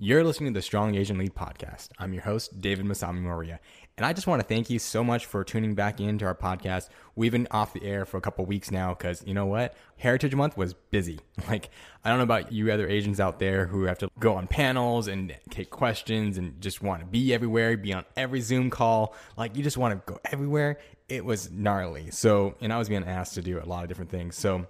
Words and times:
You're 0.00 0.22
listening 0.22 0.54
to 0.54 0.58
the 0.58 0.62
Strong 0.62 0.94
Asian 0.94 1.18
Lead 1.18 1.34
podcast. 1.34 1.88
I'm 1.98 2.12
your 2.12 2.22
host, 2.22 2.60
David 2.60 2.86
Masami 2.86 3.20
Moria. 3.20 3.58
And 3.96 4.06
I 4.06 4.12
just 4.12 4.28
want 4.28 4.40
to 4.40 4.46
thank 4.46 4.70
you 4.70 4.78
so 4.78 5.02
much 5.02 5.26
for 5.26 5.42
tuning 5.42 5.74
back 5.74 5.98
into 5.98 6.24
our 6.24 6.36
podcast. 6.36 6.88
We've 7.16 7.32
been 7.32 7.48
off 7.50 7.72
the 7.72 7.82
air 7.82 8.04
for 8.04 8.16
a 8.16 8.20
couple 8.20 8.46
weeks 8.46 8.70
now 8.70 8.94
because 8.94 9.24
you 9.26 9.34
know 9.34 9.46
what? 9.46 9.74
Heritage 9.96 10.36
Month 10.36 10.56
was 10.56 10.74
busy. 10.74 11.18
Like, 11.48 11.70
I 12.04 12.10
don't 12.10 12.18
know 12.18 12.24
about 12.24 12.52
you 12.52 12.70
other 12.70 12.86
Asians 12.86 13.18
out 13.18 13.40
there 13.40 13.66
who 13.66 13.84
have 13.84 13.98
to 13.98 14.08
go 14.20 14.36
on 14.36 14.46
panels 14.46 15.08
and 15.08 15.34
take 15.50 15.70
questions 15.70 16.38
and 16.38 16.60
just 16.60 16.80
want 16.80 17.00
to 17.00 17.06
be 17.06 17.34
everywhere, 17.34 17.76
be 17.76 17.92
on 17.92 18.04
every 18.16 18.40
Zoom 18.40 18.70
call. 18.70 19.16
Like, 19.36 19.56
you 19.56 19.64
just 19.64 19.78
want 19.78 20.06
to 20.06 20.12
go 20.12 20.20
everywhere. 20.26 20.78
It 21.08 21.24
was 21.24 21.50
gnarly. 21.50 22.12
So, 22.12 22.54
and 22.60 22.72
I 22.72 22.78
was 22.78 22.88
being 22.88 23.02
asked 23.02 23.34
to 23.34 23.42
do 23.42 23.60
a 23.60 23.66
lot 23.66 23.82
of 23.82 23.88
different 23.88 24.12
things. 24.12 24.36
So, 24.36 24.68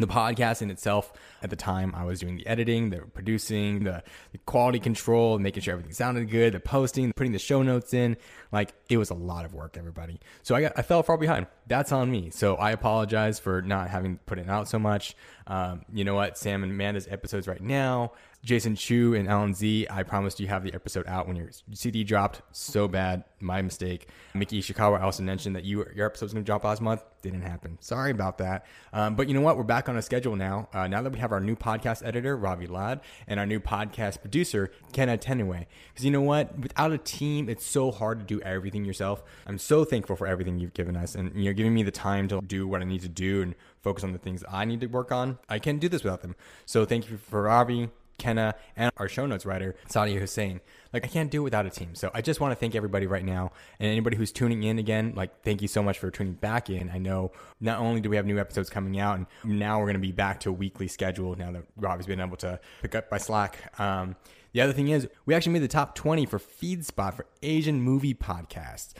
the 0.00 0.06
podcast 0.06 0.62
in 0.62 0.70
itself. 0.70 1.12
At 1.40 1.50
the 1.50 1.56
time 1.56 1.94
i 1.94 2.04
was 2.04 2.18
doing 2.18 2.36
the 2.36 2.46
editing 2.48 2.90
the 2.90 2.98
producing 2.98 3.84
the, 3.84 4.02
the, 4.32 4.38
quality 4.38 4.80
control 4.80 5.38
making 5.38 5.62
sure 5.62 5.72
everything 5.72 5.92
sounded 5.92 6.28
good 6.30 6.52
the 6.52 6.58
posting 6.58 7.12
putting 7.12 7.32
the 7.32 7.38
show 7.38 7.62
notes 7.62 7.94
in. 7.94 8.16
Like 8.50 8.74
it 8.88 8.96
was 8.96 9.10
a 9.10 9.14
lot 9.14 9.44
of 9.44 9.54
work 9.54 9.76
everybody. 9.78 10.20
So 10.42 10.54
i 10.54 10.60
got 10.60 10.72
i 10.76 10.82
fell 10.82 11.02
far 11.02 11.16
behind. 11.16 11.46
That's 11.66 11.92
on 11.92 12.10
me. 12.10 12.30
So 12.30 12.56
i 12.56 12.72
apologize 12.72 13.38
for 13.38 13.62
not 13.62 13.88
having 13.88 14.18
put 14.26 14.38
it 14.38 14.48
out 14.48 14.68
so 14.68 14.78
much. 14.78 15.14
Um, 15.46 15.82
you 15.92 16.04
know 16.04 16.14
what? 16.14 16.36
Sam 16.36 16.62
and 16.62 16.72
amanda's 16.72 17.06
episodes 17.08 17.46
right 17.46 17.62
now 17.62 18.12
Jason 18.44 18.76
Chu 18.76 19.14
and 19.14 19.28
Alan 19.28 19.52
Z, 19.52 19.86
I 19.90 20.04
promised 20.04 20.38
you 20.38 20.46
have 20.46 20.62
the 20.62 20.72
episode 20.72 21.06
out 21.08 21.26
when 21.26 21.36
your 21.36 21.50
CD 21.72 22.04
dropped. 22.04 22.40
So 22.52 22.86
bad, 22.86 23.24
my 23.40 23.60
mistake. 23.62 24.08
Mickey 24.32 24.62
Ishikawa 24.62 25.02
also 25.02 25.24
mentioned 25.24 25.56
that 25.56 25.64
you 25.64 25.84
your 25.94 26.06
episode's 26.06 26.32
gonna 26.32 26.44
drop 26.44 26.62
last 26.62 26.80
month. 26.80 27.02
Didn't 27.20 27.42
happen. 27.42 27.78
Sorry 27.80 28.12
about 28.12 28.38
that. 28.38 28.64
Um, 28.92 29.16
but 29.16 29.26
you 29.26 29.34
know 29.34 29.40
what? 29.40 29.56
We're 29.56 29.64
back 29.64 29.88
on 29.88 29.96
a 29.96 30.02
schedule 30.02 30.36
now. 30.36 30.68
Uh, 30.72 30.86
now 30.86 31.02
that 31.02 31.12
we 31.12 31.18
have 31.18 31.32
our 31.32 31.40
new 31.40 31.56
podcast 31.56 32.06
editor, 32.06 32.36
Ravi 32.36 32.68
Lad, 32.68 33.00
and 33.26 33.40
our 33.40 33.46
new 33.46 33.58
podcast 33.58 34.20
producer, 34.20 34.70
Kenna 34.92 35.16
Tenue. 35.16 35.48
Because 35.48 36.04
you 36.04 36.12
know 36.12 36.22
what? 36.22 36.56
Without 36.58 36.92
a 36.92 36.98
team, 36.98 37.48
it's 37.48 37.66
so 37.66 37.90
hard 37.90 38.20
to 38.20 38.24
do 38.24 38.40
everything 38.42 38.84
yourself. 38.84 39.24
I'm 39.46 39.58
so 39.58 39.84
thankful 39.84 40.14
for 40.14 40.28
everything 40.28 40.60
you've 40.60 40.74
given 40.74 40.96
us, 40.96 41.16
and 41.16 41.32
you're 41.42 41.54
giving 41.54 41.74
me 41.74 41.82
the 41.82 41.90
time 41.90 42.28
to 42.28 42.40
do 42.40 42.68
what 42.68 42.82
I 42.82 42.84
need 42.84 43.02
to 43.02 43.08
do 43.08 43.42
and 43.42 43.56
focus 43.82 44.04
on 44.04 44.12
the 44.12 44.18
things 44.18 44.44
I 44.48 44.64
need 44.64 44.80
to 44.80 44.86
work 44.86 45.10
on. 45.10 45.38
I 45.48 45.58
can't 45.58 45.80
do 45.80 45.88
this 45.88 46.04
without 46.04 46.22
them. 46.22 46.36
So 46.66 46.84
thank 46.84 47.10
you 47.10 47.16
for 47.16 47.42
Ravi. 47.42 47.90
Kenna, 48.18 48.54
and 48.76 48.90
our 48.96 49.08
show 49.08 49.26
notes 49.26 49.46
writer, 49.46 49.76
Sadia 49.88 50.18
Hussein. 50.18 50.60
Like, 50.92 51.04
I 51.04 51.08
can't 51.08 51.30
do 51.30 51.40
it 51.40 51.44
without 51.44 51.66
a 51.66 51.70
team. 51.70 51.94
So 51.94 52.10
I 52.12 52.20
just 52.20 52.40
want 52.40 52.52
to 52.52 52.56
thank 52.56 52.74
everybody 52.74 53.06
right 53.06 53.24
now. 53.24 53.52
And 53.78 53.88
anybody 53.88 54.16
who's 54.16 54.32
tuning 54.32 54.64
in 54.64 54.78
again, 54.78 55.12
like, 55.14 55.42
thank 55.42 55.62
you 55.62 55.68
so 55.68 55.82
much 55.82 55.98
for 55.98 56.10
tuning 56.10 56.34
back 56.34 56.68
in. 56.68 56.90
I 56.90 56.98
know 56.98 57.32
not 57.60 57.78
only 57.78 58.00
do 58.00 58.10
we 58.10 58.16
have 58.16 58.26
new 58.26 58.38
episodes 58.38 58.70
coming 58.70 58.98
out, 58.98 59.16
and 59.16 59.26
now 59.44 59.78
we're 59.78 59.86
going 59.86 59.94
to 59.94 60.00
be 60.00 60.12
back 60.12 60.40
to 60.40 60.50
a 60.50 60.52
weekly 60.52 60.88
schedule 60.88 61.36
now 61.36 61.52
that 61.52 61.64
Rob 61.76 61.98
has 61.98 62.06
been 62.06 62.20
able 62.20 62.36
to 62.38 62.60
pick 62.82 62.94
up 62.94 63.08
by 63.08 63.18
Slack. 63.18 63.78
Um, 63.80 64.16
the 64.52 64.62
other 64.62 64.72
thing 64.72 64.88
is, 64.88 65.08
we 65.26 65.34
actually 65.34 65.52
made 65.52 65.62
the 65.62 65.68
top 65.68 65.94
20 65.94 66.26
for 66.26 66.38
FeedSpot 66.38 67.14
for 67.14 67.26
Asian 67.42 67.80
movie 67.80 68.14
podcasts. 68.14 68.94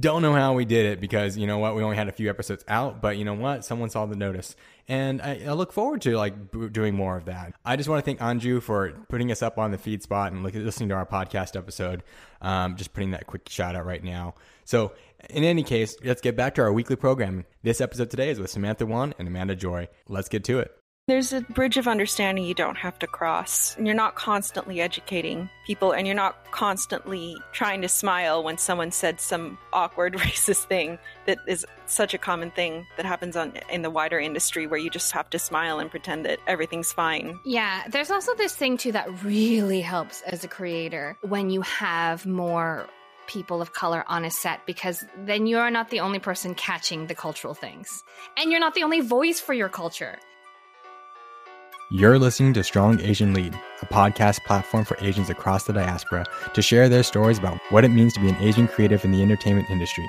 Don't 0.00 0.22
know 0.22 0.32
how 0.32 0.54
we 0.54 0.64
did 0.64 0.86
it 0.86 1.00
because 1.00 1.36
you 1.36 1.46
know 1.46 1.58
what, 1.58 1.76
we 1.76 1.82
only 1.82 1.96
had 1.96 2.08
a 2.08 2.12
few 2.12 2.30
episodes 2.30 2.64
out, 2.68 3.02
but 3.02 3.18
you 3.18 3.24
know 3.24 3.34
what, 3.34 3.66
someone 3.66 3.90
saw 3.90 4.06
the 4.06 4.16
notice, 4.16 4.56
and 4.88 5.20
I, 5.20 5.42
I 5.46 5.52
look 5.52 5.72
forward 5.72 6.00
to 6.02 6.16
like 6.16 6.50
b- 6.50 6.68
doing 6.70 6.94
more 6.94 7.18
of 7.18 7.26
that. 7.26 7.54
I 7.66 7.76
just 7.76 7.88
want 7.88 8.02
to 8.02 8.04
thank 8.04 8.18
Anju 8.18 8.62
for 8.62 8.92
putting 9.10 9.30
us 9.30 9.42
up 9.42 9.58
on 9.58 9.72
the 9.72 9.76
FeedSpot 9.76 10.28
and 10.28 10.42
look, 10.42 10.54
listening 10.54 10.88
to 10.88 10.94
our 10.94 11.04
podcast 11.04 11.54
episode. 11.54 12.02
Um, 12.40 12.76
just 12.76 12.94
putting 12.94 13.10
that 13.10 13.26
quick 13.26 13.46
shout 13.50 13.76
out 13.76 13.84
right 13.84 14.02
now. 14.02 14.34
So, 14.64 14.92
in 15.28 15.44
any 15.44 15.62
case, 15.62 15.96
let's 16.02 16.22
get 16.22 16.34
back 16.34 16.54
to 16.54 16.62
our 16.62 16.72
weekly 16.72 16.96
program. 16.96 17.44
This 17.62 17.82
episode 17.82 18.08
today 18.10 18.30
is 18.30 18.40
with 18.40 18.50
Samantha 18.50 18.86
Wan 18.86 19.14
and 19.18 19.28
Amanda 19.28 19.54
Joy. 19.54 19.88
Let's 20.08 20.30
get 20.30 20.44
to 20.44 20.60
it. 20.60 20.74
There's 21.06 21.34
a 21.34 21.42
bridge 21.42 21.76
of 21.76 21.86
understanding 21.86 22.46
you 22.46 22.54
don't 22.54 22.78
have 22.78 22.98
to 23.00 23.06
cross. 23.06 23.76
And 23.76 23.86
you're 23.86 23.94
not 23.94 24.14
constantly 24.14 24.80
educating 24.80 25.50
people, 25.66 25.92
and 25.92 26.06
you're 26.06 26.16
not 26.16 26.50
constantly 26.50 27.36
trying 27.52 27.82
to 27.82 27.90
smile 27.90 28.42
when 28.42 28.56
someone 28.56 28.90
said 28.90 29.20
some 29.20 29.58
awkward 29.70 30.14
racist 30.18 30.64
thing 30.64 30.98
that 31.26 31.40
is 31.46 31.66
such 31.84 32.14
a 32.14 32.18
common 32.18 32.50
thing 32.52 32.86
that 32.96 33.04
happens 33.04 33.36
on 33.36 33.52
in 33.70 33.82
the 33.82 33.90
wider 33.90 34.18
industry 34.18 34.66
where 34.66 34.80
you 34.80 34.88
just 34.88 35.12
have 35.12 35.28
to 35.28 35.38
smile 35.38 35.78
and 35.78 35.90
pretend 35.90 36.24
that 36.24 36.38
everything's 36.46 36.90
fine. 36.90 37.38
Yeah, 37.44 37.82
there's 37.90 38.10
also 38.10 38.34
this 38.36 38.56
thing 38.56 38.78
too 38.78 38.92
that 38.92 39.22
really 39.22 39.82
helps 39.82 40.22
as 40.22 40.42
a 40.42 40.48
creator 40.48 41.18
when 41.20 41.50
you 41.50 41.60
have 41.60 42.24
more 42.24 42.88
people 43.26 43.60
of 43.60 43.74
color 43.74 44.04
on 44.06 44.24
a 44.24 44.30
set 44.30 44.64
because 44.64 45.04
then 45.18 45.46
you're 45.46 45.70
not 45.70 45.90
the 45.90 46.00
only 46.00 46.18
person 46.18 46.54
catching 46.54 47.08
the 47.08 47.14
cultural 47.14 47.52
things. 47.52 48.02
And 48.38 48.50
you're 48.50 48.60
not 48.60 48.72
the 48.72 48.84
only 48.84 49.00
voice 49.00 49.38
for 49.38 49.52
your 49.52 49.68
culture. 49.68 50.18
You're 51.90 52.18
listening 52.18 52.54
to 52.54 52.64
Strong 52.64 53.00
Asian 53.00 53.34
Lead, 53.34 53.54
a 53.82 53.86
podcast 53.86 54.42
platform 54.46 54.86
for 54.86 54.96
Asians 55.02 55.28
across 55.28 55.64
the 55.64 55.74
diaspora 55.74 56.24
to 56.54 56.62
share 56.62 56.88
their 56.88 57.02
stories 57.02 57.36
about 57.36 57.58
what 57.68 57.84
it 57.84 57.90
means 57.90 58.14
to 58.14 58.20
be 58.20 58.30
an 58.30 58.36
Asian 58.36 58.66
creative 58.66 59.04
in 59.04 59.12
the 59.12 59.20
entertainment 59.20 59.68
industry. 59.68 60.08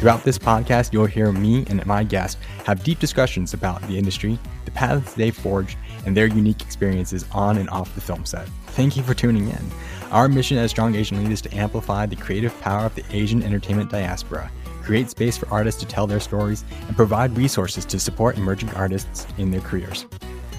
Throughout 0.00 0.24
this 0.24 0.38
podcast, 0.38 0.92
you'll 0.92 1.06
hear 1.06 1.30
me 1.30 1.64
and 1.68 1.86
my 1.86 2.02
guests 2.02 2.40
have 2.64 2.82
deep 2.82 2.98
discussions 2.98 3.54
about 3.54 3.80
the 3.82 3.96
industry, 3.96 4.40
the 4.64 4.72
paths 4.72 5.14
they've 5.14 5.36
forged, 5.36 5.78
and 6.08 6.16
their 6.16 6.26
unique 6.26 6.62
experiences 6.62 7.26
on 7.32 7.58
and 7.58 7.68
off 7.68 7.94
the 7.94 8.00
film 8.00 8.24
set. 8.24 8.48
Thank 8.68 8.96
you 8.96 9.02
for 9.02 9.12
tuning 9.12 9.48
in. 9.48 9.70
Our 10.10 10.26
mission 10.26 10.56
as 10.56 10.70
Strong 10.70 10.94
Asian 10.94 11.22
Lead 11.22 11.30
is 11.30 11.42
to 11.42 11.54
amplify 11.54 12.06
the 12.06 12.16
creative 12.16 12.58
power 12.62 12.86
of 12.86 12.94
the 12.94 13.04
Asian 13.10 13.42
entertainment 13.42 13.90
diaspora, 13.90 14.50
create 14.82 15.10
space 15.10 15.36
for 15.36 15.46
artists 15.50 15.78
to 15.82 15.86
tell 15.86 16.06
their 16.06 16.18
stories, 16.18 16.64
and 16.86 16.96
provide 16.96 17.36
resources 17.36 17.84
to 17.84 18.00
support 18.00 18.38
emerging 18.38 18.70
artists 18.70 19.26
in 19.36 19.50
their 19.50 19.60
careers. 19.60 20.06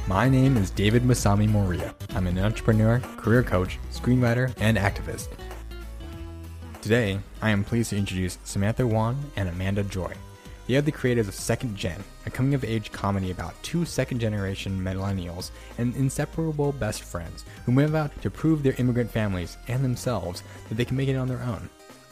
My 0.07 0.29
name 0.29 0.55
is 0.55 0.69
David 0.69 1.01
Masami 1.01 1.49
Moria. 1.49 1.95
I'm 2.11 2.27
an 2.27 2.37
entrepreneur, 2.37 2.99
career 3.17 3.41
coach, 3.41 3.79
screenwriter, 3.91 4.53
and 4.59 4.77
activist. 4.77 5.29
Today, 6.83 7.19
I 7.41 7.49
am 7.49 7.63
pleased 7.63 7.89
to 7.89 7.97
introduce 7.97 8.37
Samantha 8.43 8.85
Wan 8.85 9.17
and 9.35 9.49
Amanda 9.49 9.81
Joy. 9.81 10.13
They 10.69 10.75
are 10.75 10.81
the 10.81 10.91
creators 10.91 11.27
of 11.27 11.33
Second 11.33 11.75
Gen, 11.75 12.03
a 12.27 12.29
coming 12.29 12.53
of 12.53 12.63
age 12.63 12.91
comedy 12.91 13.31
about 13.31 13.55
two 13.63 13.85
second 13.85 14.19
generation 14.19 14.79
millennials 14.79 15.49
and 15.79 15.95
inseparable 15.95 16.73
best 16.73 17.01
friends 17.01 17.43
who 17.65 17.71
move 17.71 17.95
out 17.95 18.11
to 18.21 18.29
prove 18.29 18.61
their 18.61 18.75
immigrant 18.77 19.09
families 19.09 19.57
and 19.67 19.83
themselves 19.83 20.43
that 20.67 20.75
they 20.75 20.85
can 20.85 20.95
make 20.95 21.09
it 21.09 21.15
on 21.15 21.27
their 21.27 21.41
own. 21.41 21.67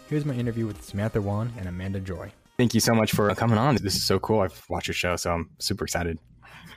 Here's 0.09 0.25
my 0.25 0.34
interview 0.34 0.66
with 0.66 0.84
Samantha 0.84 1.22
Wan 1.22 1.53
and 1.59 1.67
Amanda 1.67 2.00
Joy. 2.00 2.31
Thank 2.57 2.73
you 2.73 2.79
so 2.79 2.96
much 2.96 3.12
for 3.12 3.29
coming 3.35 3.59
on. 3.59 3.75
This 3.75 3.96
is 3.96 4.07
so 4.07 4.17
cool. 4.17 4.40
I've 4.40 4.66
watched 4.69 4.88
your 4.88 4.96
show, 4.96 5.17
so 5.17 5.34
I'm 5.34 5.51
super 5.59 5.85
excited. 5.85 6.17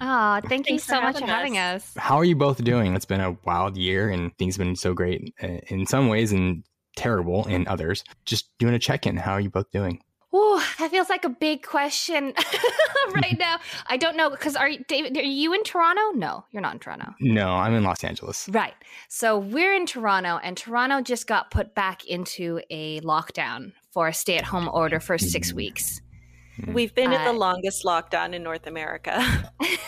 Oh, 0.03 0.39
thank 0.51 0.69
you 0.69 0.79
so 0.79 1.01
much 1.01 1.19
for 1.19 1.25
having 1.25 1.57
us. 1.57 1.95
How 1.97 2.17
are 2.19 2.27
you 2.27 2.37
both 2.37 2.63
doing? 2.63 2.95
It's 2.95 3.07
been 3.07 3.23
a 3.23 3.39
wild 3.47 3.79
year 3.79 4.11
and 4.11 4.37
things 4.37 4.57
have 4.57 4.67
been 4.67 4.77
so 4.77 4.93
great 4.93 5.33
uh, 5.43 5.47
in 5.69 5.87
some 5.87 6.09
ways 6.09 6.31
and 6.31 6.63
terrible 6.95 7.47
in 7.47 7.67
others. 7.69 8.05
Just 8.27 8.51
doing 8.59 8.75
a 8.75 8.79
check 8.79 9.07
in. 9.07 9.17
How 9.17 9.33
are 9.33 9.41
you 9.41 9.49
both 9.49 9.71
doing? 9.71 10.03
Oh, 10.33 10.65
that 10.79 10.91
feels 10.91 11.09
like 11.09 11.25
a 11.25 11.29
big 11.29 11.67
question 11.67 12.33
right 13.15 13.37
now. 13.39 13.59
I 13.89 13.97
don't 13.97 14.17
know 14.17 14.31
because 14.31 14.55
are 14.55 14.69
you, 14.69 14.85
David? 14.87 15.17
Are 15.17 15.23
you 15.23 15.53
in 15.53 15.65
Toronto? 15.65 16.13
No, 16.15 16.45
you're 16.53 16.63
not 16.63 16.75
in 16.75 16.79
Toronto. 16.79 17.15
No, 17.21 17.49
I'm 17.49 17.75
in 17.75 17.83
Los 17.83 18.05
Angeles. 18.05 18.49
Right. 18.49 18.75
So 19.09 19.39
we're 19.39 19.75
in 19.75 19.87
Toronto, 19.87 20.39
and 20.43 20.57
Toronto 20.57 21.01
just 21.01 21.27
got 21.27 21.51
put 21.51 21.75
back 21.75 22.07
into 22.07 22.61
a 22.71 23.01
lockdown 23.01 23.73
for 23.91 24.07
a 24.07 24.15
stay-at-home 24.15 24.71
order 24.73 25.01
for 25.01 25.19
six 25.19 25.51
mm. 25.51 25.57
weeks. 25.57 26.01
We've 26.69 26.95
been 26.95 27.13
uh, 27.13 27.17
in 27.17 27.25
the 27.25 27.33
longest 27.33 27.85
lockdown 27.85 28.33
in 28.33 28.43
North 28.43 28.67
America, 28.67 29.25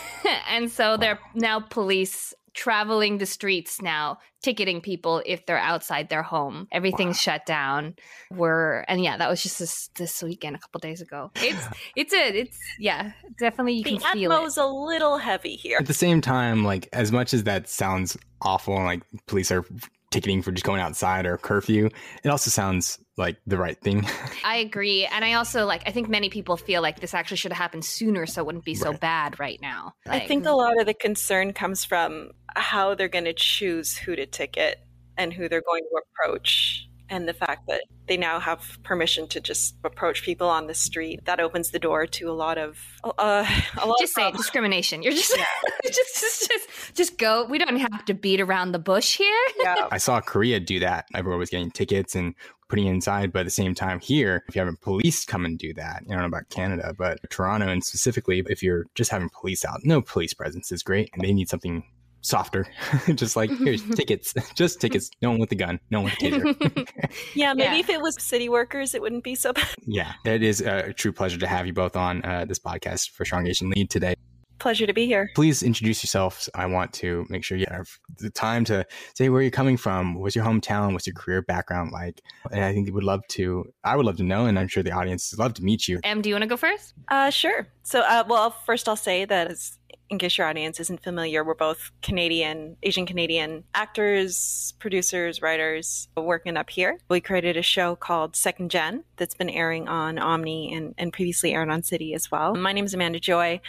and 0.49 0.69
so 0.69 0.97
they're 0.97 1.19
now 1.35 1.59
police 1.61 2.33
traveling 2.53 3.17
the 3.17 3.25
streets 3.25 3.81
now, 3.81 4.19
ticketing 4.41 4.81
people 4.81 5.21
if 5.25 5.45
they're 5.45 5.57
outside 5.57 6.09
their 6.09 6.23
home. 6.23 6.67
Everything's 6.71 7.17
wow. 7.17 7.33
shut 7.33 7.45
down. 7.45 7.95
We're 8.31 8.81
and 8.87 9.03
yeah, 9.03 9.17
that 9.17 9.29
was 9.29 9.41
just 9.41 9.59
this 9.59 9.89
this 9.95 10.21
weekend, 10.21 10.55
a 10.55 10.59
couple 10.59 10.79
days 10.79 11.01
ago. 11.01 11.31
It's 11.35 11.67
it's 11.95 12.13
a 12.13 12.39
it's 12.39 12.57
yeah, 12.79 13.11
definitely 13.39 13.73
you 13.73 13.83
the 13.83 13.97
can 13.97 14.13
feel 14.13 14.31
it. 14.31 14.57
a 14.57 14.65
little 14.65 15.17
heavy 15.17 15.55
here. 15.55 15.77
At 15.79 15.87
the 15.87 15.93
same 15.93 16.21
time, 16.21 16.63
like 16.63 16.89
as 16.93 17.11
much 17.11 17.33
as 17.33 17.43
that 17.43 17.67
sounds 17.67 18.17
awful, 18.41 18.75
and 18.75 18.85
like 18.85 19.03
police 19.27 19.51
are 19.51 19.65
ticketing 20.11 20.41
for 20.41 20.51
just 20.51 20.65
going 20.65 20.81
outside 20.81 21.25
or 21.25 21.37
curfew, 21.37 21.89
it 22.23 22.29
also 22.29 22.49
sounds 22.51 22.99
like 23.17 23.37
the 23.45 23.57
right 23.57 23.79
thing. 23.79 24.05
I 24.45 24.57
agree. 24.57 25.05
And 25.05 25.23
I 25.23 25.33
also 25.33 25.65
like 25.65 25.83
I 25.85 25.91
think 25.91 26.09
many 26.09 26.29
people 26.29 26.57
feel 26.57 26.81
like 26.81 26.99
this 26.99 27.13
actually 27.13 27.37
should 27.37 27.51
have 27.51 27.59
happened 27.59 27.85
sooner 27.85 28.25
so 28.25 28.41
it 28.41 28.45
wouldn't 28.45 28.65
be 28.65 28.75
so 28.75 28.91
right. 28.91 28.99
bad 28.99 29.39
right 29.39 29.59
now. 29.61 29.93
Like, 30.05 30.23
I 30.23 30.27
think 30.27 30.45
a 30.45 30.51
lot 30.51 30.79
of 30.79 30.85
the 30.85 30.93
concern 30.93 31.53
comes 31.53 31.85
from 31.85 32.31
how 32.55 32.95
they're 32.95 33.07
going 33.07 33.25
to 33.25 33.33
choose 33.33 33.95
who 33.95 34.15
to 34.15 34.25
ticket 34.25 34.79
and 35.17 35.31
who 35.31 35.47
they're 35.47 35.61
going 35.61 35.83
to 35.83 36.01
approach 36.01 36.87
and 37.09 37.27
the 37.27 37.33
fact 37.33 37.67
that 37.67 37.83
they 38.07 38.17
now 38.17 38.39
have 38.39 38.79
permission 38.83 39.27
to 39.27 39.39
just 39.39 39.75
approach 39.83 40.23
people 40.23 40.49
on 40.49 40.67
the 40.67 40.73
street 40.73 41.23
that 41.25 41.39
opens 41.39 41.69
the 41.69 41.79
door 41.79 42.07
to 42.07 42.29
a 42.29 42.33
lot 42.33 42.57
of 42.57 42.79
uh, 43.03 43.45
a 43.81 43.85
lot 43.85 43.97
just 43.99 44.17
of 44.17 44.23
say 44.23 44.27
it, 44.29 44.35
discrimination. 44.35 45.03
You're 45.03 45.13
just, 45.13 45.37
just, 45.85 46.19
just, 46.19 46.49
just, 46.49 46.95
just 46.95 47.17
go. 47.17 47.45
We 47.45 47.57
don't 47.57 47.77
have 47.77 48.05
to 48.05 48.13
beat 48.13 48.41
around 48.41 48.71
the 48.71 48.79
bush 48.79 49.17
here. 49.17 49.45
yeah. 49.61 49.87
I 49.91 49.97
saw 49.97 50.21
Korea 50.21 50.59
do 50.59 50.79
that. 50.79 51.05
Everyone 51.13 51.39
was 51.39 51.49
getting 51.49 51.71
tickets 51.71 52.15
and 52.15 52.33
putting 52.73 52.87
inside, 52.87 53.31
but 53.31 53.41
at 53.41 53.45
the 53.45 53.51
same 53.51 53.75
time 53.75 53.99
here, 53.99 54.43
if 54.49 54.55
you 54.55 54.59
have 54.59 54.67
a 54.67 54.75
police 54.77 55.25
come 55.25 55.45
and 55.45 55.59
do 55.59 55.71
that, 55.75 56.01
I 56.07 56.09
don't 56.09 56.21
know 56.21 56.25
about 56.25 56.49
Canada, 56.49 56.91
but 56.97 57.19
Toronto 57.29 57.67
and 57.67 57.83
specifically, 57.83 58.43
if 58.49 58.63
you're 58.63 58.85
just 58.95 59.11
having 59.11 59.29
police 59.29 59.63
out, 59.63 59.81
no 59.83 60.01
police 60.01 60.33
presence 60.33 60.71
is 60.71 60.81
great, 60.81 61.11
and 61.13 61.21
they 61.23 61.33
need 61.33 61.49
something 61.49 61.83
softer. 62.21 62.65
just 63.13 63.35
like 63.35 63.51
here's 63.59 63.83
tickets, 63.95 64.33
just 64.55 64.81
tickets. 64.81 65.11
No 65.21 65.29
one 65.29 65.39
with 65.39 65.51
a 65.51 65.55
gun, 65.55 65.79
no 65.91 66.01
one 66.01 66.11
with 66.19 66.33
a 66.33 66.39
taser. 66.39 66.87
yeah, 67.35 67.53
maybe 67.53 67.75
Yeah. 67.75 67.79
if 67.79 67.89
it 67.91 68.01
was 68.01 68.19
city 68.19 68.49
workers, 68.49 68.95
it 68.95 69.03
wouldn't 69.03 69.23
be 69.23 69.35
so 69.35 69.53
bad. 69.53 69.67
yeah, 69.85 70.13
it 70.25 70.41
is 70.41 70.59
a 70.59 70.93
true 70.93 71.11
pleasure 71.13 71.37
to 71.37 71.45
have 71.45 71.67
you 71.67 71.73
both 71.73 71.95
on 71.95 72.25
uh, 72.25 72.45
this 72.45 72.57
podcast 72.57 73.11
for 73.11 73.23
Strong 73.23 73.45
Asian 73.45 73.69
Lead 73.69 73.91
today. 73.91 74.15
Pleasure 74.63 74.87
to 74.87 74.93
be 74.93 75.05
here. 75.05 75.29
Please 75.35 75.61
introduce 75.61 76.01
yourselves. 76.01 76.49
I 76.55 76.67
want 76.67 76.93
to 76.93 77.25
make 77.27 77.43
sure 77.43 77.57
you 77.57 77.65
have 77.69 77.89
the 78.17 78.29
time 78.29 78.63
to 78.63 78.85
say 79.13 79.27
where 79.27 79.41
you're 79.41 79.51
coming 79.51 79.75
from. 79.75 80.15
What's 80.15 80.37
your 80.37 80.45
hometown? 80.45 80.93
What's 80.93 81.05
your 81.05 81.15
career 81.15 81.41
background 81.41 81.91
like? 81.91 82.21
And 82.49 82.63
I 82.63 82.71
think 82.71 82.89
would 82.93 83.03
love 83.03 83.27
to. 83.31 83.65
I 83.83 83.97
would 83.97 84.05
love 84.05 84.15
to 84.17 84.23
know, 84.23 84.45
and 84.45 84.57
I'm 84.57 84.69
sure 84.69 84.81
the 84.81 84.93
audience 84.93 85.33
would 85.33 85.39
love 85.39 85.53
to 85.55 85.63
meet 85.65 85.89
you. 85.89 85.99
Em, 86.05 86.21
do 86.21 86.29
you 86.29 86.35
want 86.35 86.43
to 86.43 86.47
go 86.47 86.55
first? 86.55 86.93
Uh, 87.09 87.29
sure. 87.29 87.67
So, 87.83 88.03
uh, 88.03 88.23
well, 88.25 88.51
first 88.51 88.87
I'll 88.87 88.95
say 88.95 89.25
that 89.25 89.51
as 89.51 89.79
in 90.09 90.17
case 90.17 90.37
your 90.37 90.47
audience 90.47 90.79
isn't 90.79 91.03
familiar, 91.03 91.43
we're 91.43 91.55
both 91.55 91.91
Canadian, 92.01 92.77
Asian 92.83 93.05
Canadian 93.05 93.65
actors, 93.73 94.75
producers, 94.79 95.41
writers 95.41 96.07
working 96.15 96.55
up 96.55 96.69
here. 96.69 96.99
We 97.09 97.19
created 97.19 97.57
a 97.57 97.61
show 97.61 97.97
called 97.97 98.37
Second 98.37 98.71
Gen 98.71 99.03
that's 99.17 99.35
been 99.35 99.49
airing 99.49 99.89
on 99.89 100.19
Omni 100.19 100.73
and, 100.73 100.95
and 100.97 101.11
previously 101.11 101.53
aired 101.53 101.69
on 101.69 101.83
City 101.83 102.13
as 102.13 102.31
well. 102.31 102.55
My 102.55 102.71
name 102.71 102.85
is 102.85 102.93
Amanda 102.93 103.19
Joy. 103.19 103.59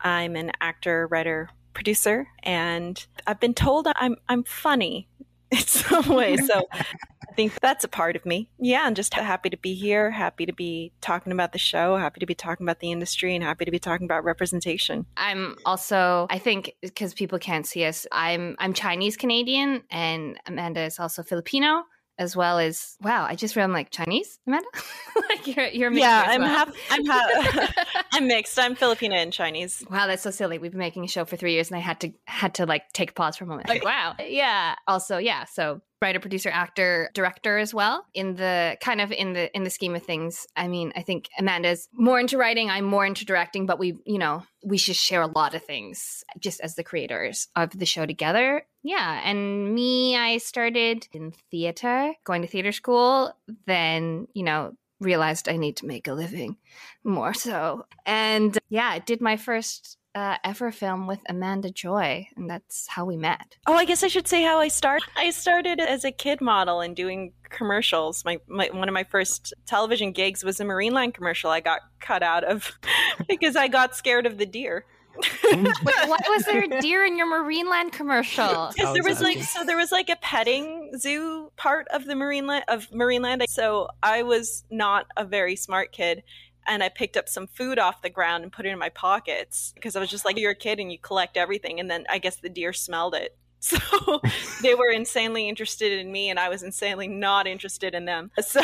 I'm 0.00 0.36
an 0.36 0.52
actor, 0.60 1.06
writer, 1.06 1.50
producer, 1.74 2.26
and 2.42 3.04
I've 3.26 3.40
been 3.40 3.54
told 3.54 3.86
I'm 3.96 4.16
I'm 4.28 4.44
funny 4.44 5.08
in 5.50 5.58
some 5.58 6.08
way. 6.08 6.36
So 6.36 6.66
I 6.72 7.32
think 7.36 7.58
that's 7.60 7.84
a 7.84 7.88
part 7.88 8.16
of 8.16 8.26
me. 8.26 8.50
Yeah, 8.58 8.82
I'm 8.82 8.94
just 8.94 9.14
happy 9.14 9.48
to 9.50 9.56
be 9.56 9.74
here, 9.74 10.10
happy 10.10 10.44
to 10.44 10.52
be 10.52 10.92
talking 11.00 11.32
about 11.32 11.52
the 11.52 11.58
show, 11.58 11.96
happy 11.96 12.20
to 12.20 12.26
be 12.26 12.34
talking 12.34 12.66
about 12.66 12.80
the 12.80 12.90
industry, 12.90 13.34
and 13.34 13.44
happy 13.44 13.64
to 13.64 13.70
be 13.70 13.78
talking 13.78 14.04
about 14.04 14.24
representation. 14.24 15.06
I'm 15.16 15.56
also, 15.64 16.26
I 16.30 16.38
think, 16.38 16.74
because 16.82 17.14
people 17.14 17.38
can't 17.38 17.66
see 17.66 17.84
us, 17.84 18.06
I'm 18.12 18.56
I'm 18.58 18.72
Chinese 18.72 19.16
Canadian, 19.16 19.84
and 19.90 20.38
Amanda 20.46 20.82
is 20.82 20.98
also 20.98 21.22
Filipino, 21.22 21.84
as 22.18 22.34
well 22.34 22.58
as 22.58 22.96
wow. 23.00 23.24
I 23.24 23.34
just 23.34 23.56
read 23.56 23.64
I'm 23.64 23.72
like 23.72 23.90
Chinese, 23.90 24.38
Amanda. 24.46 24.68
like 25.28 25.46
you're 25.46 25.66
you're 25.66 25.90
mixed 25.90 26.02
yeah, 26.02 26.24
I'm 26.26 26.40
well. 26.40 26.50
half. 26.50 26.74
I'm 26.90 27.06
half. 27.06 27.74
I'm 28.12 28.26
mixed. 28.26 28.58
I'm 28.58 28.74
Filipino 28.74 29.14
and 29.16 29.32
Chinese. 29.32 29.84
Wow, 29.90 30.06
that's 30.06 30.22
so 30.22 30.30
silly. 30.30 30.58
We've 30.58 30.72
been 30.72 30.78
making 30.78 31.04
a 31.04 31.08
show 31.08 31.24
for 31.24 31.36
three 31.36 31.52
years, 31.52 31.70
and 31.70 31.76
I 31.76 31.80
had 31.80 32.00
to 32.00 32.12
had 32.26 32.54
to 32.54 32.66
like 32.66 32.92
take 32.92 33.14
pause 33.14 33.36
for 33.36 33.44
a 33.44 33.46
moment. 33.46 33.68
Like, 33.68 33.84
wow, 33.84 34.14
yeah. 34.26 34.74
Also, 34.86 35.18
yeah. 35.18 35.44
So, 35.44 35.80
writer, 36.00 36.20
producer, 36.20 36.50
actor, 36.50 37.10
director 37.14 37.58
as 37.58 37.74
well. 37.74 38.04
In 38.14 38.34
the 38.36 38.76
kind 38.80 39.00
of 39.00 39.12
in 39.12 39.32
the 39.32 39.54
in 39.54 39.64
the 39.64 39.70
scheme 39.70 39.94
of 39.94 40.02
things, 40.02 40.46
I 40.56 40.68
mean, 40.68 40.92
I 40.96 41.02
think 41.02 41.28
Amanda's 41.38 41.88
more 41.92 42.20
into 42.20 42.38
writing. 42.38 42.70
I'm 42.70 42.84
more 42.84 43.04
into 43.04 43.24
directing, 43.24 43.66
but 43.66 43.78
we, 43.78 43.96
you 44.04 44.18
know, 44.18 44.44
we 44.64 44.78
should 44.78 44.96
share 44.96 45.22
a 45.22 45.26
lot 45.26 45.54
of 45.54 45.64
things 45.64 46.24
just 46.38 46.60
as 46.60 46.74
the 46.74 46.84
creators 46.84 47.48
of 47.56 47.76
the 47.78 47.86
show 47.86 48.06
together. 48.06 48.66
Yeah, 48.82 49.20
and 49.24 49.74
me, 49.74 50.16
I 50.16 50.38
started 50.38 51.08
in 51.12 51.32
theater, 51.50 52.12
going 52.24 52.42
to 52.42 52.48
theater 52.48 52.72
school. 52.72 53.32
Then, 53.66 54.28
you 54.34 54.44
know, 54.44 54.74
realized 55.00 55.48
I 55.48 55.56
need 55.56 55.76
to 55.78 55.86
make 55.86 56.08
a 56.08 56.12
living 56.12 56.56
more 57.04 57.34
so. 57.34 57.86
And 58.06 58.58
yeah, 58.68 58.88
I 58.88 58.98
did 58.98 59.20
my 59.20 59.36
first 59.36 59.98
uh, 60.18 60.36
ever 60.42 60.72
film 60.72 61.06
with 61.06 61.20
Amanda 61.28 61.70
Joy, 61.70 62.26
and 62.36 62.50
that's 62.50 62.88
how 62.88 63.04
we 63.04 63.16
met. 63.16 63.56
Oh, 63.66 63.74
I 63.74 63.84
guess 63.84 64.02
I 64.02 64.08
should 64.08 64.26
say 64.26 64.42
how 64.42 64.58
I 64.58 64.66
started. 64.68 65.08
I 65.16 65.30
started 65.30 65.80
as 65.80 66.04
a 66.04 66.10
kid 66.10 66.40
model 66.40 66.80
and 66.80 66.96
doing 66.96 67.32
commercials. 67.50 68.24
My, 68.24 68.38
my 68.48 68.68
one 68.72 68.88
of 68.88 68.92
my 68.92 69.04
first 69.04 69.54
television 69.66 70.12
gigs 70.12 70.42
was 70.42 70.58
a 70.58 70.64
Marineland 70.64 71.14
commercial. 71.14 71.50
I 71.50 71.60
got 71.60 71.80
cut 72.00 72.24
out 72.24 72.42
of 72.42 72.72
because 73.28 73.54
I 73.54 73.68
got 73.68 73.94
scared 73.94 74.26
of 74.26 74.38
the 74.38 74.46
deer. 74.46 74.84
Wait, 75.52 75.66
why 75.82 76.18
was 76.28 76.44
there 76.44 76.62
a 76.62 76.80
deer 76.80 77.04
in 77.04 77.16
your 77.16 77.26
Marineland 77.26 77.92
commercial? 77.92 78.70
Because 78.74 78.94
there 78.94 79.02
was 79.02 79.20
like 79.20 79.42
so 79.42 79.64
there 79.64 79.76
was 79.76 79.90
like 79.90 80.08
a 80.08 80.16
petting 80.16 80.92
zoo 80.96 81.50
part 81.56 81.88
of 81.88 82.04
the 82.06 82.14
Marineland 82.14 82.62
of 82.68 82.88
Marineland. 82.90 83.44
So 83.48 83.88
I 84.02 84.22
was 84.22 84.64
not 84.70 85.06
a 85.16 85.24
very 85.24 85.56
smart 85.56 85.92
kid. 85.92 86.22
And 86.66 86.82
I 86.82 86.88
picked 86.90 87.16
up 87.16 87.28
some 87.28 87.46
food 87.46 87.78
off 87.78 88.02
the 88.02 88.10
ground 88.10 88.42
and 88.42 88.52
put 88.52 88.66
it 88.66 88.70
in 88.70 88.78
my 88.78 88.90
pockets 88.90 89.72
because 89.74 89.96
I 89.96 90.00
was 90.00 90.10
just 90.10 90.24
like, 90.24 90.38
you're 90.38 90.50
a 90.50 90.54
kid 90.54 90.78
and 90.78 90.92
you 90.92 90.98
collect 90.98 91.36
everything. 91.36 91.80
And 91.80 91.90
then 91.90 92.04
I 92.10 92.18
guess 92.18 92.36
the 92.36 92.48
deer 92.50 92.72
smelled 92.72 93.14
it. 93.14 93.36
So 93.60 93.76
they 94.62 94.76
were 94.76 94.88
insanely 94.90 95.48
interested 95.48 95.90
in 95.98 96.12
me, 96.12 96.30
and 96.30 96.38
I 96.38 96.48
was 96.48 96.62
insanely 96.62 97.08
not 97.08 97.48
interested 97.48 97.92
in 97.92 98.04
them. 98.04 98.30
So 98.42 98.60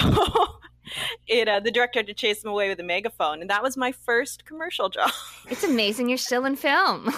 it 1.27 1.49
uh, 1.49 1.59
the 1.61 1.71
director 1.73 1.99
had 1.99 2.07
to 2.07 2.15
chase 2.15 2.43
them 2.43 2.53
away 2.53 2.69
with 2.69 2.79
a 2.79 2.85
megaphone, 2.85 3.41
and 3.41 3.51
that 3.51 3.61
was 3.63 3.77
my 3.77 3.91
first 3.91 4.45
commercial 4.45 4.89
job. 4.91 5.11
It's 5.51 5.65
amazing 5.65 6.09
you're 6.11 6.19
still 6.19 6.45
in 6.45 6.55
film. 6.57 7.11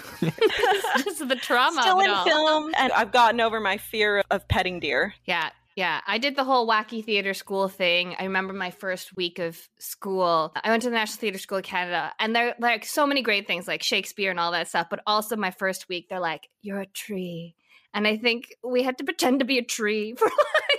just 1.05 1.29
the 1.29 1.37
trauma 1.37 1.83
Still 1.83 1.99
of 1.99 2.01
it 2.01 2.05
in 2.05 2.11
all. 2.13 2.25
film, 2.25 2.75
and 2.79 2.93
I've 2.93 3.13
gotten 3.13 3.41
over 3.41 3.61
my 3.61 3.77
fear 3.77 4.23
of 4.31 4.47
petting 4.49 4.81
deer. 4.81 5.15
Yeah, 5.27 5.51
yeah. 5.77 6.01
I 6.07 6.17
did 6.17 6.37
the 6.37 6.45
whole 6.45 6.67
wacky 6.67 7.05
theater 7.05 7.35
school 7.35 7.69
thing. 7.69 8.17
I 8.19 8.25
remember 8.25 8.55
my 8.55 8.71
first 8.71 9.15
week 9.15 9.39
of 9.39 9.61
school. 9.79 10.53
I 10.65 10.71
went 10.71 10.83
to 10.83 10.89
the 10.89 10.95
National 10.95 11.21
Theater 11.21 11.39
School 11.39 11.59
of 11.59 11.65
Canada, 11.65 12.13
and 12.19 12.35
they're 12.35 12.55
like 12.59 12.87
so 12.87 13.07
many 13.07 13.21
great 13.21 13.47
things 13.47 13.69
like 13.69 13.83
Shakespeare 13.83 14.31
and 14.31 14.41
all 14.41 14.53
that 14.53 14.69
stuff. 14.69 14.87
But 14.91 15.01
also, 15.07 15.37
my 15.37 15.51
first 15.51 15.89
week, 15.91 16.09
they're 16.09 16.19
like, 16.19 16.49
"You're 16.63 16.81
a 16.81 16.87
tree," 16.87 17.55
and 17.93 18.09
I 18.09 18.17
think 18.17 18.57
we 18.65 18.83
had 18.83 18.97
to 18.99 19.05
pretend 19.05 19.41
to 19.41 19.45
be 19.45 19.59
a 19.59 19.65
tree 19.65 20.15
for 20.19 20.25
like 20.25 20.76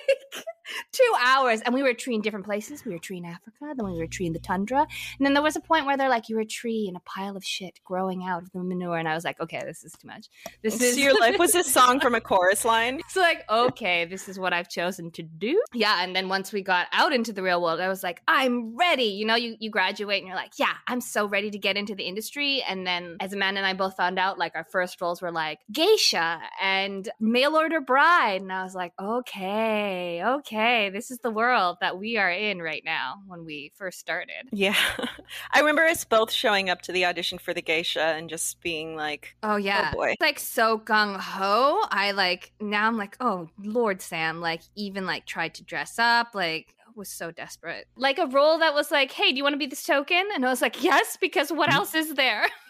two 0.92 1.12
hours. 1.24 1.62
And 1.62 1.74
we 1.74 1.84
were 1.84 1.90
a 1.90 1.94
tree 1.96 2.16
in 2.16 2.22
different 2.22 2.46
places. 2.46 2.84
We 2.86 2.92
were 2.92 2.98
a 2.98 3.00
tree 3.02 3.18
in 3.18 3.26
Africa, 3.26 3.74
then 3.76 3.86
we 3.86 3.98
were 3.98 4.04
a 4.04 4.08
tree 4.08 4.26
in 4.28 4.34
the 4.34 4.40
tundra, 4.40 4.82
and 5.18 5.26
then 5.26 5.34
there 5.34 5.44
was 5.44 5.56
a 5.56 5.62
point 5.62 5.86
where 5.86 5.98
they're 5.98 6.10
like, 6.10 6.30
"You're 6.30 6.42
a 6.42 6.46
tree 6.46 6.86
in 6.88 6.96
a 6.96 7.00
pile 7.02 7.36
of 7.38 7.44
shit 7.44 7.80
growing 7.84 8.24
out 8.24 8.44
of 8.44 8.52
the 8.52 8.60
manure," 8.64 8.98
and 8.98 9.08
I 9.08 9.14
was 9.16 9.24
like, 9.26 9.40
"Okay, 9.40 9.62
this 9.66 9.84
is 9.84 9.94
too 9.94 10.08
much. 10.08 10.28
This 10.64 10.80
So 10.80 10.86
is 10.86 10.98
your 10.98 11.14
life 11.20 11.38
was 11.38 11.56
a 11.56 11.64
song 11.78 12.00
from 12.00 12.16
a 12.16 12.22
chorus 12.22 12.66
line. 12.66 13.00
it's 13.00 13.16
like, 13.16 13.44
okay, 13.50 14.06
this 14.06 14.28
is 14.30 14.38
what 14.40 14.54
I've 14.54 14.70
chosen 14.70 15.12
to 15.12 15.24
do. 15.24 15.62
Yeah. 15.74 16.04
And 16.04 16.16
then 16.16 16.30
once 16.30 16.52
we 16.52 16.62
got 16.62 16.88
out 16.92 17.14
into 17.14 17.34
the 17.34 17.42
real 17.44 17.62
world, 17.62 17.80
I 17.80 17.88
was 17.88 18.04
like, 18.04 18.22
I'm 18.28 18.76
ready. 18.76 19.06
You 19.06 19.26
know, 19.26 19.36
you, 19.36 19.56
you 19.60 19.70
graduate 19.70 20.20
and 20.20 20.28
you're 20.28 20.36
like, 20.36 20.54
yeah, 20.58 20.74
I'm 20.88 21.02
so 21.02 21.28
ready 21.28 21.50
to 21.52 21.58
get 21.58 21.78
into 21.78 21.96
the 21.96 22.04
industry. 22.04 22.64
And 22.68 22.86
then 22.86 23.18
as 23.20 23.34
Amanda 23.34 23.60
and 23.60 23.68
I 23.68 23.74
both 23.74 23.96
found 23.96 24.20
out, 24.20 24.38
like 24.38 24.56
our 24.56 24.66
first 24.72 25.00
roles 25.02 25.22
were 25.22 25.32
like 25.32 25.60
geisha 25.72 26.40
and 26.62 27.08
mail 27.20 27.56
order 27.56 27.82
bride. 27.82 28.42
And 28.42 28.52
I 28.52 28.64
was 28.64 28.76
like, 28.76 28.94
okay, 29.00 30.24
okay, 30.24 30.57
this 30.92 31.12
is 31.12 31.20
the 31.20 31.32
world 31.32 31.78
that 31.82 31.98
we 31.98 32.18
are 32.18 32.32
in 32.32 32.62
right 32.62 32.84
now 32.84 33.22
when 33.28 33.46
we 33.46 33.72
first 33.76 34.00
started. 34.00 34.50
Yeah. 34.52 34.76
I 35.52 35.60
remember 35.60 35.84
us 35.84 36.04
both 36.04 36.32
showing 36.32 36.70
up 36.70 36.82
to 36.84 36.92
the 36.92 37.06
audition 37.06 37.38
for 37.38 37.54
the 37.54 37.62
geisha 37.62 38.02
and 38.02 38.30
just 38.30 38.62
being 38.62 38.96
like, 38.96 39.36
Oh, 39.44 39.54
oh 39.54 39.56
yeah. 39.58 39.92
boy. 39.92 40.16
Like 40.20 40.40
so 40.40 40.80
gung 40.80 41.20
ho. 41.20 41.86
I 41.92 42.12
like 42.12 42.52
now 42.60 42.88
I'm 42.88 42.98
like, 42.98 43.18
oh 43.20 43.50
Lord 43.62 44.02
Sam, 44.02 44.42
like 44.42 44.62
even 44.76 45.06
like 45.06 45.26
tried 45.26 45.54
to 45.56 45.64
dress 45.64 46.00
up, 46.00 46.34
like 46.34 46.74
was 46.98 47.10
so 47.10 47.32
desperate. 47.32 47.88
Like 47.96 48.18
a 48.18 48.26
role 48.26 48.58
that 48.60 48.74
was 48.74 48.92
like, 48.92 49.12
hey, 49.12 49.32
do 49.32 49.38
you 49.38 49.44
want 49.44 49.54
to 49.54 49.60
be 49.60 49.68
this 49.68 49.86
token? 49.86 50.24
And 50.34 50.46
I 50.46 50.50
was 50.50 50.62
like, 50.62 50.84
yes, 50.84 51.18
because 51.22 51.52
what 51.52 51.70
mm-hmm. 51.70 51.78
else 51.78 51.94
is 51.94 52.16
there? 52.16 52.48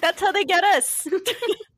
that's 0.00 0.20
how 0.20 0.32
they 0.32 0.44
get 0.44 0.64
us. 0.64 1.06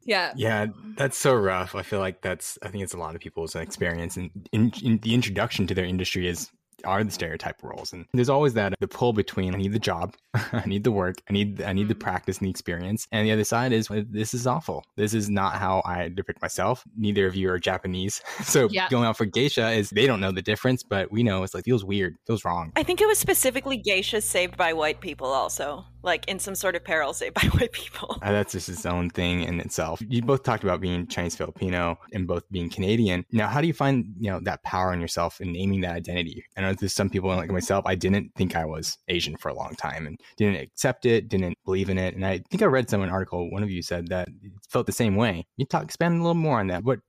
Yeah. 0.05 0.33
Yeah, 0.35 0.67
that's 0.97 1.17
so 1.17 1.33
rough. 1.33 1.77
I 1.77 1.83
feel 1.83 2.01
like 2.01 2.23
that's. 2.23 2.59
I 2.61 2.69
think 2.71 2.83
it's 2.83 2.93
a 2.93 2.97
lot 2.99 3.15
of 3.15 3.21
people's 3.21 3.55
experience, 3.55 4.17
and 4.17 4.31
in, 4.51 4.73
in 4.83 4.99
the 4.99 5.15
introduction 5.15 5.65
to 5.69 5.75
their 5.75 5.85
industry 5.85 6.27
is 6.27 6.51
are 6.85 7.05
the 7.05 7.13
stereotype 7.13 7.63
roles, 7.63 7.93
and 7.93 8.05
there's 8.13 8.29
always 8.29 8.55
that 8.55 8.75
the 8.81 8.89
pull 8.89 9.13
between 9.13 9.55
I 9.55 9.59
need 9.59 9.73
the 9.73 9.79
job, 9.79 10.17
I 10.35 10.65
need 10.67 10.83
the 10.83 10.91
work, 10.91 11.23
I 11.31 11.33
need 11.33 11.63
I 11.63 11.73
need 11.73 11.87
the 11.87 11.95
Mhm. 11.95 12.01
practice 12.01 12.39
and 12.39 12.47
the 12.47 12.51
experience, 12.51 13.07
and 13.13 13.25
the 13.25 13.31
other 13.31 13.45
side 13.45 13.73
is 13.73 13.87
this 14.11 14.35
is 14.35 14.45
awful. 14.45 14.83
This 14.97 15.15
is 15.15 15.31
not 15.31 15.55
how 15.55 15.81
I 15.85 16.09
depict 16.09 16.43
myself. 16.43 16.83
Neither 16.97 17.29
of 17.29 17.37
you 17.37 17.49
are 17.51 17.61
Japanese, 17.61 18.21
so 18.43 18.67
Yeah. 18.73 18.89
going 18.89 19.05
out 19.05 19.17
for 19.17 19.25
geisha 19.27 19.71
is 19.71 19.91
they 19.91 20.09
don't 20.09 20.19
know 20.21 20.33
the 20.33 20.43
difference, 20.43 20.83
but 20.83 21.13
we 21.13 21.23
know 21.23 21.45
it's 21.45 21.55
like 21.55 21.63
feels 21.65 21.85
weird, 21.85 22.17
feels 22.27 22.45
wrong. 22.45 22.73
I 22.75 22.83
think 22.83 23.01
it 23.01 23.07
was 23.07 23.21
specifically 23.21 23.81
geishas 23.81 24.25
saved 24.25 24.57
by 24.57 24.73
white 24.73 25.01
people, 25.01 25.29
also, 25.29 25.85
like 26.03 26.29
in 26.29 26.39
some 26.39 26.55
sort 26.55 26.77
of 26.77 26.85
peril 26.85 27.13
saved 27.13 27.35
by 27.41 27.47
white 27.49 27.73
people. 27.73 28.19
Uh, 28.23 28.33
that's 28.33 28.53
just 28.53 28.69
its 28.69 28.87
own 28.87 29.11
thing 29.11 29.43
in 29.43 29.61
itself. 29.61 30.03
You 30.09 30.23
both 30.23 30.43
talked 30.43 30.65
about 30.65 30.81
being 30.81 31.07
Chinese 31.07 31.37
Filipino 31.37 31.99
and 32.13 32.27
both 32.27 32.45
being 32.51 32.71
Canadian. 32.71 33.25
Now, 33.33 33.49
how 33.49 33.61
do 33.61 33.67
you 33.67 33.73
find 33.73 34.07
you 34.19 34.31
know 34.31 34.41
that 34.43 34.63
power 34.63 34.93
in 34.93 35.01
yourself 35.01 35.41
in 35.41 35.53
naming 35.53 35.81
that 35.83 35.95
identity? 35.95 36.45
I 36.57 36.63
know 36.63 36.75
there's 36.75 36.95
some 36.95 37.11
people 37.11 37.31
like 37.31 37.51
myself. 37.51 37.85
I 37.87 37.95
didn't 37.95 38.33
think 38.37 38.57
I 38.57 38.65
was 38.65 38.99
Asian 39.09 39.37
for 39.37 39.49
a 39.49 39.55
long 39.55 39.75
time 39.77 40.07
and 40.07 40.19
didn't 40.37 40.61
accept 40.61 41.07
it, 41.07 41.29
didn't 41.29 41.57
believe 41.65 41.91
in 41.91 41.99
it. 41.99 42.15
And 42.15 42.27
I 42.27 42.43
think 42.51 42.63
I 42.63 42.67
read 42.67 42.89
some 42.91 43.03
an 43.03 43.11
article. 43.11 43.51
One 43.51 43.63
of 43.63 43.71
you 43.71 43.83
said 43.83 44.09
that 44.09 44.29
it 44.29 44.53
felt 44.69 44.87
the 44.87 44.93
same 44.93 45.17
way. 45.17 45.47
You 45.57 45.67
talk 45.67 45.85
expand 45.85 46.15
a 46.15 46.23
little 46.23 46.35
more 46.35 46.61
on 46.61 46.69
that. 46.69 46.85
What 46.85 47.01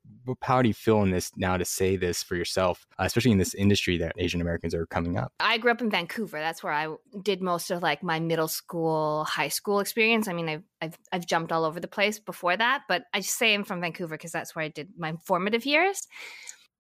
how 0.42 0.62
do 0.62 0.68
you 0.68 0.74
feel 0.74 1.02
in 1.04 1.12
this 1.12 1.32
now 1.36 1.58
to 1.58 1.66
say 1.66 1.96
this 1.96 2.24
for 2.24 2.36
yourself, 2.36 2.86
uh, 3.00 3.04
especially 3.04 3.32
in 3.32 3.38
this 3.38 3.54
industry 3.54 3.98
that 3.98 4.14
Asian 4.18 4.42
Americans 4.42 4.74
are 4.74 4.86
coming 4.86 5.18
up? 5.18 5.34
I 5.40 5.58
grew 5.58 5.72
up 5.72 5.82
in 5.82 5.90
Vancouver. 5.90 6.40
That's 6.40 6.64
where 6.64 6.74
I 6.74 6.96
did 7.22 7.42
most 7.42 7.72
of 7.72 7.82
like 7.82 8.04
my 8.04 8.20
middle 8.20 8.48
school, 8.48 9.26
high 9.26 9.50
school 9.50 9.80
experience. 9.80 10.28
I 10.28 10.34
mean, 10.34 10.50
I've 10.50 10.64
I've, 10.82 10.98
I've 11.12 11.26
jumped 11.26 11.52
all 11.52 11.64
over 11.64 11.80
the 11.80 11.88
place 11.88 12.20
before 12.20 12.58
that, 12.58 12.84
but 12.90 13.04
I 13.14 13.20
just 13.20 13.38
say 13.38 13.54
I'm 13.54 13.64
from 13.64 13.82
Vancouver 13.82 14.16
because 14.16 14.32
that's 14.32 14.56
where 14.56 14.66
I 14.66 14.68
did 14.68 14.90
my 14.98 15.14
formative 15.26 15.66
years 15.66 16.08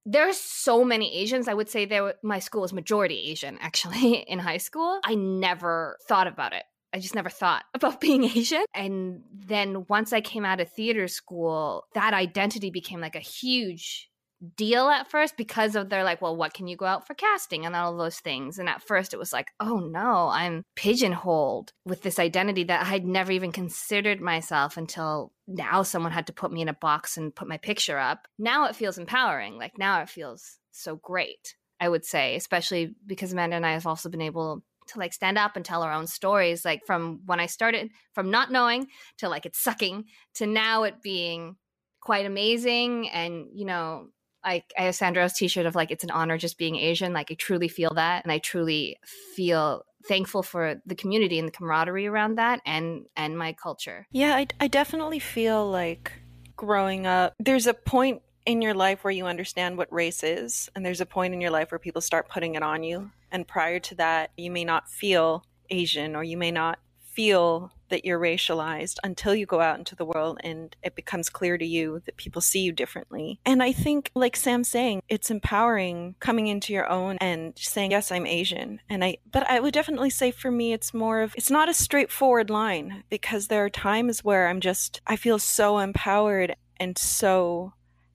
there 0.05 0.27
are 0.27 0.33
so 0.33 0.83
many 0.83 1.15
Asians. 1.15 1.47
I 1.47 1.53
would 1.53 1.69
say 1.69 1.85
there 1.85 2.15
my 2.23 2.39
school 2.39 2.61
was 2.61 2.73
majority 2.73 3.29
Asian 3.29 3.57
actually 3.61 4.15
in 4.27 4.39
high 4.39 4.57
school. 4.57 4.99
I 5.03 5.15
never 5.15 5.97
thought 6.07 6.27
about 6.27 6.53
it. 6.53 6.63
I 6.93 6.99
just 6.99 7.15
never 7.15 7.29
thought 7.29 7.63
about 7.73 7.99
being 7.99 8.23
Asian. 8.23 8.65
And 8.73 9.23
then 9.33 9.85
once 9.89 10.13
I 10.13 10.21
came 10.21 10.45
out 10.45 10.59
of 10.59 10.71
theater 10.71 11.07
school, 11.07 11.85
that 11.93 12.13
identity 12.13 12.69
became 12.69 13.01
like 13.01 13.15
a 13.15 13.19
huge 13.19 14.09
deal 14.57 14.89
at 14.89 15.09
first 15.09 15.37
because 15.37 15.75
of 15.75 15.89
they're 15.89 16.03
like, 16.03 16.21
well, 16.21 16.35
what 16.35 16.53
can 16.53 16.67
you 16.67 16.75
go 16.75 16.85
out 16.85 17.07
for 17.07 17.13
casting 17.13 17.65
and 17.65 17.75
all 17.75 17.95
those 17.95 18.19
things. 18.19 18.59
And 18.59 18.67
at 18.67 18.81
first 18.81 19.13
it 19.13 19.17
was 19.17 19.31
like, 19.31 19.47
oh 19.59 19.79
no, 19.79 20.29
I'm 20.31 20.63
pigeonholed 20.75 21.71
with 21.85 22.01
this 22.01 22.19
identity 22.19 22.65
that 22.65 22.85
I'd 22.85 23.05
never 23.05 23.31
even 23.31 23.51
considered 23.51 24.21
myself 24.21 24.77
until 24.77 25.31
now 25.47 25.83
someone 25.83 26.11
had 26.11 26.27
to 26.27 26.33
put 26.33 26.51
me 26.51 26.61
in 26.61 26.69
a 26.69 26.73
box 26.73 27.17
and 27.17 27.35
put 27.35 27.47
my 27.47 27.57
picture 27.57 27.97
up. 27.97 28.27
Now 28.37 28.65
it 28.65 28.75
feels 28.75 28.97
empowering. 28.97 29.57
Like 29.57 29.77
now 29.77 30.01
it 30.01 30.09
feels 30.09 30.57
so 30.71 30.97
great, 30.97 31.55
I 31.79 31.87
would 31.89 32.05
say, 32.05 32.35
especially 32.35 32.95
because 33.05 33.31
Amanda 33.31 33.55
and 33.55 33.65
I 33.65 33.73
have 33.73 33.87
also 33.87 34.09
been 34.09 34.21
able 34.21 34.63
to 34.87 34.99
like 34.99 35.13
stand 35.13 35.37
up 35.37 35.55
and 35.55 35.65
tell 35.65 35.83
our 35.83 35.93
own 35.93 36.07
stories 36.07 36.65
like 36.65 36.85
from 36.85 37.21
when 37.25 37.39
i 37.39 37.45
started 37.45 37.89
from 38.13 38.29
not 38.31 38.51
knowing 38.51 38.87
to 39.17 39.29
like 39.29 39.45
it's 39.45 39.59
sucking 39.59 40.05
to 40.33 40.45
now 40.45 40.83
it 40.83 41.01
being 41.01 41.55
quite 42.01 42.25
amazing 42.25 43.09
and 43.09 43.47
you 43.53 43.65
know 43.65 44.07
like 44.45 44.65
I 44.77 44.83
have 44.83 44.95
Sandro's 44.95 45.33
t-shirt 45.33 45.65
of 45.65 45.75
like 45.75 45.91
it's 45.91 46.03
an 46.03 46.11
honor 46.11 46.37
just 46.37 46.57
being 46.57 46.75
Asian. 46.75 47.13
Like 47.13 47.31
I 47.31 47.35
truly 47.35 47.67
feel 47.67 47.93
that, 47.95 48.23
and 48.23 48.31
I 48.31 48.39
truly 48.39 48.97
feel 49.35 49.83
thankful 50.05 50.43
for 50.43 50.81
the 50.85 50.95
community 50.95 51.39
and 51.39 51.47
the 51.47 51.51
camaraderie 51.51 52.07
around 52.07 52.35
that, 52.37 52.61
and 52.65 53.05
and 53.15 53.37
my 53.37 53.53
culture. 53.53 54.07
Yeah, 54.11 54.35
I, 54.35 54.47
I 54.59 54.67
definitely 54.67 55.19
feel 55.19 55.69
like 55.69 56.11
growing 56.55 57.07
up. 57.07 57.33
There's 57.39 57.67
a 57.67 57.73
point 57.73 58.21
in 58.45 58.61
your 58.61 58.73
life 58.73 59.03
where 59.03 59.11
you 59.11 59.25
understand 59.25 59.77
what 59.77 59.91
race 59.91 60.23
is, 60.23 60.69
and 60.75 60.85
there's 60.85 61.01
a 61.01 61.05
point 61.05 61.33
in 61.33 61.41
your 61.41 61.51
life 61.51 61.71
where 61.71 61.79
people 61.79 62.01
start 62.01 62.29
putting 62.29 62.55
it 62.55 62.63
on 62.63 62.83
you. 62.83 63.11
And 63.31 63.47
prior 63.47 63.79
to 63.79 63.95
that, 63.95 64.31
you 64.37 64.51
may 64.51 64.63
not 64.63 64.89
feel 64.89 65.43
Asian, 65.69 66.15
or 66.15 66.23
you 66.23 66.37
may 66.37 66.51
not 66.51 66.79
feel 67.13 67.71
that 67.89 68.03
you're 68.03 68.19
racialized 68.19 68.97
until 69.03 69.35
you 69.35 69.45
go 69.45 69.61
out 69.61 69.77
into 69.77 69.95
the 69.95 70.05
world 70.05 70.39
and 70.43 70.75
it 70.81 70.95
becomes 70.95 71.29
clear 71.29 71.59
to 71.59 71.65
you 71.65 72.01
that 72.05 72.17
people 72.17 72.41
see 72.41 72.61
you 72.61 72.71
differently. 72.71 73.39
And 73.45 73.61
I 73.61 73.71
think, 73.71 74.09
like 74.15 74.35
Sam's 74.35 74.67
saying, 74.67 75.03
it's 75.09 75.29
empowering 75.29 76.15
coming 76.19 76.47
into 76.47 76.73
your 76.73 76.89
own 76.89 77.17
and 77.21 77.53
saying, 77.55 77.91
yes, 77.91 78.11
I'm 78.11 78.25
Asian. 78.25 78.79
And 78.89 79.03
I, 79.03 79.17
but 79.31 79.47
I 79.47 79.59
would 79.59 79.75
definitely 79.75 80.09
say 80.09 80.31
for 80.31 80.49
me, 80.49 80.73
it's 80.73 80.91
more 80.91 81.21
of, 81.21 81.35
it's 81.37 81.51
not 81.51 81.69
a 81.69 81.73
straightforward 81.73 82.49
line 82.49 83.03
because 83.11 83.47
there 83.47 83.63
are 83.63 83.69
times 83.69 84.23
where 84.23 84.47
I'm 84.47 84.59
just, 84.59 84.99
I 85.05 85.15
feel 85.15 85.37
so 85.37 85.77
empowered 85.77 86.55
and 86.77 86.97
so 86.97 87.73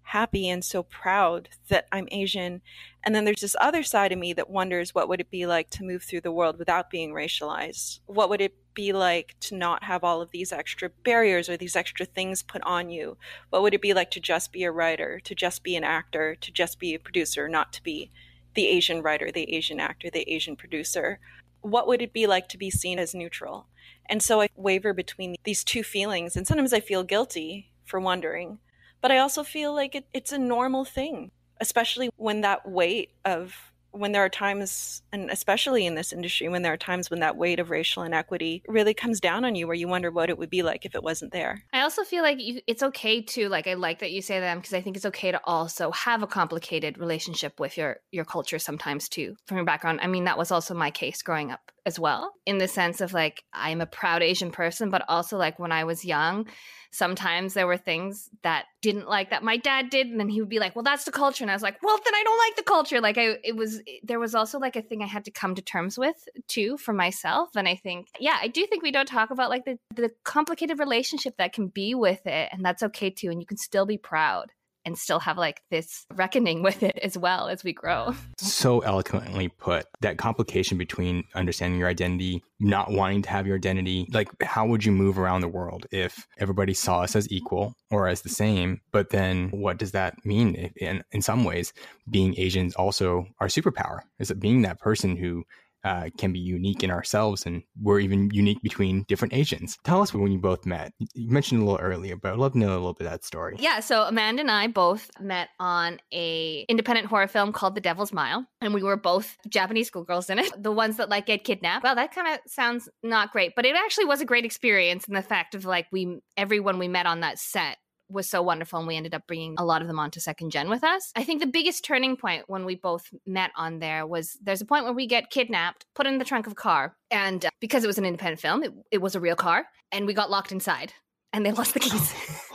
happy 0.08 0.48
and 0.48 0.64
so 0.64 0.82
proud 0.82 1.50
that 1.68 1.86
I'm 1.92 2.08
Asian. 2.10 2.62
And 3.04 3.14
then 3.14 3.26
there's 3.26 3.42
this 3.42 3.56
other 3.60 3.82
side 3.82 4.10
of 4.10 4.18
me 4.18 4.32
that 4.32 4.48
wonders 4.48 4.94
what 4.94 5.06
would 5.06 5.20
it 5.20 5.30
be 5.30 5.44
like 5.44 5.68
to 5.70 5.84
move 5.84 6.02
through 6.02 6.22
the 6.22 6.32
world 6.32 6.58
without 6.58 6.88
being 6.88 7.12
racialized? 7.12 8.00
What 8.06 8.30
would 8.30 8.40
it 8.40 8.54
be 8.72 8.94
like 8.94 9.36
to 9.40 9.54
not 9.54 9.84
have 9.84 10.02
all 10.02 10.22
of 10.22 10.30
these 10.30 10.50
extra 10.50 10.88
barriers 11.04 11.50
or 11.50 11.58
these 11.58 11.76
extra 11.76 12.06
things 12.06 12.42
put 12.42 12.62
on 12.62 12.88
you? 12.88 13.18
What 13.50 13.60
would 13.60 13.74
it 13.74 13.82
be 13.82 13.92
like 13.92 14.10
to 14.12 14.20
just 14.20 14.50
be 14.50 14.64
a 14.64 14.72
writer, 14.72 15.20
to 15.24 15.34
just 15.34 15.62
be 15.62 15.76
an 15.76 15.84
actor, 15.84 16.34
to 16.40 16.50
just 16.50 16.78
be 16.78 16.94
a 16.94 16.98
producer, 16.98 17.46
not 17.46 17.74
to 17.74 17.82
be 17.82 18.10
the 18.54 18.66
Asian 18.66 19.02
writer, 19.02 19.30
the 19.30 19.54
Asian 19.54 19.78
actor, 19.78 20.08
the 20.10 20.32
Asian 20.32 20.56
producer? 20.56 21.20
What 21.60 21.86
would 21.86 22.00
it 22.00 22.14
be 22.14 22.26
like 22.26 22.48
to 22.48 22.56
be 22.56 22.70
seen 22.70 22.98
as 22.98 23.14
neutral? 23.14 23.66
And 24.06 24.22
so 24.22 24.40
I 24.40 24.48
waver 24.56 24.94
between 24.94 25.36
these 25.44 25.62
two 25.62 25.82
feelings, 25.82 26.34
and 26.34 26.46
sometimes 26.46 26.72
I 26.72 26.80
feel 26.80 27.04
guilty 27.04 27.72
for 27.84 28.00
wondering, 28.00 28.58
but 29.00 29.10
I 29.10 29.18
also 29.18 29.42
feel 29.42 29.74
like 29.74 29.94
it, 29.94 30.06
it's 30.12 30.32
a 30.32 30.38
normal 30.38 30.84
thing, 30.84 31.30
especially 31.60 32.10
when 32.16 32.42
that 32.42 32.68
weight 32.68 33.10
of 33.24 33.54
when 33.90 34.12
there 34.12 34.24
are 34.24 34.28
times, 34.28 35.02
and 35.12 35.30
especially 35.30 35.86
in 35.86 35.94
this 35.94 36.12
industry, 36.12 36.48
when 36.48 36.62
there 36.62 36.72
are 36.72 36.78
times 36.78 37.10
when 37.10 37.20
that 37.20 37.36
weight 37.36 37.58
of 37.58 37.70
racial 37.70 38.02
inequity 38.02 38.62
really 38.68 38.94
comes 38.94 39.20
down 39.20 39.44
on 39.44 39.54
you, 39.54 39.66
where 39.66 39.74
you 39.74 39.88
wonder 39.88 40.10
what 40.10 40.30
it 40.30 40.38
would 40.38 40.50
be 40.50 40.62
like 40.62 40.84
if 40.84 40.94
it 40.94 41.02
wasn't 41.02 41.32
there. 41.32 41.64
I 41.72 41.80
also 41.80 42.04
feel 42.04 42.22
like 42.22 42.40
you, 42.40 42.60
it's 42.66 42.82
okay 42.82 43.22
to 43.22 43.48
like. 43.48 43.66
I 43.66 43.74
like 43.74 44.00
that 44.00 44.12
you 44.12 44.22
say 44.22 44.40
that 44.40 44.54
because 44.56 44.74
I 44.74 44.80
think 44.80 44.96
it's 44.96 45.06
okay 45.06 45.32
to 45.32 45.40
also 45.44 45.90
have 45.92 46.22
a 46.22 46.26
complicated 46.26 46.98
relationship 46.98 47.58
with 47.58 47.76
your 47.76 48.00
your 48.12 48.24
culture 48.24 48.58
sometimes 48.58 49.08
too, 49.08 49.36
from 49.46 49.56
your 49.56 49.66
background. 49.66 50.00
I 50.02 50.06
mean, 50.06 50.24
that 50.24 50.38
was 50.38 50.50
also 50.50 50.74
my 50.74 50.90
case 50.90 51.22
growing 51.22 51.50
up 51.50 51.72
as 51.88 51.98
well, 51.98 52.32
in 52.46 52.58
the 52.58 52.68
sense 52.68 53.00
of 53.00 53.12
like 53.12 53.42
I'm 53.52 53.80
a 53.80 53.86
proud 53.86 54.22
Asian 54.22 54.52
person, 54.52 54.90
but 54.90 55.04
also 55.08 55.36
like 55.36 55.58
when 55.58 55.72
I 55.72 55.84
was 55.84 56.04
young 56.04 56.46
sometimes 56.90 57.54
there 57.54 57.66
were 57.66 57.76
things 57.76 58.30
that 58.42 58.64
didn't 58.80 59.08
like 59.08 59.30
that 59.30 59.42
my 59.42 59.56
dad 59.56 59.90
did 59.90 60.06
and 60.06 60.18
then 60.18 60.28
he 60.28 60.40
would 60.40 60.48
be 60.48 60.58
like 60.58 60.74
well 60.74 60.82
that's 60.82 61.04
the 61.04 61.12
culture 61.12 61.44
and 61.44 61.50
i 61.50 61.54
was 61.54 61.62
like 61.62 61.76
well 61.82 61.98
then 62.04 62.14
i 62.14 62.22
don't 62.22 62.38
like 62.38 62.56
the 62.56 62.62
culture. 62.62 63.00
Like 63.00 63.18
i 63.18 63.36
it 63.44 63.56
was 63.56 63.82
there 64.02 64.18
was 64.18 64.34
also 64.34 64.58
like 64.58 64.76
a 64.76 64.82
thing 64.82 65.02
i 65.02 65.06
had 65.06 65.24
to 65.26 65.30
come 65.30 65.54
to 65.54 65.62
terms 65.62 65.98
with 65.98 66.16
too 66.46 66.76
for 66.78 66.92
myself 66.92 67.50
and 67.56 67.68
i 67.68 67.74
think 67.74 68.06
yeah 68.18 68.38
i 68.40 68.48
do 68.48 68.66
think 68.66 68.82
we 68.82 68.90
don't 68.90 69.06
talk 69.06 69.30
about 69.30 69.50
like 69.50 69.64
the 69.64 69.78
the 69.94 70.10
complicated 70.24 70.78
relationship 70.78 71.36
that 71.36 71.52
can 71.52 71.68
be 71.68 71.94
with 71.94 72.26
it 72.26 72.48
and 72.52 72.64
that's 72.64 72.82
okay 72.82 73.10
too 73.10 73.28
and 73.28 73.40
you 73.40 73.46
can 73.46 73.58
still 73.58 73.86
be 73.86 73.98
proud 73.98 74.52
and 74.88 74.98
still 74.98 75.20
have 75.20 75.36
like 75.36 75.60
this 75.70 76.06
reckoning 76.14 76.62
with 76.68 76.82
it 76.82 76.98
as 77.02 77.16
well 77.16 77.48
as 77.48 77.62
we 77.62 77.72
grow. 77.72 78.14
So 78.38 78.80
eloquently 78.80 79.48
put 79.48 79.84
that 80.00 80.16
complication 80.16 80.78
between 80.78 81.24
understanding 81.34 81.78
your 81.78 81.88
identity, 81.88 82.42
not 82.58 82.90
wanting 82.90 83.22
to 83.22 83.30
have 83.30 83.46
your 83.46 83.56
identity. 83.56 84.08
Like, 84.10 84.42
how 84.42 84.66
would 84.66 84.84
you 84.84 84.90
move 84.90 85.18
around 85.18 85.42
the 85.42 85.48
world 85.48 85.86
if 85.92 86.26
everybody 86.38 86.74
saw 86.74 87.02
us 87.02 87.14
as 87.14 87.30
equal 87.30 87.74
or 87.90 88.08
as 88.08 88.22
the 88.22 88.30
same? 88.30 88.80
But 88.90 89.10
then 89.10 89.50
what 89.50 89.76
does 89.78 89.92
that 89.92 90.24
mean? 90.24 90.72
In, 90.76 91.04
in 91.12 91.22
some 91.22 91.44
ways, 91.44 91.72
being 92.10 92.34
Asians 92.38 92.74
also 92.74 93.26
our 93.38 93.48
superpower 93.48 94.00
is 94.18 94.30
it 94.30 94.40
being 94.40 94.62
that 94.62 94.80
person 94.80 95.16
who 95.16 95.44
uh, 95.84 96.10
can 96.18 96.32
be 96.32 96.38
unique 96.38 96.82
in 96.82 96.90
ourselves, 96.90 97.46
and 97.46 97.62
we're 97.80 98.00
even 98.00 98.30
unique 98.32 98.60
between 98.62 99.04
different 99.08 99.34
Asians. 99.34 99.78
Tell 99.84 100.02
us 100.02 100.12
when 100.12 100.32
you 100.32 100.38
both 100.38 100.66
met. 100.66 100.92
You 101.14 101.30
mentioned 101.30 101.62
a 101.62 101.64
little 101.64 101.80
earlier, 101.80 102.16
but 102.16 102.32
I'd 102.32 102.38
love 102.38 102.52
to 102.52 102.58
know 102.58 102.70
a 102.70 102.74
little 102.74 102.94
bit 102.94 103.06
of 103.06 103.12
that 103.12 103.24
story. 103.24 103.56
Yeah, 103.58 103.80
so 103.80 104.02
Amanda 104.02 104.40
and 104.40 104.50
I 104.50 104.66
both 104.66 105.10
met 105.20 105.48
on 105.60 105.98
a 106.12 106.64
independent 106.68 107.06
horror 107.06 107.28
film 107.28 107.52
called 107.52 107.74
The 107.74 107.80
Devil's 107.80 108.12
Mile, 108.12 108.46
and 108.60 108.74
we 108.74 108.82
were 108.82 108.96
both 108.96 109.36
Japanese 109.48 109.88
schoolgirls 109.88 110.30
in 110.30 110.38
it. 110.38 110.62
The 110.62 110.72
ones 110.72 110.96
that 110.96 111.08
like 111.08 111.26
get 111.26 111.44
kidnapped. 111.44 111.84
Well, 111.84 111.94
that 111.94 112.14
kind 112.14 112.28
of 112.28 112.40
sounds 112.50 112.88
not 113.02 113.32
great, 113.32 113.54
but 113.54 113.64
it 113.64 113.76
actually 113.76 114.06
was 114.06 114.20
a 114.20 114.24
great 114.24 114.44
experience 114.44 115.06
in 115.06 115.14
the 115.14 115.22
fact 115.22 115.54
of 115.54 115.64
like 115.64 115.86
we 115.92 116.20
everyone 116.36 116.78
we 116.78 116.88
met 116.88 117.06
on 117.06 117.20
that 117.20 117.38
set 117.38 117.78
was 118.08 118.28
so 118.28 118.42
wonderful 118.42 118.78
and 118.78 118.88
we 118.88 118.96
ended 118.96 119.14
up 119.14 119.26
bringing 119.26 119.54
a 119.58 119.64
lot 119.64 119.82
of 119.82 119.88
them 119.88 119.98
onto 119.98 120.20
second 120.20 120.50
gen 120.50 120.68
with 120.68 120.84
us. 120.84 121.12
I 121.16 121.24
think 121.24 121.40
the 121.40 121.46
biggest 121.46 121.84
turning 121.84 122.16
point 122.16 122.44
when 122.46 122.64
we 122.64 122.74
both 122.74 123.12
met 123.26 123.50
on 123.56 123.78
there 123.78 124.06
was 124.06 124.38
there's 124.42 124.60
a 124.60 124.66
point 124.66 124.84
where 124.84 124.92
we 124.92 125.06
get 125.06 125.30
kidnapped, 125.30 125.86
put 125.94 126.06
in 126.06 126.18
the 126.18 126.24
trunk 126.24 126.46
of 126.46 126.52
a 126.52 126.56
car, 126.56 126.96
and 127.10 127.44
uh, 127.44 127.50
because 127.60 127.84
it 127.84 127.86
was 127.86 127.98
an 127.98 128.04
independent 128.04 128.40
film, 128.40 128.62
it, 128.62 128.72
it 128.90 128.98
was 128.98 129.14
a 129.14 129.20
real 129.20 129.36
car, 129.36 129.66
and 129.92 130.06
we 130.06 130.14
got 130.14 130.30
locked 130.30 130.52
inside 130.52 130.92
and 131.32 131.44
they 131.44 131.52
lost 131.52 131.74
the 131.74 131.80
keys. 131.80 132.14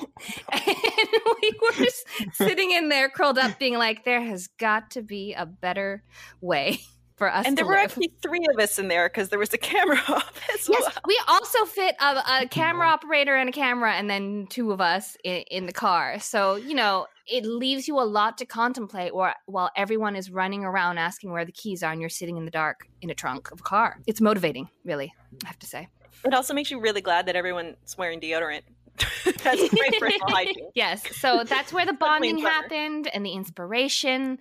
and 0.51 0.75
we 1.41 1.51
were 1.62 1.86
just 1.86 2.05
sitting 2.33 2.72
in 2.72 2.89
there 2.89 3.10
curled 3.10 3.38
up 3.38 3.60
being 3.60 3.77
like 3.77 4.03
there 4.03 4.22
has 4.22 4.48
got 4.48 4.91
to 4.91 5.01
be 5.01 5.33
a 5.33 5.45
better 5.45 6.03
way 6.41 6.79
for 7.15 7.32
us. 7.32 7.46
And 7.46 7.58
there 7.58 7.65
were 7.65 7.74
live. 7.74 7.86
actually 7.86 8.12
three 8.22 8.46
of 8.51 8.62
us 8.62 8.79
in 8.79 8.88
there 8.88 9.08
because 9.08 9.29
there 9.29 9.39
was 9.39 9.53
a 9.53 9.58
camera 9.58 10.00
op 10.08 10.36
as 10.53 10.67
yes, 10.70 10.82
well. 10.82 10.91
we 11.05 11.20
also 11.27 11.65
fit 11.65 11.96
a, 12.00 12.24
a, 12.41 12.48
camera 12.50 12.88
operator 12.88 13.36
and 13.36 13.50
a 13.50 13.51
camera, 13.51 13.93
and 13.93 14.10
then 14.10 14.48
two 14.50 14.72
of 14.72 14.82
us 14.82 15.17
in, 15.24 15.43
in, 15.51 15.65
the 15.65 15.74
car. 15.74 16.20
So 16.20 16.55
you 16.55 16.74
know, 16.74 17.08
it 17.27 17.46
leaves 17.46 17.88
you 17.88 18.00
a 18.00 18.03
lot 18.03 18.38
to 18.39 18.46
contemplate. 18.46 19.13
While 19.13 19.36
while 19.46 19.72
everyone 19.75 20.15
is 20.15 20.32
running 20.32 20.63
around 20.63 20.98
asking 20.98 21.32
where 21.32 21.46
the 21.46 21.51
keys 21.51 21.84
are, 21.84 21.91
and 21.91 22.01
you're 22.01 22.10
sitting 22.10 22.38
in 22.38 22.46
the 22.46 22.51
dark 22.51 22.88
in 23.01 23.10
a 23.10 23.15
trunk 23.15 23.51
of 23.51 23.60
a 23.60 23.63
car. 23.63 24.00
It's 24.08 24.22
motivating, 24.22 24.70
really. 24.84 25.13
I 25.43 25.48
have 25.48 25.60
to 25.60 25.67
say. 25.67 25.89
It 26.25 26.34
also 26.34 26.53
makes 26.53 26.72
you 26.72 26.79
really 26.79 27.01
glad 27.01 27.25
that 27.25 27.36
everyone's 27.36 27.98
wearing 27.98 28.22
deodorant. 28.22 28.62
that's 29.43 29.70
great 29.70 29.96
for 29.98 30.08
hygiene. 30.27 30.70
yes, 30.75 31.03
so 31.17 31.43
that's 31.43 31.74
where 31.74 31.86
the 31.86 31.93
bonding 31.93 32.38
happened 32.38 33.10
and 33.13 33.25
the 33.25 33.32
inspiration 33.32 34.38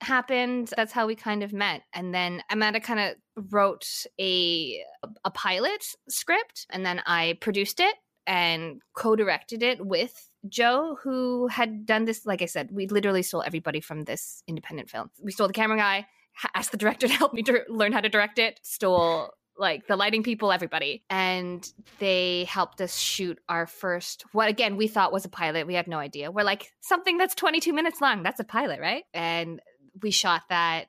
happened 0.00 0.70
that's 0.76 0.92
how 0.92 1.06
we 1.06 1.14
kind 1.14 1.42
of 1.42 1.52
met 1.52 1.82
and 1.92 2.14
then 2.14 2.42
amanda 2.50 2.80
kind 2.80 3.00
of 3.00 3.52
wrote 3.52 3.86
a 4.20 4.82
a 5.24 5.30
pilot 5.30 5.84
script 6.08 6.66
and 6.70 6.84
then 6.84 7.00
i 7.06 7.38
produced 7.40 7.80
it 7.80 7.94
and 8.26 8.82
co-directed 8.94 9.62
it 9.62 9.84
with 9.84 10.28
joe 10.48 10.96
who 11.02 11.46
had 11.46 11.86
done 11.86 12.04
this 12.04 12.26
like 12.26 12.42
i 12.42 12.46
said 12.46 12.68
we 12.70 12.86
literally 12.86 13.22
stole 13.22 13.42
everybody 13.46 13.80
from 13.80 14.04
this 14.04 14.42
independent 14.46 14.90
film 14.90 15.10
we 15.22 15.32
stole 15.32 15.46
the 15.46 15.52
camera 15.52 15.76
guy 15.76 16.06
asked 16.54 16.72
the 16.72 16.76
director 16.76 17.06
to 17.06 17.14
help 17.14 17.32
me 17.32 17.44
learn 17.68 17.92
how 17.92 18.00
to 18.00 18.08
direct 18.08 18.38
it 18.38 18.60
stole 18.62 19.30
like 19.58 19.86
the 19.86 19.96
lighting 19.96 20.22
people, 20.22 20.52
everybody. 20.52 21.04
And 21.10 21.66
they 21.98 22.44
helped 22.44 22.80
us 22.80 22.96
shoot 22.96 23.38
our 23.48 23.66
first, 23.66 24.24
what 24.32 24.48
again 24.48 24.76
we 24.76 24.88
thought 24.88 25.12
was 25.12 25.24
a 25.24 25.28
pilot. 25.28 25.66
We 25.66 25.74
had 25.74 25.88
no 25.88 25.98
idea. 25.98 26.30
We're 26.30 26.44
like, 26.44 26.72
something 26.80 27.18
that's 27.18 27.34
22 27.34 27.72
minutes 27.72 28.00
long, 28.00 28.22
that's 28.22 28.40
a 28.40 28.44
pilot, 28.44 28.80
right? 28.80 29.04
And 29.12 29.60
we 30.02 30.10
shot 30.10 30.42
that 30.48 30.86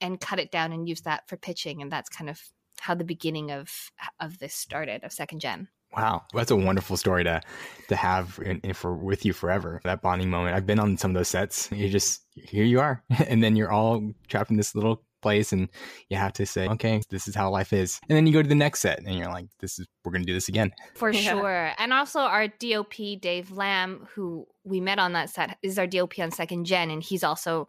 and 0.00 0.20
cut 0.20 0.38
it 0.38 0.50
down 0.50 0.72
and 0.72 0.88
used 0.88 1.04
that 1.04 1.28
for 1.28 1.36
pitching. 1.36 1.82
And 1.82 1.92
that's 1.92 2.08
kind 2.08 2.30
of 2.30 2.40
how 2.80 2.94
the 2.94 3.04
beginning 3.04 3.50
of 3.50 3.90
of 4.18 4.38
this 4.38 4.54
started 4.54 5.04
of 5.04 5.12
second 5.12 5.40
gen. 5.40 5.68
Wow, 5.96 6.22
that's 6.32 6.52
a 6.52 6.56
wonderful 6.56 6.96
story 6.96 7.24
to 7.24 7.40
to 7.88 7.96
have 7.96 8.38
in, 8.44 8.60
in 8.60 8.74
for 8.74 8.94
with 8.94 9.24
you 9.24 9.32
forever. 9.32 9.80
That 9.84 10.02
bonding 10.02 10.30
moment. 10.30 10.56
I've 10.56 10.66
been 10.66 10.78
on 10.78 10.96
some 10.96 11.10
of 11.10 11.16
those 11.16 11.28
sets. 11.28 11.68
You 11.72 11.88
just 11.88 12.22
here 12.34 12.64
you 12.64 12.80
are, 12.80 13.02
and 13.28 13.42
then 13.42 13.56
you're 13.56 13.72
all 13.72 14.12
trapped 14.28 14.50
in 14.50 14.56
this 14.56 14.74
little 14.74 15.02
place, 15.20 15.52
and 15.52 15.68
you 16.08 16.16
have 16.16 16.32
to 16.34 16.46
say, 16.46 16.68
okay, 16.68 17.02
this 17.10 17.26
is 17.26 17.34
how 17.34 17.50
life 17.50 17.72
is. 17.72 18.00
And 18.08 18.16
then 18.16 18.26
you 18.26 18.32
go 18.32 18.40
to 18.40 18.48
the 18.48 18.54
next 18.54 18.80
set, 18.80 19.00
and 19.00 19.18
you're 19.18 19.28
like, 19.28 19.46
this 19.58 19.80
is 19.80 19.86
we're 20.04 20.12
gonna 20.12 20.24
do 20.24 20.32
this 20.32 20.48
again 20.48 20.70
for 20.94 21.10
yeah. 21.10 21.32
sure. 21.32 21.72
And 21.76 21.92
also 21.92 22.20
our 22.20 22.46
DOP 22.46 22.94
Dave 23.20 23.50
Lamb, 23.50 24.06
who 24.14 24.46
we 24.62 24.80
met 24.80 25.00
on 25.00 25.14
that 25.14 25.28
set, 25.30 25.58
is 25.60 25.76
our 25.76 25.88
DOP 25.88 26.20
on 26.20 26.30
Second 26.30 26.66
Gen, 26.66 26.90
and 26.90 27.02
he's 27.02 27.24
also 27.24 27.66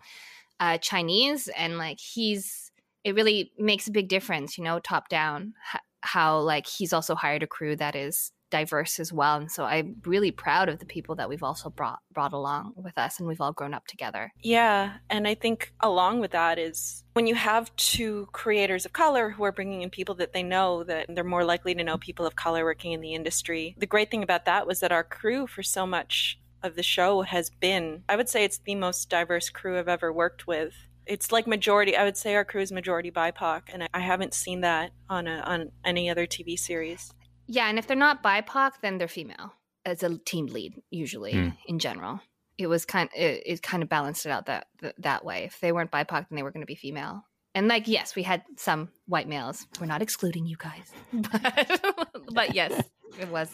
uh, 0.62 0.78
Chinese, 0.78 1.50
and 1.58 1.78
like 1.78 2.00
he's 2.00 2.72
it 3.04 3.16
really 3.16 3.52
makes 3.58 3.88
a 3.88 3.92
big 3.92 4.08
difference, 4.08 4.58
you 4.58 4.64
know, 4.64 4.80
top 4.80 5.10
down 5.10 5.54
how 6.02 6.40
like 6.40 6.68
he's 6.68 6.94
also 6.94 7.16
hired 7.16 7.44
a 7.44 7.48
crew 7.48 7.76
that 7.76 7.96
is 7.96 8.32
diverse 8.50 9.00
as 9.00 9.14
well 9.14 9.38
and 9.38 9.50
so 9.50 9.64
i'm 9.64 9.96
really 10.06 10.30
proud 10.30 10.68
of 10.68 10.80
the 10.80 10.86
people 10.86 11.16
that 11.16 11.30
we've 11.30 11.42
also 11.42 11.70
brought 11.70 12.00
brought 12.12 12.34
along 12.34 12.74
with 12.76 12.98
us 12.98 13.18
and 13.18 13.26
we've 13.26 13.40
all 13.40 13.54
grown 13.54 13.74
up 13.74 13.88
together. 13.88 14.34
Yeah 14.42 14.96
and 15.10 15.26
i 15.26 15.34
think 15.36 15.74
along 15.80 16.20
with 16.20 16.32
that 16.32 16.60
is 16.60 17.06
when 17.14 17.28
you 17.28 17.36
have 17.36 17.74
two 17.78 18.28
creators 18.34 18.86
of 18.86 18.92
color 18.92 19.30
who 19.30 19.46
are 19.46 19.54
bringing 19.54 19.84
in 19.84 19.90
people 19.90 20.16
that 20.16 20.34
they 20.34 20.44
know 20.44 20.84
that 20.84 21.06
they're 21.08 21.24
more 21.24 21.46
likely 21.46 21.74
to 21.76 21.84
know 21.84 21.98
people 21.98 22.26
of 22.26 22.36
color 22.36 22.66
working 22.66 22.92
in 22.92 23.00
the 23.00 23.14
industry 23.14 23.74
the 23.78 23.86
great 23.86 24.12
thing 24.12 24.22
about 24.22 24.44
that 24.44 24.68
was 24.68 24.82
that 24.82 24.92
our 24.92 25.04
crew 25.06 25.48
for 25.48 25.64
so 25.64 25.88
much 25.88 26.38
of 26.64 26.76
the 26.76 26.84
show 26.84 27.22
has 27.22 27.50
been 27.50 28.04
i 28.10 28.16
would 28.16 28.30
say 28.30 28.44
it's 28.44 28.60
the 28.60 28.76
most 28.76 29.10
diverse 29.10 29.50
crew 29.50 29.78
i've 29.78 29.88
ever 29.88 30.12
worked 30.12 30.48
with. 30.48 30.74
It's 31.06 31.32
like 31.32 31.48
majority 31.48 31.96
i 31.96 32.04
would 32.04 32.18
say 32.18 32.36
our 32.36 32.46
crew 32.46 32.62
is 32.62 32.72
majority 32.72 33.12
bipoc 33.12 33.64
and 33.74 33.88
i 33.94 34.00
haven't 34.00 34.34
seen 34.34 34.62
that 34.62 34.92
on 35.10 35.28
a, 35.28 35.40
on 35.40 35.72
any 35.84 36.10
other 36.10 36.26
tv 36.26 36.58
series. 36.58 37.14
Yeah 37.48 37.68
and 37.68 37.80
if 37.80 37.88
they're 37.88 37.98
not 37.98 38.24
bipoc 38.24 38.74
then 38.82 38.98
they're 38.98 39.08
female 39.08 39.54
as 39.86 40.04
a 40.04 40.18
team 40.20 40.46
lead 40.48 40.82
usually 40.90 41.34
mm. 41.34 41.58
in 41.66 41.80
general. 41.80 42.22
It 42.58 42.68
was 42.68 42.86
kind 42.86 43.10
it, 43.16 43.44
it 43.46 43.62
kind 43.64 43.82
of 43.82 43.90
balanced 43.90 44.26
it 44.26 44.30
out 44.30 44.46
that 44.46 44.68
that 45.00 45.26
way. 45.26 45.46
If 45.46 45.60
they 45.60 45.72
weren't 45.72 45.92
bipoc 45.92 46.28
then 46.30 46.36
they 46.36 46.44
were 46.44 46.52
going 46.52 46.62
to 46.62 46.68
be 46.68 46.76
female. 46.76 47.24
And 47.56 47.68
like 47.68 47.88
yes 47.88 48.16
we 48.16 48.24
had 48.24 48.44
some 48.58 48.90
white 49.08 49.28
males. 49.28 49.66
We're 49.80 49.88
not 49.88 50.02
excluding 50.02 50.46
you 50.46 50.58
guys. 50.58 50.92
But, 51.32 52.12
but 52.34 52.56
yes 52.56 52.84
it 53.20 53.30
was 53.30 53.50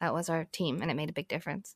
that 0.00 0.12
was 0.12 0.28
our 0.28 0.44
team 0.52 0.82
and 0.82 0.90
it 0.90 0.94
made 0.94 1.10
a 1.10 1.14
big 1.14 1.28
difference 1.28 1.74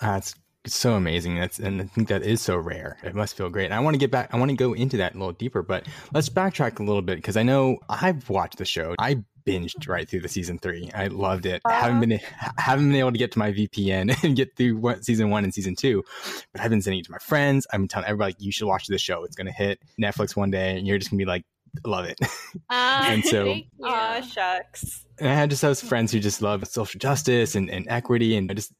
that's 0.00 0.34
it's 0.64 0.76
so 0.76 0.94
amazing. 0.94 1.36
That's 1.36 1.58
and 1.58 1.80
I 1.80 1.84
think 1.84 2.08
that 2.08 2.22
is 2.22 2.42
so 2.42 2.56
rare. 2.56 2.98
It 3.02 3.14
must 3.14 3.36
feel 3.36 3.48
great. 3.48 3.66
And 3.66 3.74
I 3.74 3.80
want 3.80 3.94
to 3.94 3.98
get 3.98 4.10
back. 4.10 4.34
I 4.34 4.38
want 4.38 4.50
to 4.50 4.56
go 4.56 4.74
into 4.74 4.98
that 4.98 5.14
a 5.14 5.18
little 5.18 5.32
deeper, 5.32 5.62
but 5.62 5.86
let's 6.12 6.28
backtrack 6.28 6.78
a 6.78 6.82
little 6.82 7.02
bit 7.02 7.16
because 7.16 7.36
I 7.36 7.42
know 7.42 7.78
I've 7.88 8.28
watched 8.28 8.58
the 8.58 8.64
show. 8.64 8.94
I 8.98 9.22
binged 9.46 9.88
right 9.88 10.08
through 10.08 10.20
the 10.20 10.28
season 10.28 10.58
three. 10.58 10.90
I 10.94 11.06
loved 11.06 11.46
it. 11.46 11.62
Uh, 11.64 11.70
haven't 11.70 12.00
been 12.00 12.20
haven't 12.58 12.88
been 12.88 12.96
able 12.96 13.12
to 13.12 13.18
get 13.18 13.32
to 13.32 13.38
my 13.38 13.52
VPN 13.52 14.14
and 14.22 14.36
get 14.36 14.56
through 14.56 14.76
what, 14.76 15.04
season 15.04 15.30
one 15.30 15.44
and 15.44 15.54
season 15.54 15.74
two, 15.74 16.04
but 16.52 16.60
I've 16.60 16.70
been 16.70 16.82
sending 16.82 17.00
it 17.00 17.06
to 17.06 17.12
my 17.12 17.18
friends. 17.18 17.66
I've 17.72 17.80
been 17.80 17.88
telling 17.88 18.06
everybody 18.06 18.32
like, 18.32 18.42
you 18.42 18.52
should 18.52 18.66
watch 18.66 18.86
this 18.88 19.00
show. 19.00 19.24
It's 19.24 19.36
gonna 19.36 19.52
hit 19.52 19.80
Netflix 20.00 20.36
one 20.36 20.50
day, 20.50 20.76
and 20.76 20.86
you're 20.86 20.98
just 20.98 21.10
gonna 21.10 21.18
be 21.18 21.24
like, 21.24 21.44
love 21.84 22.04
it. 22.06 22.18
Uh, 22.70 23.04
and 23.06 23.24
so, 23.24 23.54
aw, 23.82 24.20
shucks. 24.20 25.06
And 25.18 25.28
I 25.28 25.34
had 25.34 25.48
just 25.50 25.62
those 25.62 25.82
friends 25.82 26.12
who 26.12 26.20
just 26.20 26.42
love 26.42 26.66
social 26.66 26.98
justice 26.98 27.54
and, 27.54 27.70
and 27.70 27.86
equity 27.88 28.36
and 28.36 28.54
just 28.54 28.72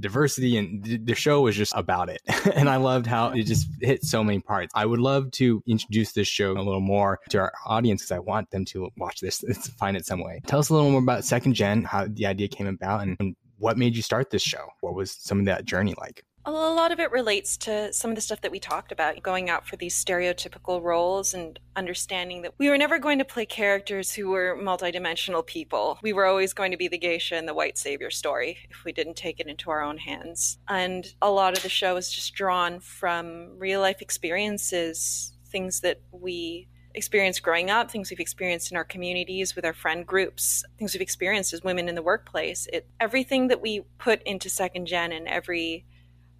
diversity. 0.00 0.56
And 0.56 0.82
the 1.04 1.14
show 1.14 1.42
was 1.42 1.56
just 1.56 1.72
about 1.74 2.08
it. 2.08 2.20
and 2.54 2.68
I 2.68 2.76
loved 2.76 3.06
how 3.06 3.30
it 3.30 3.44
just 3.44 3.68
hit 3.80 4.02
so 4.02 4.24
many 4.24 4.40
parts. 4.40 4.72
I 4.74 4.86
would 4.86 5.00
love 5.00 5.30
to 5.32 5.62
introduce 5.66 6.12
this 6.12 6.28
show 6.28 6.52
a 6.52 6.62
little 6.62 6.80
more 6.80 7.18
to 7.30 7.38
our 7.38 7.52
audience 7.66 8.02
because 8.02 8.12
I 8.12 8.18
want 8.20 8.50
them 8.50 8.64
to 8.66 8.88
watch 8.96 9.20
this, 9.20 9.42
find 9.78 9.96
it 9.96 10.06
some 10.06 10.22
way. 10.22 10.40
Tell 10.46 10.58
us 10.58 10.70
a 10.70 10.74
little 10.74 10.90
more 10.90 11.02
about 11.02 11.24
Second 11.24 11.54
Gen, 11.54 11.84
how 11.84 12.06
the 12.08 12.26
idea 12.26 12.48
came 12.48 12.66
about, 12.66 13.02
and, 13.02 13.16
and 13.20 13.36
what 13.58 13.78
made 13.78 13.96
you 13.96 14.02
start 14.02 14.30
this 14.30 14.42
show? 14.42 14.66
What 14.80 14.94
was 14.94 15.12
some 15.12 15.38
of 15.40 15.46
that 15.46 15.64
journey 15.64 15.94
like? 15.98 16.24
A 16.46 16.50
lot 16.50 16.92
of 16.92 17.00
it 17.00 17.10
relates 17.10 17.56
to 17.58 17.90
some 17.90 18.10
of 18.10 18.16
the 18.16 18.20
stuff 18.20 18.42
that 18.42 18.50
we 18.50 18.60
talked 18.60 18.92
about, 18.92 19.22
going 19.22 19.48
out 19.48 19.66
for 19.66 19.76
these 19.76 19.94
stereotypical 19.96 20.82
roles 20.82 21.32
and 21.32 21.58
understanding 21.74 22.42
that 22.42 22.52
we 22.58 22.68
were 22.68 22.76
never 22.76 22.98
going 22.98 23.18
to 23.18 23.24
play 23.24 23.46
characters 23.46 24.12
who 24.12 24.28
were 24.28 24.54
multidimensional 24.60 25.46
people. 25.46 25.98
We 26.02 26.12
were 26.12 26.26
always 26.26 26.52
going 26.52 26.70
to 26.72 26.76
be 26.76 26.86
the 26.86 26.98
geisha 26.98 27.36
and 27.36 27.48
the 27.48 27.54
white 27.54 27.78
savior 27.78 28.10
story 28.10 28.58
if 28.68 28.84
we 28.84 28.92
didn't 28.92 29.16
take 29.16 29.40
it 29.40 29.46
into 29.46 29.70
our 29.70 29.80
own 29.80 29.96
hands. 29.96 30.58
And 30.68 31.06
a 31.22 31.30
lot 31.30 31.56
of 31.56 31.62
the 31.62 31.70
show 31.70 31.96
is 31.96 32.12
just 32.12 32.34
drawn 32.34 32.78
from 32.78 33.58
real 33.58 33.80
life 33.80 34.02
experiences, 34.02 35.32
things 35.46 35.80
that 35.80 36.02
we 36.12 36.68
experienced 36.94 37.42
growing 37.42 37.70
up, 37.70 37.90
things 37.90 38.10
we've 38.10 38.20
experienced 38.20 38.70
in 38.70 38.76
our 38.76 38.84
communities 38.84 39.56
with 39.56 39.64
our 39.64 39.72
friend 39.72 40.06
groups, 40.06 40.62
things 40.78 40.92
we've 40.92 41.00
experienced 41.00 41.54
as 41.54 41.64
women 41.64 41.88
in 41.88 41.94
the 41.94 42.02
workplace. 42.02 42.68
It 42.70 42.86
everything 43.00 43.48
that 43.48 43.62
we 43.62 43.80
put 43.96 44.22
into 44.24 44.50
second 44.50 44.86
gen 44.86 45.10
and 45.10 45.26
every 45.26 45.86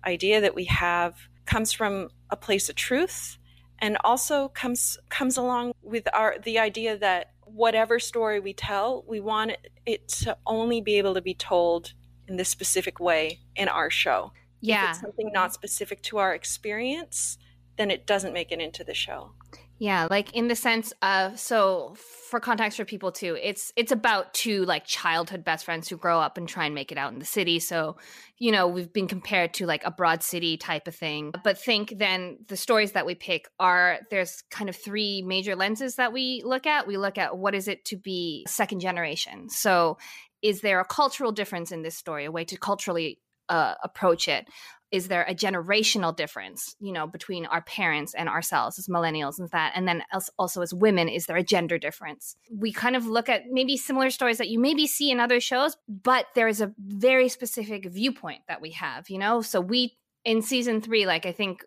idea 0.06 0.40
that 0.40 0.54
we 0.54 0.64
have 0.64 1.16
comes 1.46 1.72
from 1.72 2.08
a 2.30 2.36
place 2.36 2.68
of 2.68 2.74
truth 2.74 3.38
and 3.78 3.96
also 4.04 4.48
comes 4.48 4.98
comes 5.08 5.36
along 5.36 5.72
with 5.82 6.08
our 6.14 6.36
the 6.42 6.58
idea 6.58 6.96
that 6.96 7.32
whatever 7.42 7.98
story 7.98 8.40
we 8.40 8.52
tell 8.52 9.04
we 9.06 9.20
want 9.20 9.52
it 9.86 10.08
to 10.08 10.36
only 10.46 10.80
be 10.80 10.96
able 10.98 11.14
to 11.14 11.20
be 11.20 11.34
told 11.34 11.92
in 12.26 12.36
this 12.36 12.48
specific 12.48 12.98
way 12.98 13.38
in 13.54 13.68
our 13.68 13.90
show. 13.90 14.32
Yeah 14.60 14.84
if 14.84 14.90
it's 14.90 15.00
something 15.00 15.30
not 15.32 15.52
specific 15.52 16.02
to 16.02 16.18
our 16.18 16.34
experience 16.34 17.38
then 17.76 17.90
it 17.90 18.06
doesn't 18.06 18.32
make 18.32 18.50
it 18.52 18.60
into 18.60 18.84
the 18.84 18.94
show 18.94 19.32
yeah, 19.84 20.08
like 20.08 20.34
in 20.34 20.48
the 20.48 20.56
sense 20.56 20.94
of 21.02 21.38
so 21.38 21.94
for 22.30 22.40
context 22.40 22.78
for 22.78 22.86
people 22.86 23.12
too, 23.12 23.36
it's 23.42 23.70
it's 23.76 23.92
about 23.92 24.32
two 24.32 24.64
like 24.64 24.86
childhood 24.86 25.44
best 25.44 25.66
friends 25.66 25.90
who 25.90 25.98
grow 25.98 26.18
up 26.18 26.38
and 26.38 26.48
try 26.48 26.64
and 26.64 26.74
make 26.74 26.90
it 26.90 26.96
out 26.96 27.12
in 27.12 27.18
the 27.18 27.26
city. 27.26 27.58
So, 27.58 27.98
you 28.38 28.50
know, 28.50 28.66
we've 28.66 28.90
been 28.90 29.08
compared 29.08 29.52
to 29.54 29.66
like 29.66 29.84
a 29.84 29.90
broad 29.90 30.22
city 30.22 30.56
type 30.56 30.88
of 30.88 30.94
thing. 30.94 31.34
But 31.44 31.58
think 31.58 31.98
then 31.98 32.38
the 32.48 32.56
stories 32.56 32.92
that 32.92 33.04
we 33.04 33.14
pick 33.14 33.46
are 33.60 33.98
there's 34.10 34.42
kind 34.50 34.70
of 34.70 34.76
three 34.76 35.20
major 35.20 35.54
lenses 35.54 35.96
that 35.96 36.14
we 36.14 36.40
look 36.46 36.66
at. 36.66 36.86
We 36.86 36.96
look 36.96 37.18
at 37.18 37.36
what 37.36 37.54
is 37.54 37.68
it 37.68 37.84
to 37.84 37.98
be 37.98 38.46
second 38.48 38.80
generation. 38.80 39.50
So, 39.50 39.98
is 40.40 40.62
there 40.62 40.80
a 40.80 40.86
cultural 40.86 41.30
difference 41.30 41.72
in 41.72 41.82
this 41.82 41.94
story, 41.94 42.24
a 42.24 42.32
way 42.32 42.46
to 42.46 42.56
culturally 42.56 43.20
uh, 43.50 43.74
approach 43.82 44.28
it 44.28 44.48
is 44.94 45.08
there 45.08 45.24
a 45.24 45.34
generational 45.34 46.14
difference 46.14 46.76
you 46.78 46.92
know 46.92 47.06
between 47.06 47.46
our 47.46 47.62
parents 47.62 48.14
and 48.14 48.28
ourselves 48.28 48.78
as 48.78 48.86
millennials 48.86 49.38
and 49.40 49.50
that? 49.50 49.72
And 49.74 49.88
then 49.88 50.04
also 50.38 50.62
as 50.62 50.72
women 50.72 51.08
is 51.08 51.26
there 51.26 51.36
a 51.36 51.42
gender 51.42 51.78
difference? 51.78 52.36
We 52.56 52.72
kind 52.72 52.94
of 52.94 53.06
look 53.06 53.28
at 53.28 53.42
maybe 53.50 53.76
similar 53.76 54.10
stories 54.10 54.38
that 54.38 54.48
you 54.48 54.60
maybe 54.60 54.86
see 54.86 55.10
in 55.10 55.18
other 55.18 55.40
shows 55.40 55.76
but 55.88 56.26
there 56.36 56.48
is 56.48 56.60
a 56.60 56.72
very 56.78 57.28
specific 57.28 57.86
viewpoint 57.86 58.42
that 58.46 58.60
we 58.60 58.70
have 58.70 59.10
you 59.10 59.18
know? 59.18 59.42
So 59.42 59.60
we 59.60 59.96
in 60.24 60.40
season 60.40 60.80
three, 60.80 61.06
like 61.06 61.26
I 61.26 61.32
think 61.32 61.62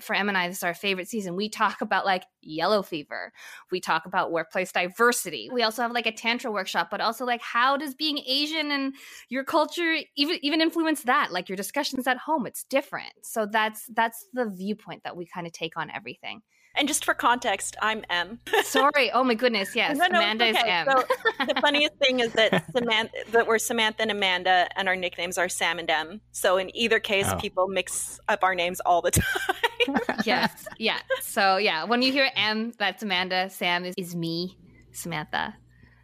for 0.00 0.14
Em 0.14 0.28
and 0.28 0.38
I, 0.38 0.48
this 0.48 0.58
is 0.58 0.62
our 0.62 0.74
favorite 0.74 1.08
season. 1.08 1.36
We 1.36 1.50
talk 1.50 1.82
about 1.82 2.06
like 2.06 2.24
yellow 2.40 2.82
fever. 2.82 3.32
We 3.70 3.80
talk 3.80 4.06
about 4.06 4.32
workplace 4.32 4.72
diversity. 4.72 5.50
We 5.52 5.62
also 5.62 5.82
have 5.82 5.92
like 5.92 6.06
a 6.06 6.12
tantra 6.12 6.50
workshop, 6.50 6.88
but 6.90 7.02
also 7.02 7.26
like 7.26 7.42
how 7.42 7.76
does 7.76 7.94
being 7.94 8.18
Asian 8.26 8.70
and 8.70 8.94
your 9.28 9.44
culture 9.44 9.98
even 10.16 10.38
even 10.42 10.60
influence 10.60 11.02
that? 11.02 11.30
Like 11.30 11.48
your 11.48 11.56
discussions 11.56 12.06
at 12.06 12.16
home, 12.16 12.46
it's 12.46 12.64
different. 12.64 13.12
So 13.22 13.46
that's 13.46 13.84
that's 13.94 14.26
the 14.32 14.48
viewpoint 14.48 15.04
that 15.04 15.16
we 15.16 15.26
kind 15.26 15.46
of 15.46 15.52
take 15.52 15.76
on 15.76 15.90
everything. 15.90 16.40
And 16.76 16.86
just 16.86 17.04
for 17.04 17.14
context, 17.14 17.76
I'm 17.82 18.04
M. 18.10 18.40
Sorry. 18.62 19.10
Oh 19.12 19.24
my 19.24 19.34
goodness. 19.34 19.74
Yes. 19.74 19.96
No, 19.96 20.06
no, 20.06 20.18
Amanda 20.18 20.48
okay. 20.48 20.58
is 20.58 20.64
M. 20.66 20.86
so 20.86 21.44
the 21.46 21.60
funniest 21.60 21.94
thing 21.96 22.20
is 22.20 22.32
that 22.34 22.64
Samantha, 22.72 23.12
that 23.32 23.46
we're 23.46 23.58
Samantha 23.58 24.02
and 24.02 24.10
Amanda, 24.10 24.68
and 24.76 24.88
our 24.88 24.96
nicknames 24.96 25.36
are 25.36 25.48
Sam 25.48 25.78
and 25.78 25.90
M. 25.90 26.20
So 26.32 26.56
in 26.58 26.74
either 26.76 27.00
case, 27.00 27.26
oh. 27.28 27.36
people 27.36 27.68
mix 27.68 28.20
up 28.28 28.44
our 28.44 28.54
names 28.54 28.80
all 28.80 29.02
the 29.02 29.10
time. 29.86 29.96
yes. 30.24 30.66
Yeah. 30.78 30.98
So 31.22 31.56
yeah, 31.56 31.84
when 31.84 32.02
you 32.02 32.12
hear 32.12 32.30
M, 32.36 32.72
that's 32.78 33.02
Amanda. 33.02 33.50
Sam 33.50 33.84
is, 33.84 33.94
is 33.96 34.14
me, 34.14 34.56
Samantha. 34.92 35.56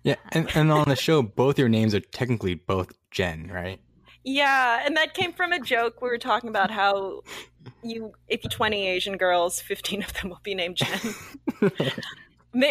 Yeah, 0.03 0.15
and, 0.31 0.49
and 0.55 0.71
on 0.71 0.89
the 0.89 0.95
show, 0.95 1.21
both 1.21 1.59
your 1.59 1.69
names 1.69 1.93
are 1.93 2.01
technically 2.01 2.55
both 2.55 2.93
Jen, 3.11 3.51
right? 3.53 3.81
Yeah, 4.27 4.83
and 4.85 4.97
that 4.97 5.15
came 5.15 5.33
from 5.33 5.53
a 5.53 5.61
joke. 5.61 6.03
We 6.03 6.09
were 6.09 6.19
talking 6.19 6.51
about 6.51 6.73
how 6.73 7.23
you, 7.85 8.12
if 8.27 8.43
you 8.43 8.51
20 8.51 8.89
Asian 8.89 9.17
girls, 9.17 9.61
15 9.61 10.03
of 10.03 10.12
them 10.15 10.31
will 10.31 10.41
be 10.43 10.57
named 10.57 10.77
Jen. 10.77 11.15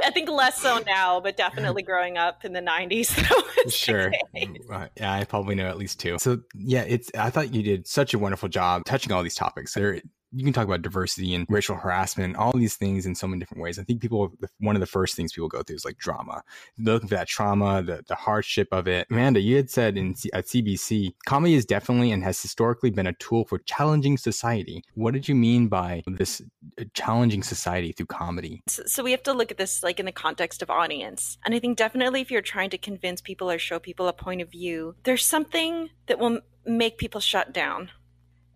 I 0.03 0.11
think 0.11 0.29
less 0.29 0.61
so 0.61 0.81
now, 0.85 1.21
but 1.21 1.37
definitely 1.37 1.83
growing 1.83 2.17
up 2.17 2.43
in 2.43 2.51
the 2.51 2.59
90s. 2.59 3.71
sure. 3.71 4.11
Yeah, 4.33 5.13
I 5.13 5.23
probably 5.23 5.55
know 5.55 5.67
at 5.67 5.77
least 5.77 5.97
two. 5.99 6.17
So, 6.19 6.39
yeah, 6.55 6.81
it's 6.81 7.09
I 7.17 7.29
thought 7.29 7.53
you 7.53 7.63
did 7.63 7.87
such 7.87 8.13
a 8.13 8.19
wonderful 8.19 8.49
job 8.49 8.83
touching 8.85 9.13
all 9.13 9.23
these 9.23 9.35
topics. 9.35 9.73
They're 9.73 10.01
you 10.35 10.43
can 10.43 10.51
talk 10.51 10.65
about 10.65 10.81
diversity 10.81 11.33
and 11.33 11.45
racial 11.49 11.75
harassment, 11.75 12.27
and 12.27 12.37
all 12.37 12.51
these 12.51 12.75
things 12.75 13.05
in 13.05 13.15
so 13.15 13.25
many 13.25 13.39
different 13.39 13.63
ways. 13.63 13.79
I 13.79 13.83
think 13.83 14.01
people, 14.01 14.33
one 14.59 14.75
of 14.75 14.81
the 14.81 14.85
first 14.85 15.15
things 15.15 15.31
people 15.31 15.47
go 15.47 15.63
through 15.63 15.77
is 15.77 15.85
like 15.85 15.97
drama. 15.97 16.43
Looking 16.77 17.07
for 17.07 17.15
that 17.15 17.29
trauma, 17.29 17.81
the, 17.81 18.03
the 18.07 18.15
hardship 18.15 18.67
of 18.73 18.87
it. 18.87 19.07
Amanda, 19.09 19.39
you 19.39 19.55
had 19.55 19.69
said 19.69 19.97
in 19.97 20.13
at 20.33 20.47
CBC, 20.47 21.13
comedy 21.25 21.55
is 21.55 21.65
definitely 21.65 22.11
and 22.11 22.21
has 22.23 22.41
historically 22.41 22.89
been 22.89 23.07
a 23.07 23.13
tool 23.13 23.45
for 23.45 23.59
challenging 23.59 24.17
society. 24.17 24.83
What 24.95 25.13
did 25.13 25.29
you 25.29 25.35
mean 25.35 25.69
by 25.69 26.03
this 26.05 26.41
uh, 26.79 26.83
challenging 26.93 27.41
society 27.41 27.93
through 27.93 28.07
comedy? 28.07 28.61
So, 28.67 28.83
so 28.85 29.03
we 29.03 29.11
have 29.11 29.23
to 29.23 29.33
look 29.33 29.51
at 29.51 29.57
this 29.57 29.83
like 29.83 30.01
in 30.01 30.05
the 30.05 30.11
context 30.11 30.61
of 30.61 30.69
audience. 30.69 31.37
And 31.45 31.55
I 31.55 31.59
think 31.59 31.77
definitely 31.77 32.19
if 32.19 32.29
you're 32.29 32.41
trying 32.41 32.71
to 32.71 32.77
convince 32.77 33.21
people 33.21 33.49
or 33.49 33.57
show 33.57 33.79
people 33.79 34.09
a 34.09 34.13
point 34.13 34.41
of 34.41 34.51
view, 34.51 34.95
there's 35.03 35.25
something 35.25 35.91
that 36.07 36.19
will 36.19 36.41
make 36.65 36.97
people 36.97 37.21
shut 37.21 37.53
down 37.53 37.91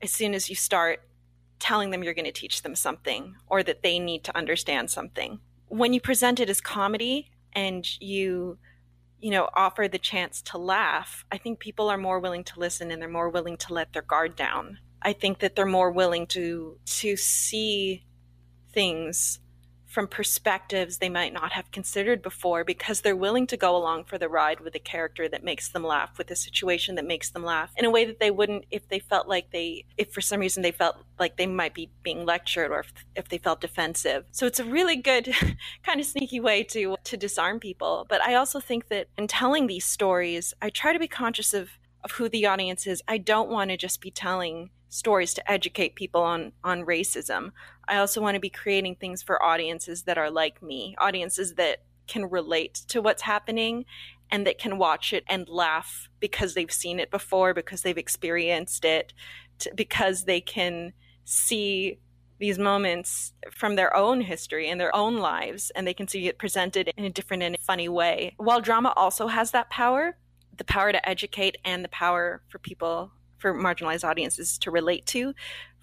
as 0.01 0.11
soon 0.11 0.33
as 0.33 0.49
you 0.49 0.55
start 0.55 1.01
telling 1.59 1.91
them 1.91 2.03
you're 2.03 2.13
going 2.13 2.25
to 2.25 2.31
teach 2.31 2.61
them 2.61 2.75
something 2.75 3.35
or 3.47 3.63
that 3.63 3.83
they 3.83 3.99
need 3.99 4.23
to 4.23 4.37
understand 4.37 4.89
something. 4.89 5.39
When 5.67 5.93
you 5.93 6.01
present 6.01 6.39
it 6.39 6.49
as 6.49 6.61
comedy 6.61 7.31
and 7.53 7.85
you 8.01 8.57
you 9.19 9.31
know 9.31 9.49
offer 9.53 9.87
the 9.87 9.99
chance 9.99 10.41
to 10.41 10.57
laugh, 10.57 11.25
I 11.31 11.37
think 11.37 11.59
people 11.59 11.89
are 11.89 11.97
more 11.97 12.19
willing 12.19 12.43
to 12.45 12.59
listen 12.59 12.91
and 12.91 13.01
they're 13.01 13.09
more 13.09 13.29
willing 13.29 13.57
to 13.57 13.73
let 13.73 13.93
their 13.93 14.01
guard 14.01 14.35
down. 14.35 14.79
I 15.01 15.13
think 15.13 15.39
that 15.39 15.55
they're 15.55 15.65
more 15.65 15.91
willing 15.91 16.27
to 16.27 16.77
to 16.85 17.17
see 17.17 18.05
things 18.71 19.39
from 19.89 20.07
perspectives 20.07 20.99
they 20.99 21.09
might 21.09 21.33
not 21.33 21.51
have 21.51 21.71
considered 21.71 22.21
before 22.21 22.63
because 22.63 23.01
they're 23.01 23.15
willing 23.15 23.47
to 23.47 23.57
go 23.57 23.75
along 23.75 24.03
for 24.03 24.19
the 24.19 24.29
ride 24.29 24.59
with 24.59 24.75
a 24.75 24.79
character 24.79 25.27
that 25.27 25.43
makes 25.43 25.69
them 25.69 25.83
laugh, 25.83 26.15
with 26.17 26.29
a 26.29 26.35
situation 26.35 26.93
that 26.95 27.05
makes 27.05 27.31
them 27.31 27.43
laugh 27.43 27.71
in 27.75 27.85
a 27.85 27.89
way 27.89 28.05
that 28.05 28.19
they 28.19 28.29
wouldn't 28.29 28.65
if 28.69 28.87
they 28.87 28.99
felt 28.99 29.27
like 29.27 29.49
they, 29.51 29.83
if 29.97 30.13
for 30.13 30.21
some 30.21 30.39
reason 30.39 30.61
they 30.61 30.71
felt 30.71 30.97
like 31.17 31.37
they 31.37 31.47
might 31.47 31.73
be 31.73 31.89
being 32.03 32.23
lectured 32.23 32.71
or 32.71 32.81
if, 32.81 32.93
if 33.15 33.29
they 33.29 33.39
felt 33.39 33.61
defensive. 33.61 34.25
So 34.31 34.45
it's 34.45 34.59
a 34.59 34.63
really 34.63 34.95
good 34.95 35.33
kind 35.83 35.99
of 35.99 36.05
sneaky 36.05 36.39
way 36.39 36.63
to, 36.65 36.95
to 37.05 37.17
disarm 37.17 37.59
people. 37.59 38.05
But 38.07 38.21
I 38.21 38.35
also 38.35 38.59
think 38.59 38.89
that 38.89 39.07
in 39.17 39.27
telling 39.27 39.65
these 39.65 39.85
stories, 39.85 40.53
I 40.61 40.69
try 40.69 40.93
to 40.93 40.99
be 40.99 41.07
conscious 41.07 41.53
of, 41.55 41.71
of 42.03 42.11
who 42.11 42.29
the 42.29 42.45
audience 42.45 42.85
is. 42.85 43.01
I 43.07 43.17
don't 43.17 43.49
want 43.49 43.71
to 43.71 43.77
just 43.77 44.01
be 44.01 44.11
telling 44.11 44.69
stories 44.89 45.33
to 45.35 45.51
educate 45.51 45.95
people 45.95 46.21
on 46.21 46.51
on 46.63 46.85
racism. 46.85 47.51
I 47.89 47.97
also 47.97 48.21
want 48.21 48.35
to 48.35 48.39
be 48.39 48.49
creating 48.49 48.95
things 48.95 49.23
for 49.23 49.41
audiences 49.43 50.03
that 50.03 50.17
are 50.17 50.29
like 50.29 50.61
me, 50.61 50.95
audiences 50.99 51.55
that 51.55 51.83
can 52.07 52.29
relate 52.29 52.75
to 52.89 53.01
what's 53.01 53.23
happening 53.23 53.85
and 54.31 54.45
that 54.45 54.59
can 54.59 54.77
watch 54.77 55.11
it 55.11 55.23
and 55.27 55.49
laugh 55.49 56.07
because 56.19 56.53
they've 56.53 56.71
seen 56.71 56.99
it 56.99 57.09
before, 57.09 57.53
because 57.53 57.81
they've 57.81 57.97
experienced 57.97 58.85
it, 58.85 59.13
because 59.75 60.25
they 60.25 60.39
can 60.39 60.93
see 61.25 61.97
these 62.39 62.57
moments 62.57 63.33
from 63.51 63.75
their 63.75 63.95
own 63.95 64.21
history 64.21 64.69
and 64.69 64.79
their 64.79 64.95
own 64.95 65.17
lives 65.17 65.71
and 65.75 65.85
they 65.85 65.93
can 65.93 66.07
see 66.07 66.27
it 66.27 66.37
presented 66.37 66.93
in 66.95 67.03
a 67.03 67.09
different 67.09 67.43
and 67.43 67.57
funny 67.59 67.89
way. 67.89 68.33
While 68.37 68.61
drama 68.61 68.93
also 68.95 69.27
has 69.27 69.51
that 69.51 69.69
power, 69.69 70.15
the 70.57 70.63
power 70.63 70.91
to 70.91 71.09
educate 71.09 71.57
and 71.65 71.83
the 71.83 71.89
power 71.89 72.41
for 72.49 72.59
people 72.59 73.11
for 73.39 73.53
marginalized 73.53 74.07
audiences 74.07 74.57
to 74.59 74.71
relate 74.71 75.05
to. 75.07 75.33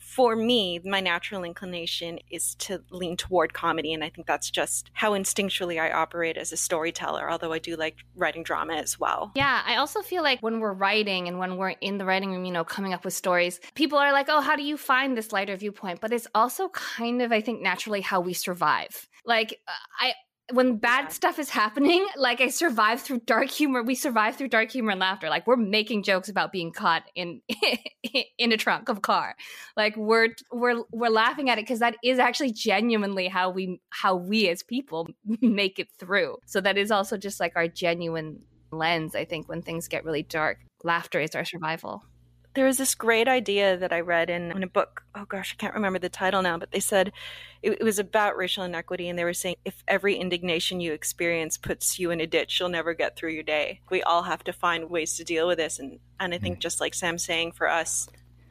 For 0.06 0.36
me, 0.36 0.80
my 0.84 1.00
natural 1.00 1.42
inclination 1.42 2.20
is 2.30 2.54
to 2.56 2.82
lean 2.90 3.16
toward 3.16 3.52
comedy, 3.52 3.92
and 3.92 4.04
I 4.04 4.08
think 4.08 4.26
that's 4.26 4.50
just 4.50 4.90
how 4.94 5.12
instinctually 5.12 5.80
I 5.80 5.90
operate 5.90 6.36
as 6.36 6.52
a 6.52 6.56
storyteller, 6.56 7.30
although 7.30 7.52
I 7.52 7.58
do 7.58 7.76
like 7.76 7.96
writing 8.14 8.44
drama 8.44 8.74
as 8.74 8.98
well. 9.00 9.32
Yeah, 9.34 9.62
I 9.66 9.76
also 9.76 10.02
feel 10.02 10.22
like 10.22 10.40
when 10.42 10.60
we're 10.60 10.72
writing 10.72 11.26
and 11.28 11.38
when 11.38 11.56
we're 11.56 11.70
in 11.70 11.98
the 11.98 12.04
writing 12.04 12.30
room, 12.30 12.44
you 12.44 12.52
know, 12.52 12.64
coming 12.64 12.94
up 12.94 13.04
with 13.04 13.14
stories, 13.14 13.60
people 13.74 13.98
are 13.98 14.12
like, 14.12 14.28
oh, 14.28 14.40
how 14.40 14.54
do 14.54 14.62
you 14.62 14.76
find 14.76 15.18
this 15.18 15.32
lighter 15.32 15.56
viewpoint? 15.56 16.00
But 16.00 16.12
it's 16.12 16.28
also 16.34 16.68
kind 16.68 17.20
of, 17.20 17.32
I 17.32 17.40
think, 17.40 17.60
naturally 17.60 18.00
how 18.00 18.20
we 18.20 18.32
survive. 18.32 19.08
Like, 19.24 19.60
uh, 19.66 19.72
I, 20.00 20.12
when 20.52 20.76
bad 20.76 21.04
yeah. 21.04 21.08
stuff 21.08 21.38
is 21.38 21.50
happening, 21.50 22.06
like 22.16 22.40
I 22.40 22.48
survive 22.48 23.00
through 23.00 23.20
dark 23.20 23.50
humor. 23.50 23.82
We 23.82 23.94
survive 23.94 24.36
through 24.36 24.48
dark 24.48 24.70
humor 24.70 24.92
and 24.92 25.00
laughter. 25.00 25.28
Like 25.28 25.46
we're 25.46 25.56
making 25.56 26.04
jokes 26.04 26.28
about 26.28 26.52
being 26.52 26.72
caught 26.72 27.02
in 27.14 27.40
in 28.38 28.52
a 28.52 28.56
trunk 28.56 28.88
of 28.88 28.98
a 28.98 29.00
car. 29.00 29.34
Like 29.76 29.96
we're 29.96 30.28
we're 30.52 30.82
we're 30.92 31.10
laughing 31.10 31.50
at 31.50 31.58
it 31.58 31.62
because 31.62 31.80
that 31.80 31.96
is 32.04 32.18
actually 32.18 32.52
genuinely 32.52 33.28
how 33.28 33.50
we 33.50 33.80
how 33.90 34.14
we 34.14 34.48
as 34.48 34.62
people 34.62 35.08
make 35.40 35.78
it 35.78 35.88
through. 35.98 36.36
So 36.46 36.60
that 36.60 36.78
is 36.78 36.90
also 36.90 37.16
just 37.16 37.40
like 37.40 37.54
our 37.56 37.68
genuine 37.68 38.42
lens. 38.70 39.14
I 39.14 39.24
think 39.24 39.48
when 39.48 39.62
things 39.62 39.88
get 39.88 40.04
really 40.04 40.22
dark, 40.22 40.58
laughter 40.84 41.20
is 41.20 41.34
our 41.34 41.44
survival 41.44 42.02
there 42.56 42.64
was 42.64 42.78
this 42.78 42.94
great 42.94 43.28
idea 43.28 43.76
that 43.76 43.92
I 43.92 44.00
read 44.00 44.30
in, 44.30 44.50
in 44.50 44.62
a 44.62 44.66
book. 44.66 45.04
Oh 45.14 45.26
gosh, 45.26 45.54
I 45.54 45.60
can't 45.60 45.74
remember 45.74 45.98
the 45.98 46.08
title 46.08 46.40
now, 46.40 46.56
but 46.56 46.72
they 46.72 46.80
said 46.80 47.12
it, 47.62 47.72
it, 47.72 47.84
was 47.84 47.98
about 47.98 48.36
racial 48.36 48.64
inequity, 48.64 49.08
and 49.08 49.18
they 49.18 49.24
were 49.24 49.34
saying 49.34 49.56
if 49.66 49.84
every 49.86 50.16
indignation 50.16 50.80
you 50.80 50.94
experience 50.94 51.58
puts 51.58 51.98
you 51.98 52.10
in 52.10 52.20
a 52.20 52.26
ditch, 52.26 52.58
you'll 52.58 52.70
never 52.70 52.94
get 52.94 53.14
through 53.14 53.32
your 53.32 53.42
day. 53.42 53.82
We 53.90 54.02
all 54.02 54.22
have 54.22 54.42
to 54.44 54.54
find 54.54 54.88
ways 54.88 55.16
to 55.18 55.24
deal 55.24 55.46
with 55.46 55.58
this, 55.58 55.78
and 55.78 56.00
and 56.18 56.32
I 56.32 56.38
think 56.38 56.58
just 56.58 56.80
like 56.80 56.94
Sam's 56.94 57.24
saying, 57.24 57.52
for 57.52 57.68
us, 57.68 58.08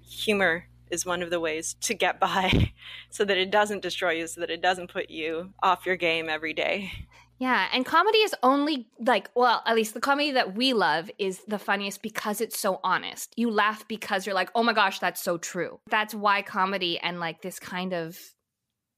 humor 0.07 0.67
is 0.91 1.03
one 1.03 1.23
of 1.23 1.31
the 1.31 1.39
ways 1.39 1.75
to 1.81 1.95
get 1.95 2.19
by, 2.19 2.73
so 3.09 3.25
that 3.25 3.37
it 3.37 3.49
doesn't 3.49 3.81
destroy 3.81 4.11
you, 4.11 4.27
so 4.27 4.39
that 4.39 4.51
it 4.51 4.61
doesn't 4.61 4.93
put 4.93 5.09
you 5.09 5.51
off 5.63 5.87
your 5.87 5.97
game 5.97 6.29
every 6.29 6.53
day. 6.53 6.91
Yeah, 7.37 7.67
and 7.73 7.85
comedy 7.85 8.19
is 8.19 8.33
only 8.43 8.87
like, 8.99 9.29
well, 9.35 9.61
at 9.65 9.75
least 9.75 9.93
the 9.93 9.99
comedy 9.99 10.31
that 10.31 10.55
we 10.55 10.73
love 10.73 11.11
is 11.17 11.41
the 11.47 11.59
funniest 11.59 12.01
because 12.01 12.39
it's 12.39 12.57
so 12.57 12.79
honest. 12.83 13.33
You 13.35 13.51
laugh 13.51 13.87
because 13.87 14.25
you're 14.25 14.35
like, 14.35 14.49
oh 14.55 14.63
my 14.63 14.73
gosh, 14.73 14.99
that's 14.99 15.21
so 15.21 15.37
true. 15.37 15.79
That's 15.89 16.15
why 16.15 16.41
comedy 16.41 16.97
and 16.99 17.19
like 17.19 17.41
this 17.41 17.59
kind 17.59 17.93
of, 17.93 18.17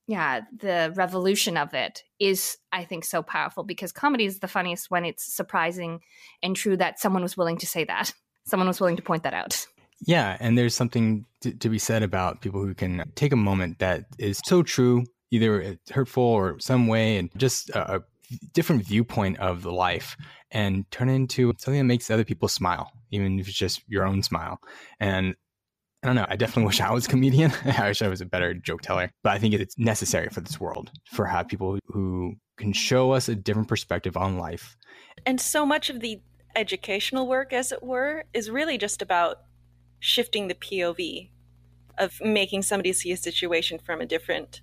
yeah, 0.08 0.41
the 0.56 0.93
revolution 0.95 1.58
of 1.58 1.73
it 1.73 2.04
is, 2.19 2.58
I 2.71 2.84
think, 2.84 3.06
so 3.06 3.23
powerful 3.23 3.63
because 3.63 3.91
comedy 3.91 4.26
is 4.26 4.39
the 4.39 4.47
funniest 4.47 4.91
when 4.91 5.04
it's 5.04 5.36
surprising 5.36 6.02
and 6.43 6.56
true 6.56 6.78
that 6.78 7.00
someone 7.00 7.23
was 7.23 7.38
willing 7.38 7.58
to 7.58 7.67
say 7.67 7.84
that. 7.86 8.13
Someone 8.45 8.69
was 8.69 8.80
willing 8.80 8.95
to 8.95 9.02
point 9.02 9.23
that 9.23 9.34
out. 9.34 9.67
Yeah, 10.06 10.38
and 10.39 10.58
there's 10.58 10.73
something 10.73 11.26
to, 11.41 11.52
to 11.52 11.67
be 11.67 11.78
said 11.78 12.02
about 12.02 12.39
people 12.39 12.62
who 12.62 12.73
can 12.73 13.12
take 13.15 13.34
a 13.34 13.36
moment 13.36 13.80
that 13.80 14.06
is 14.17 14.39
so 14.45 14.63
true 14.63 15.04
either 15.32 15.78
hurtful 15.91 16.23
or 16.23 16.58
some 16.60 16.88
way 16.88 17.17
and 17.17 17.30
just 17.38 17.69
a, 17.71 18.02
different 18.53 18.85
viewpoint 18.85 19.39
of 19.39 19.61
the 19.61 19.71
life 19.71 20.17
and 20.51 20.89
turn 20.91 21.09
it 21.09 21.15
into 21.15 21.53
something 21.57 21.79
that 21.79 21.85
makes 21.85 22.09
other 22.09 22.23
people 22.23 22.47
smile, 22.47 22.91
even 23.11 23.39
if 23.39 23.47
it's 23.47 23.57
just 23.57 23.81
your 23.87 24.05
own 24.05 24.23
smile. 24.23 24.59
And 24.99 25.35
I 26.03 26.07
don't 26.07 26.15
know. 26.15 26.25
I 26.29 26.35
definitely 26.35 26.65
wish 26.65 26.79
I 26.79 26.91
was 26.91 27.05
a 27.05 27.09
comedian. 27.09 27.51
I 27.65 27.87
wish 27.87 28.01
I 28.01 28.07
was 28.07 28.21
a 28.21 28.25
better 28.25 28.53
joke 28.53 28.81
teller. 28.81 29.11
But 29.23 29.33
I 29.33 29.39
think 29.39 29.53
it's 29.53 29.77
necessary 29.77 30.29
for 30.29 30.41
this 30.41 30.59
world 30.59 30.91
for 31.11 31.25
have 31.25 31.47
people 31.47 31.79
who 31.87 32.35
can 32.57 32.73
show 32.73 33.11
us 33.11 33.29
a 33.29 33.35
different 33.35 33.67
perspective 33.67 34.15
on 34.15 34.37
life. 34.37 34.77
And 35.25 35.41
so 35.41 35.65
much 35.65 35.89
of 35.89 35.99
the 35.99 36.21
educational 36.55 37.27
work, 37.27 37.53
as 37.53 37.71
it 37.71 37.83
were, 37.83 38.25
is 38.33 38.49
really 38.49 38.77
just 38.77 39.01
about 39.01 39.37
shifting 39.99 40.47
the 40.47 40.55
POV 40.55 41.29
of 41.97 42.21
making 42.21 42.61
somebody 42.61 42.93
see 42.93 43.11
a 43.11 43.17
situation 43.17 43.79
from 43.79 44.01
a 44.01 44.05
different 44.05 44.61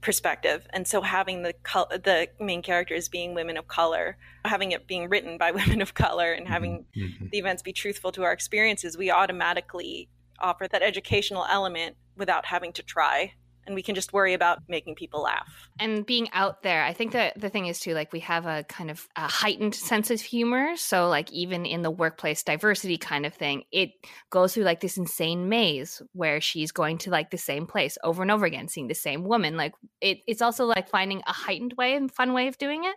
perspective. 0.00 0.66
And 0.70 0.86
so 0.86 1.02
having 1.02 1.42
the 1.42 1.54
the 1.90 2.28
main 2.40 2.62
characters 2.62 3.08
being 3.08 3.34
women 3.34 3.56
of 3.56 3.68
color 3.68 4.16
having 4.44 4.72
it 4.72 4.86
being 4.86 5.08
written 5.08 5.38
by 5.38 5.50
women 5.60 5.80
of 5.80 5.94
color 5.94 6.32
and 6.32 6.48
having 6.48 6.84
mm-hmm. 6.96 7.26
the 7.30 7.38
events 7.38 7.62
be 7.62 7.72
truthful 7.72 8.12
to 8.12 8.22
our 8.24 8.32
experiences 8.32 8.96
we 8.96 9.10
automatically 9.10 10.08
offer 10.40 10.66
that 10.68 10.82
educational 10.82 11.44
element 11.50 11.96
without 12.16 12.46
having 12.46 12.72
to 12.72 12.82
try 12.82 13.32
and 13.68 13.74
we 13.74 13.82
can 13.82 13.94
just 13.94 14.12
worry 14.12 14.34
about 14.34 14.60
making 14.68 14.94
people 14.96 15.22
laugh. 15.22 15.46
And 15.78 16.04
being 16.04 16.28
out 16.32 16.62
there 16.62 16.82
i 16.82 16.92
think 16.92 17.12
that 17.12 17.38
the 17.40 17.50
thing 17.50 17.66
is 17.66 17.78
too 17.78 17.94
like 17.94 18.12
we 18.12 18.20
have 18.20 18.46
a 18.46 18.64
kind 18.64 18.90
of 18.90 19.06
a 19.16 19.28
heightened 19.28 19.74
sense 19.74 20.10
of 20.10 20.20
humor. 20.20 20.76
So 20.76 21.08
like 21.08 21.30
even 21.32 21.66
in 21.66 21.82
the 21.82 21.90
workplace 21.90 22.42
diversity 22.42 22.98
kind 22.98 23.26
of 23.26 23.34
thing 23.34 23.64
it 23.70 23.90
goes 24.30 24.54
through 24.54 24.64
like 24.64 24.80
this 24.80 24.96
insane 24.96 25.48
maze 25.48 26.02
where 26.12 26.40
she's 26.40 26.72
going 26.72 26.98
to 26.98 27.10
like 27.10 27.30
the 27.30 27.38
same 27.38 27.66
place 27.66 27.98
over 28.02 28.22
and 28.22 28.30
over 28.30 28.46
again 28.46 28.68
seeing 28.68 28.88
the 28.88 28.94
same 28.94 29.24
woman. 29.24 29.56
Like 29.56 29.74
it, 30.00 30.18
it's 30.26 30.42
also 30.42 30.64
like 30.64 30.88
finding 30.88 31.22
a 31.26 31.32
heightened 31.32 31.74
way 31.76 31.94
and 31.94 32.10
fun 32.10 32.32
way 32.32 32.48
of 32.48 32.58
doing 32.58 32.84
it 32.84 32.96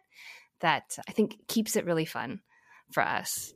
that 0.62 0.98
i 1.08 1.12
think 1.12 1.36
keeps 1.48 1.76
it 1.76 1.86
really 1.86 2.06
fun 2.06 2.40
for 2.92 3.04
us 3.04 3.54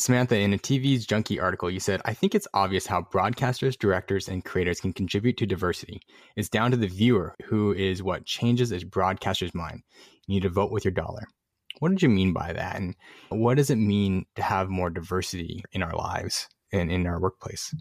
Samantha, 0.00 0.36
in 0.36 0.54
a 0.54 0.58
TV's 0.58 1.06
Junkie 1.06 1.38
article, 1.38 1.70
you 1.70 1.78
said, 1.78 2.00
I 2.04 2.14
think 2.14 2.34
it's 2.34 2.48
obvious 2.54 2.86
how 2.86 3.02
broadcasters, 3.02 3.78
directors, 3.78 4.28
and 4.28 4.44
creators 4.44 4.80
can 4.80 4.92
contribute 4.92 5.36
to 5.36 5.46
diversity. 5.46 6.00
It's 6.36 6.48
down 6.48 6.70
to 6.70 6.76
the 6.76 6.86
viewer, 6.86 7.34
who 7.44 7.72
is 7.72 8.02
what 8.02 8.24
changes 8.24 8.72
a 8.72 8.78
broadcaster's 8.84 9.54
mind. 9.54 9.82
You 10.26 10.34
need 10.34 10.42
to 10.42 10.48
vote 10.48 10.72
with 10.72 10.84
your 10.84 10.92
dollar. 10.92 11.24
What 11.80 11.90
did 11.90 12.02
you 12.02 12.08
mean 12.08 12.32
by 12.32 12.52
that? 12.52 12.76
And 12.76 12.94
what 13.28 13.56
does 13.56 13.70
it 13.70 13.76
mean 13.76 14.26
to 14.36 14.42
have 14.42 14.68
more 14.68 14.90
diversity 14.90 15.62
in 15.72 15.82
our 15.82 15.94
lives 15.94 16.48
and 16.72 16.90
in 16.90 17.06
our 17.06 17.20
workplace? 17.20 17.74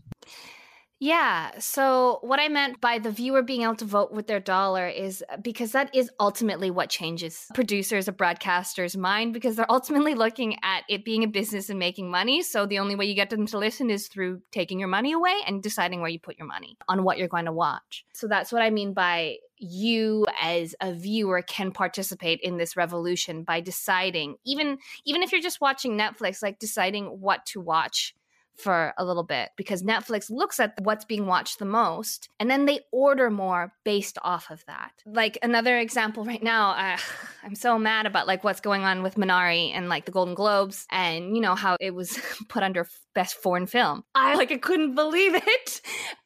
Yeah. 1.01 1.51
So, 1.59 2.19
what 2.23 2.41
I 2.41 2.49
meant 2.49 2.81
by 2.81 2.99
the 2.99 3.09
viewer 3.09 3.41
being 3.41 3.61
able 3.61 3.75
to 3.77 3.85
vote 3.85 4.11
with 4.11 4.27
their 4.27 4.41
dollar 4.41 4.85
is 4.85 5.23
uh, 5.31 5.37
because 5.37 5.71
that 5.71 5.95
is 5.95 6.11
ultimately 6.19 6.69
what 6.71 6.89
changes 6.89 7.45
producers 7.53 8.09
or 8.09 8.11
broadcasters' 8.11 8.97
mind 8.97 9.33
because 9.33 9.55
they're 9.55 9.71
ultimately 9.71 10.13
looking 10.13 10.57
at 10.61 10.83
it 10.89 11.05
being 11.05 11.23
a 11.23 11.27
business 11.27 11.69
and 11.69 11.79
making 11.79 12.11
money. 12.11 12.41
So, 12.41 12.65
the 12.65 12.79
only 12.79 12.95
way 12.95 13.05
you 13.05 13.15
get 13.15 13.29
them 13.29 13.45
to 13.47 13.57
listen 13.57 13.89
is 13.89 14.09
through 14.09 14.41
taking 14.51 14.77
your 14.77 14.89
money 14.89 15.13
away 15.13 15.35
and 15.47 15.63
deciding 15.63 16.01
where 16.01 16.09
you 16.09 16.19
put 16.19 16.37
your 16.37 16.47
money 16.47 16.77
on 16.89 17.05
what 17.05 17.17
you're 17.17 17.29
going 17.29 17.45
to 17.45 17.53
watch. 17.53 18.03
So, 18.13 18.27
that's 18.27 18.51
what 18.51 18.61
I 18.61 18.69
mean 18.69 18.93
by 18.93 19.37
you 19.59 20.25
as 20.41 20.75
a 20.81 20.93
viewer 20.93 21.41
can 21.41 21.71
participate 21.71 22.39
in 22.41 22.57
this 22.57 22.77
revolution 22.77 23.43
by 23.43 23.59
deciding 23.59 24.35
even 24.45 24.77
even 25.05 25.21
if 25.21 25.31
you're 25.33 25.41
just 25.41 25.59
watching 25.59 25.97
Netflix 25.97 26.41
like 26.41 26.59
deciding 26.59 27.05
what 27.05 27.45
to 27.45 27.59
watch 27.59 28.15
for 28.59 28.93
a 28.97 29.05
little 29.05 29.23
bit 29.23 29.49
because 29.55 29.83
Netflix 29.83 30.29
looks 30.29 30.59
at 30.59 30.73
what's 30.81 31.05
being 31.05 31.25
watched 31.25 31.59
the 31.59 31.65
most 31.65 32.29
and 32.39 32.49
then 32.49 32.65
they 32.65 32.81
order 32.91 33.29
more 33.29 33.73
based 33.83 34.17
off 34.23 34.49
of 34.49 34.63
that. 34.65 34.91
Like 35.05 35.37
another 35.41 35.77
example 35.77 36.25
right 36.25 36.43
now, 36.43 36.71
uh, 36.71 36.97
I'm 37.43 37.55
so 37.55 37.79
mad 37.79 38.05
about 38.05 38.27
like 38.27 38.43
what's 38.43 38.61
going 38.61 38.83
on 38.83 39.03
with 39.03 39.15
Minari 39.15 39.71
and 39.73 39.89
like 39.89 40.05
the 40.05 40.11
Golden 40.11 40.35
Globes 40.35 40.85
and 40.91 41.35
you 41.35 41.41
know 41.41 41.55
how 41.55 41.77
it 41.79 41.93
was 41.93 42.19
put 42.49 42.63
under 42.63 42.87
best 43.15 43.35
foreign 43.35 43.67
film. 43.67 44.03
I 44.15 44.35
like 44.35 44.51
I 44.51 44.57
couldn't 44.57 44.95
believe 44.95 45.35
it. 45.35 45.81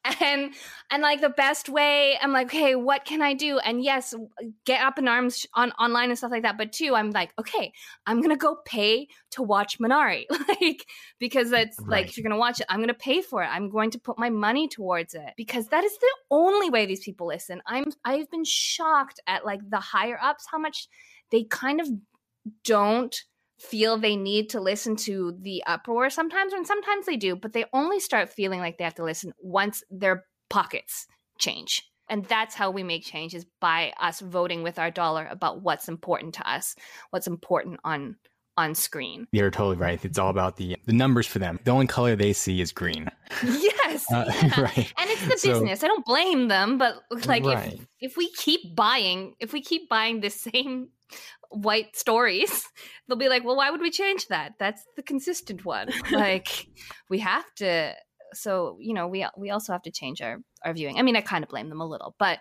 And 0.22 0.54
and 0.92 1.02
like 1.02 1.22
the 1.22 1.30
best 1.30 1.70
way 1.70 2.18
I'm 2.22 2.32
like, 2.32 2.48
"Okay, 2.48 2.76
what 2.76 3.06
can 3.06 3.22
I 3.22 3.34
do?" 3.34 3.60
And 3.60 3.84
yes, 3.84 4.13
get 4.66 4.82
up 4.82 5.00
in 5.00 5.08
arms 5.08 5.46
on 5.54 5.72
online 5.74 6.10
and 6.10 6.18
stuff 6.18 6.32
like 6.32 6.44
that, 6.44 6.58
but 6.58 6.72
two, 6.72 6.96
I'm 6.96 7.12
like, 7.12 7.34
"Okay, 7.39 7.72
I'm 8.06 8.18
going 8.18 8.30
to 8.30 8.38
go 8.38 8.58
pay 8.66 9.08
to 9.32 9.44
watch 9.44 9.80
Minari." 9.80 10.26
like 10.48 10.86
because 11.20 11.50
that's 11.50 11.80
right. 11.80 11.89
like 11.89 12.08
if 12.08 12.18
you're 12.18 12.24
going 12.24 12.32
to 12.32 12.38
watch 12.38 12.60
it, 12.60 12.66
I'm 12.70 12.80
going 12.80 12.88
to 12.89 12.94
pay 12.94 13.22
for 13.22 13.44
it. 13.44 13.48
I'm 13.48 13.70
going 13.70 13.92
to 13.92 14.00
put 14.00 14.20
my 14.20 14.30
money 14.30 14.68
towards 14.68 15.13
it 15.13 15.34
because 15.38 15.68
that 15.68 15.84
is 15.84 15.98
the 15.98 16.16
only 16.32 16.70
way 16.70 16.86
these 16.86 17.04
people 17.04 17.28
listen. 17.28 17.62
I'm 17.66 17.86
I've 18.04 18.30
been 18.30 18.46
shocked 18.46 19.20
at 19.28 19.46
like 19.46 19.62
the 19.70 19.80
higher 19.80 20.20
ups 20.22 20.46
how 20.52 20.58
much 20.58 20.88
they 21.32 21.44
kind 21.46 21.80
of 21.80 21.88
don't 22.63 23.24
feel 23.63 23.97
they 23.97 24.15
need 24.15 24.49
to 24.49 24.60
listen 24.60 24.95
to 24.95 25.36
the 25.41 25.63
uproar 25.65 26.10
sometimes 26.10 26.54
and 26.54 26.67
sometimes 26.67 27.06
they 27.06 27.15
do 27.15 27.36
but 27.36 27.54
they 27.54 27.65
only 27.73 27.99
start 27.99 28.30
feeling 28.30 28.60
like 28.60 28.78
they 28.78 28.84
have 28.84 28.95
to 28.95 29.04
listen 29.04 29.32
once 29.41 29.84
their 29.89 30.26
pockets 30.49 31.08
change. 31.38 31.84
And 32.10 32.26
that's 32.26 32.54
how 32.54 32.69
we 32.69 32.84
make 32.84 33.04
changes 33.04 33.45
by 33.60 33.93
us 33.99 34.19
voting 34.19 34.62
with 34.62 34.78
our 34.78 34.91
dollar 34.91 35.28
about 35.30 35.62
what's 35.62 35.88
important 35.88 36.36
to 36.36 36.49
us 36.49 36.76
what's 37.10 37.28
important 37.28 37.80
on 37.84 38.17
on 38.56 38.76
screen. 38.76 39.26
You're 39.32 39.49
totally 39.49 39.78
right. 39.78 40.04
It's 40.06 40.19
all 40.19 40.30
about 40.30 40.58
the 40.58 40.78
the 40.86 40.93
numbers 40.93 41.26
for 41.26 41.39
them. 41.39 41.60
The 41.63 41.71
only 41.71 41.88
color 41.88 42.15
they 42.15 42.34
see 42.34 42.62
is 42.62 42.71
green. 42.71 43.10
Yes 43.43 44.12
uh, 44.12 44.26
yeah. 44.41 44.62
right. 44.62 44.93
And 44.97 45.10
it's 45.10 45.28
the 45.28 45.38
so, 45.38 45.49
business. 45.49 45.84
I 45.84 45.88
don't 45.88 46.06
blame 46.06 46.47
them 46.47 46.78
but 46.78 47.02
like 47.26 47.43
right. 47.45 47.73
if 47.73 48.12
if 48.12 48.17
we 48.17 48.30
keep 48.32 48.76
buying 48.76 49.34
if 49.39 49.54
we 49.54 49.62
keep 49.62 49.89
buying 49.89 50.19
the 50.19 50.30
same 50.30 50.89
white 51.54 51.96
stories, 51.96 52.68
they'll 53.08 53.18
be 53.18 53.30
like, 53.30 53.44
well, 53.44 53.56
why 53.56 53.70
would 53.70 53.82
we 53.82 53.92
change 53.92 54.28
that? 54.28 54.54
That's 54.60 54.84
the 54.96 55.04
consistent 55.04 55.66
one. 55.66 55.89
like 56.12 56.68
we 57.10 57.20
have 57.20 57.46
to. 57.58 57.94
So 58.34 58.78
you 58.80 58.94
know, 58.94 59.08
we 59.08 59.26
we 59.38 59.52
also 59.52 59.74
have 59.74 59.84
to 59.84 59.92
change 59.92 60.22
our 60.22 60.38
our 60.66 60.74
viewing. 60.74 60.98
I 60.98 61.04
mean, 61.04 61.16
I 61.16 61.22
kind 61.22 61.44
of 61.44 61.50
blame 61.50 61.70
them 61.70 61.82
a 61.82 61.88
little, 61.88 62.16
but 62.18 62.39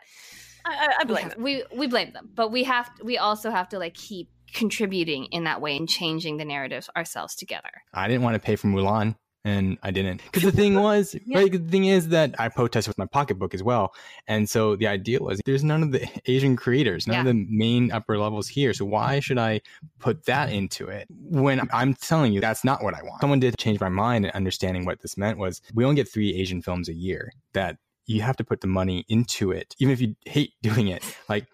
I, 0.64 0.94
I 1.00 1.04
blame 1.04 1.32
we, 1.38 1.54
have, 1.54 1.70
we 1.72 1.78
we 1.78 1.86
blame 1.86 2.12
them, 2.12 2.30
but 2.34 2.50
we 2.50 2.64
have 2.64 2.94
to, 2.96 3.04
we 3.04 3.18
also 3.18 3.50
have 3.50 3.68
to 3.70 3.78
like 3.78 3.94
keep 3.94 4.30
contributing 4.54 5.26
in 5.32 5.44
that 5.44 5.60
way 5.60 5.76
and 5.76 5.88
changing 5.88 6.36
the 6.36 6.44
narratives 6.44 6.88
ourselves 6.96 7.34
together. 7.34 7.70
I 7.92 8.08
didn't 8.08 8.22
want 8.22 8.34
to 8.34 8.40
pay 8.40 8.56
for 8.56 8.68
Mulan 8.68 9.16
and 9.44 9.78
I 9.82 9.90
didn't. 9.90 10.22
Because 10.24 10.42
the 10.42 10.52
thing 10.52 10.74
was, 10.74 11.16
yeah. 11.26 11.38
right? 11.38 11.52
The 11.52 11.58
thing 11.58 11.86
is 11.86 12.08
that 12.08 12.34
I 12.38 12.48
protested 12.48 12.90
with 12.90 12.98
my 12.98 13.06
pocketbook 13.06 13.54
as 13.54 13.62
well, 13.62 13.94
and 14.26 14.48
so 14.48 14.76
the 14.76 14.86
idea 14.86 15.20
was 15.20 15.40
there's 15.44 15.64
none 15.64 15.82
of 15.82 15.92
the 15.92 16.08
Asian 16.26 16.56
creators, 16.56 17.06
none 17.06 17.14
yeah. 17.14 17.20
of 17.20 17.26
the 17.26 17.46
main 17.48 17.90
upper 17.90 18.18
levels 18.18 18.48
here. 18.48 18.72
So 18.72 18.84
why 18.84 19.20
should 19.20 19.38
I 19.38 19.60
put 19.98 20.24
that 20.26 20.52
into 20.52 20.88
it 20.88 21.06
when 21.10 21.68
I'm 21.72 21.94
telling 21.94 22.32
you 22.32 22.40
that's 22.40 22.64
not 22.64 22.82
what 22.82 22.94
I 22.94 23.02
want? 23.02 23.20
Someone 23.20 23.40
did 23.40 23.56
change 23.58 23.80
my 23.80 23.88
mind 23.88 24.24
and 24.24 24.34
understanding 24.34 24.84
what 24.84 25.00
this 25.00 25.16
meant 25.16 25.38
was 25.38 25.60
we 25.74 25.84
only 25.84 25.96
get 25.96 26.10
three 26.10 26.34
Asian 26.34 26.62
films 26.62 26.88
a 26.88 26.94
year 26.94 27.32
that 27.52 27.78
you 28.06 28.22
have 28.22 28.36
to 28.36 28.44
put 28.44 28.60
the 28.60 28.66
money 28.66 29.04
into 29.08 29.50
it, 29.50 29.74
even 29.78 29.92
if 29.92 30.00
you 30.00 30.14
hate 30.26 30.52
doing 30.62 30.88
it. 30.88 31.02
Like 31.28 31.46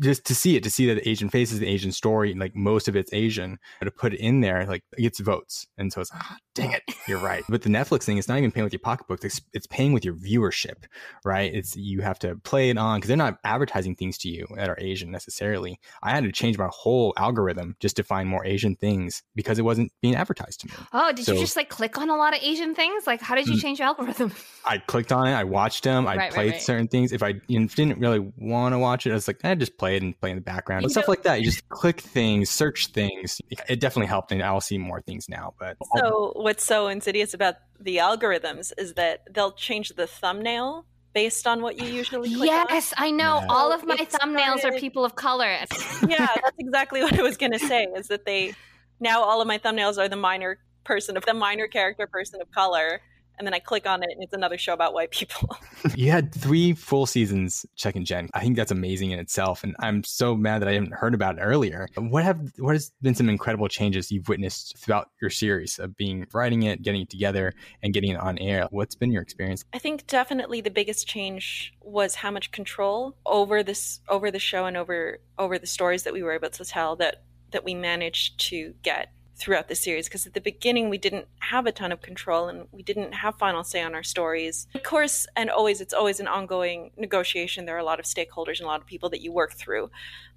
just 0.00 0.24
to 0.24 0.34
see 0.34 0.56
it, 0.56 0.62
to 0.64 0.70
see 0.70 0.86
that 0.86 0.94
the 0.96 1.08
Asian 1.08 1.30
face 1.30 1.52
is 1.52 1.60
the 1.60 1.66
Asian 1.66 1.92
story, 1.92 2.30
and 2.30 2.40
like 2.40 2.54
most 2.56 2.88
of 2.88 2.96
it's 2.96 3.12
Asian, 3.12 3.58
to 3.82 3.90
put 3.90 4.12
it 4.14 4.20
in 4.20 4.40
there, 4.40 4.66
like 4.66 4.82
it 4.98 5.02
gets 5.02 5.20
votes. 5.20 5.66
And 5.78 5.92
so 5.92 6.00
it's, 6.00 6.10
ah, 6.12 6.36
dang 6.54 6.72
it, 6.72 6.82
you're 7.06 7.18
right. 7.18 7.44
But 7.48 7.62
the 7.62 7.68
Netflix 7.68 8.04
thing, 8.04 8.18
it's 8.18 8.28
not 8.28 8.38
even 8.38 8.50
paying 8.50 8.64
with 8.64 8.72
your 8.72 8.80
pocketbook. 8.80 9.24
It's, 9.24 9.40
it's 9.52 9.66
paying 9.66 9.92
with 9.92 10.04
your 10.04 10.14
viewership, 10.14 10.84
right? 11.24 11.52
It's, 11.54 11.76
you 11.76 12.00
have 12.00 12.18
to 12.20 12.36
play 12.36 12.70
it 12.70 12.78
on 12.78 12.98
because 12.98 13.08
they're 13.08 13.16
not 13.16 13.38
advertising 13.44 13.94
things 13.94 14.18
to 14.18 14.28
you 14.28 14.46
that 14.56 14.68
are 14.68 14.76
Asian 14.80 15.10
necessarily. 15.10 15.78
I 16.02 16.10
had 16.10 16.24
to 16.24 16.32
change 16.32 16.58
my 16.58 16.68
whole 16.70 17.14
algorithm 17.16 17.76
just 17.80 17.96
to 17.96 18.02
find 18.02 18.28
more 18.28 18.44
Asian 18.44 18.76
things 18.76 19.22
because 19.34 19.58
it 19.58 19.62
wasn't 19.62 19.92
being 20.02 20.16
advertised 20.16 20.60
to 20.60 20.66
me. 20.68 20.74
Oh, 20.92 21.12
did 21.12 21.24
so, 21.24 21.34
you 21.34 21.40
just 21.40 21.56
like 21.56 21.68
click 21.68 21.98
on 21.98 22.10
a 22.10 22.16
lot 22.16 22.34
of 22.34 22.42
Asian 22.42 22.74
things? 22.74 23.06
Like, 23.06 23.20
how 23.20 23.34
did 23.34 23.46
you 23.46 23.54
mm. 23.54 23.60
change 23.60 23.78
your 23.78 23.88
algorithm? 23.88 24.32
I 24.64 24.78
clicked 24.78 25.12
on 25.12 25.26
it. 25.28 25.34
I 25.34 25.44
watched 25.44 25.84
them. 25.84 26.06
I 26.06 26.16
right, 26.16 26.32
played 26.32 26.46
right, 26.46 26.52
right. 26.52 26.62
certain 26.62 26.88
things. 26.88 27.12
If 27.12 27.22
I 27.22 27.32
didn't 27.32 27.98
really 27.98 28.32
want 28.36 28.74
to 28.74 28.78
watch 28.78 29.06
it, 29.06 29.10
I 29.10 29.14
was 29.14 29.28
like, 29.28 29.35
I 29.44 29.50
eh, 29.50 29.54
just 29.54 29.78
play 29.78 29.96
it 29.96 30.02
and 30.02 30.18
play 30.20 30.30
in 30.30 30.36
the 30.36 30.42
background 30.42 30.84
and 30.84 30.92
stuff 30.92 31.08
like 31.08 31.22
that. 31.24 31.40
You 31.40 31.46
just 31.46 31.68
click 31.68 32.00
things, 32.00 32.50
search 32.50 32.88
things. 32.88 33.40
It 33.68 33.80
definitely 33.80 34.08
helped, 34.08 34.32
and 34.32 34.42
I'll 34.42 34.60
see 34.60 34.78
more 34.78 35.00
things 35.00 35.28
now. 35.28 35.54
But 35.58 35.76
so, 35.96 36.32
what's 36.36 36.64
so 36.64 36.88
insidious 36.88 37.34
about 37.34 37.56
the 37.80 37.98
algorithms 37.98 38.72
is 38.78 38.94
that 38.94 39.22
they'll 39.32 39.52
change 39.52 39.90
the 39.90 40.06
thumbnail 40.06 40.86
based 41.12 41.46
on 41.46 41.62
what 41.62 41.80
you 41.80 41.88
usually 41.88 42.34
click 42.34 42.46
yes 42.46 42.92
on. 42.98 43.04
i 43.04 43.10
know 43.10 43.40
yeah. 43.40 43.46
all 43.48 43.72
of 43.72 43.82
my 43.86 43.94
it 43.94 44.10
thumbnails 44.10 44.58
started... 44.58 44.76
are 44.76 44.78
people 44.78 45.02
of 45.02 45.14
color 45.14 45.46
yeah 46.06 46.26
that's 46.26 46.58
exactly 46.58 47.02
what 47.02 47.18
i 47.18 47.22
was 47.22 47.38
going 47.38 47.52
to 47.52 47.58
say 47.58 47.86
is 47.96 48.08
that 48.08 48.26
they 48.26 48.54
now 49.00 49.22
all 49.22 49.40
of 49.40 49.48
my 49.48 49.56
thumbnails 49.56 49.96
are 49.96 50.10
the 50.10 50.16
minor 50.16 50.58
person 50.84 51.16
of 51.16 51.24
the 51.24 51.32
minor 51.32 51.66
character 51.66 52.06
person 52.06 52.38
of 52.42 52.50
color 52.50 53.00
and 53.38 53.46
then 53.46 53.54
I 53.54 53.58
click 53.58 53.86
on 53.86 54.02
it 54.02 54.08
and 54.12 54.22
it's 54.22 54.32
another 54.32 54.58
show 54.58 54.72
about 54.72 54.94
white 54.94 55.10
people. 55.10 55.56
you 55.94 56.10
had 56.10 56.34
three 56.34 56.72
full 56.72 57.06
seasons, 57.06 57.66
Second 57.76 58.06
Gen. 58.06 58.28
I 58.34 58.40
think 58.40 58.56
that's 58.56 58.70
amazing 58.70 59.10
in 59.10 59.18
itself, 59.18 59.64
and 59.64 59.74
I'm 59.80 60.04
so 60.04 60.34
mad 60.34 60.62
that 60.62 60.68
I 60.68 60.72
haven't 60.72 60.94
heard 60.94 61.14
about 61.14 61.38
it 61.38 61.42
earlier. 61.42 61.88
What 61.96 62.24
have 62.24 62.40
what 62.58 62.74
has 62.74 62.92
been 63.02 63.14
some 63.14 63.28
incredible 63.28 63.68
changes 63.68 64.10
you've 64.10 64.28
witnessed 64.28 64.78
throughout 64.78 65.10
your 65.20 65.30
series 65.30 65.78
of 65.78 65.96
being 65.96 66.26
writing 66.32 66.62
it, 66.62 66.82
getting 66.82 67.02
it 67.02 67.10
together, 67.10 67.54
and 67.82 67.92
getting 67.92 68.10
it 68.10 68.20
on 68.20 68.38
air? 68.38 68.66
What's 68.70 68.94
been 68.94 69.12
your 69.12 69.22
experience? 69.22 69.64
I 69.72 69.78
think 69.78 70.06
definitely 70.06 70.60
the 70.60 70.70
biggest 70.70 71.06
change 71.06 71.72
was 71.80 72.14
how 72.14 72.30
much 72.30 72.50
control 72.52 73.16
over 73.26 73.62
this 73.62 74.00
over 74.08 74.30
the 74.30 74.38
show 74.38 74.66
and 74.66 74.76
over 74.76 75.18
over 75.38 75.58
the 75.58 75.66
stories 75.66 76.04
that 76.04 76.12
we 76.12 76.22
were 76.22 76.32
able 76.32 76.50
to 76.50 76.64
tell 76.64 76.96
that 76.96 77.24
that 77.52 77.64
we 77.64 77.74
managed 77.74 78.38
to 78.38 78.74
get 78.82 79.12
throughout 79.36 79.68
the 79.68 79.74
series 79.74 80.08
because 80.08 80.26
at 80.26 80.34
the 80.34 80.40
beginning 80.40 80.88
we 80.88 80.98
didn't 80.98 81.26
have 81.40 81.66
a 81.66 81.72
ton 81.72 81.92
of 81.92 82.00
control 82.00 82.48
and 82.48 82.66
we 82.72 82.82
didn't 82.82 83.12
have 83.12 83.36
final 83.36 83.62
say 83.62 83.82
on 83.82 83.94
our 83.94 84.02
stories. 84.02 84.66
Of 84.74 84.82
course, 84.82 85.26
and 85.36 85.50
always 85.50 85.80
it's 85.80 85.94
always 85.94 86.20
an 86.20 86.28
ongoing 86.28 86.90
negotiation. 86.96 87.66
There 87.66 87.76
are 87.76 87.80
a 87.80 87.84
lot 87.84 88.00
of 88.00 88.06
stakeholders 88.06 88.58
and 88.58 88.62
a 88.62 88.66
lot 88.66 88.80
of 88.80 88.86
people 88.86 89.10
that 89.10 89.20
you 89.20 89.32
work 89.32 89.52
through. 89.52 89.90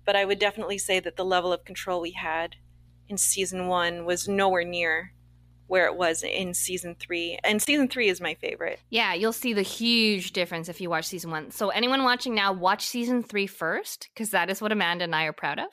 But 0.05 0.15
I 0.15 0.25
would 0.25 0.39
definitely 0.39 0.77
say 0.77 0.99
that 0.99 1.15
the 1.15 1.25
level 1.25 1.53
of 1.53 1.65
control 1.65 2.01
we 2.01 2.11
had 2.11 2.55
in 3.07 3.17
season 3.17 3.67
1 3.67 4.05
was 4.05 4.27
nowhere 4.27 4.63
near 4.63 5.13
where 5.69 5.85
it 5.85 5.95
was 5.95 6.23
in 6.23 6.53
season 6.53 6.95
three. 6.99 7.39
And 7.43 7.61
season 7.61 7.87
three 7.87 8.09
is 8.09 8.19
my 8.19 8.33
favorite. 8.33 8.79
Yeah, 8.89 9.13
you'll 9.13 9.33
see 9.33 9.53
the 9.53 9.61
huge 9.61 10.31
difference 10.31 10.67
if 10.67 10.81
you 10.81 10.89
watch 10.89 11.05
season 11.05 11.31
one. 11.31 11.51
So, 11.51 11.69
anyone 11.69 12.03
watching 12.03 12.35
now, 12.35 12.51
watch 12.51 12.85
season 12.85 13.23
three 13.23 13.47
first, 13.47 14.09
because 14.13 14.31
that 14.31 14.49
is 14.49 14.61
what 14.61 14.71
Amanda 14.71 15.05
and 15.05 15.15
I 15.15 15.25
are 15.25 15.33
proud 15.33 15.59
of. 15.59 15.67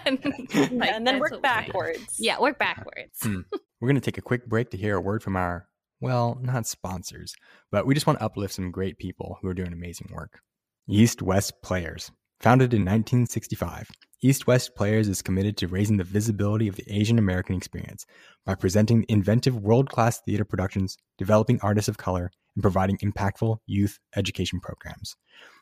and, 0.06 0.18
like, 0.72 0.90
and 0.90 1.06
then 1.06 1.18
work 1.18 1.40
backwards. 1.40 2.16
Yeah, 2.18 2.40
work 2.40 2.58
backwards. 2.58 3.18
Hmm. 3.22 3.40
We're 3.80 3.88
going 3.88 3.94
to 3.94 4.00
take 4.00 4.18
a 4.18 4.22
quick 4.22 4.46
break 4.46 4.70
to 4.70 4.76
hear 4.76 4.96
a 4.96 5.00
word 5.00 5.22
from 5.22 5.36
our, 5.36 5.66
well, 6.00 6.38
not 6.42 6.66
sponsors, 6.66 7.34
but 7.70 7.86
we 7.86 7.94
just 7.94 8.06
want 8.06 8.18
to 8.18 8.24
uplift 8.24 8.54
some 8.54 8.70
great 8.70 8.98
people 8.98 9.38
who 9.40 9.48
are 9.48 9.54
doing 9.54 9.72
amazing 9.72 10.08
work. 10.12 10.40
East 10.88 11.22
West 11.22 11.62
Players. 11.62 12.10
Founded 12.40 12.72
in 12.72 12.80
1965, 12.80 13.90
East 14.22 14.46
West 14.46 14.74
Players 14.74 15.08
is 15.08 15.22
committed 15.22 15.56
to 15.56 15.66
raising 15.66 15.96
the 15.96 16.04
visibility 16.04 16.68
of 16.68 16.76
the 16.76 16.84
Asian 16.92 17.18
American 17.18 17.56
experience 17.56 18.04
by 18.44 18.54
presenting 18.54 19.06
inventive 19.08 19.56
world 19.56 19.88
class 19.88 20.20
theater 20.20 20.44
productions, 20.44 20.98
developing 21.16 21.58
artists 21.62 21.88
of 21.88 21.96
color, 21.96 22.30
and 22.54 22.60
providing 22.60 22.98
impactful 22.98 23.56
youth 23.64 23.98
education 24.14 24.60
programs. 24.60 25.16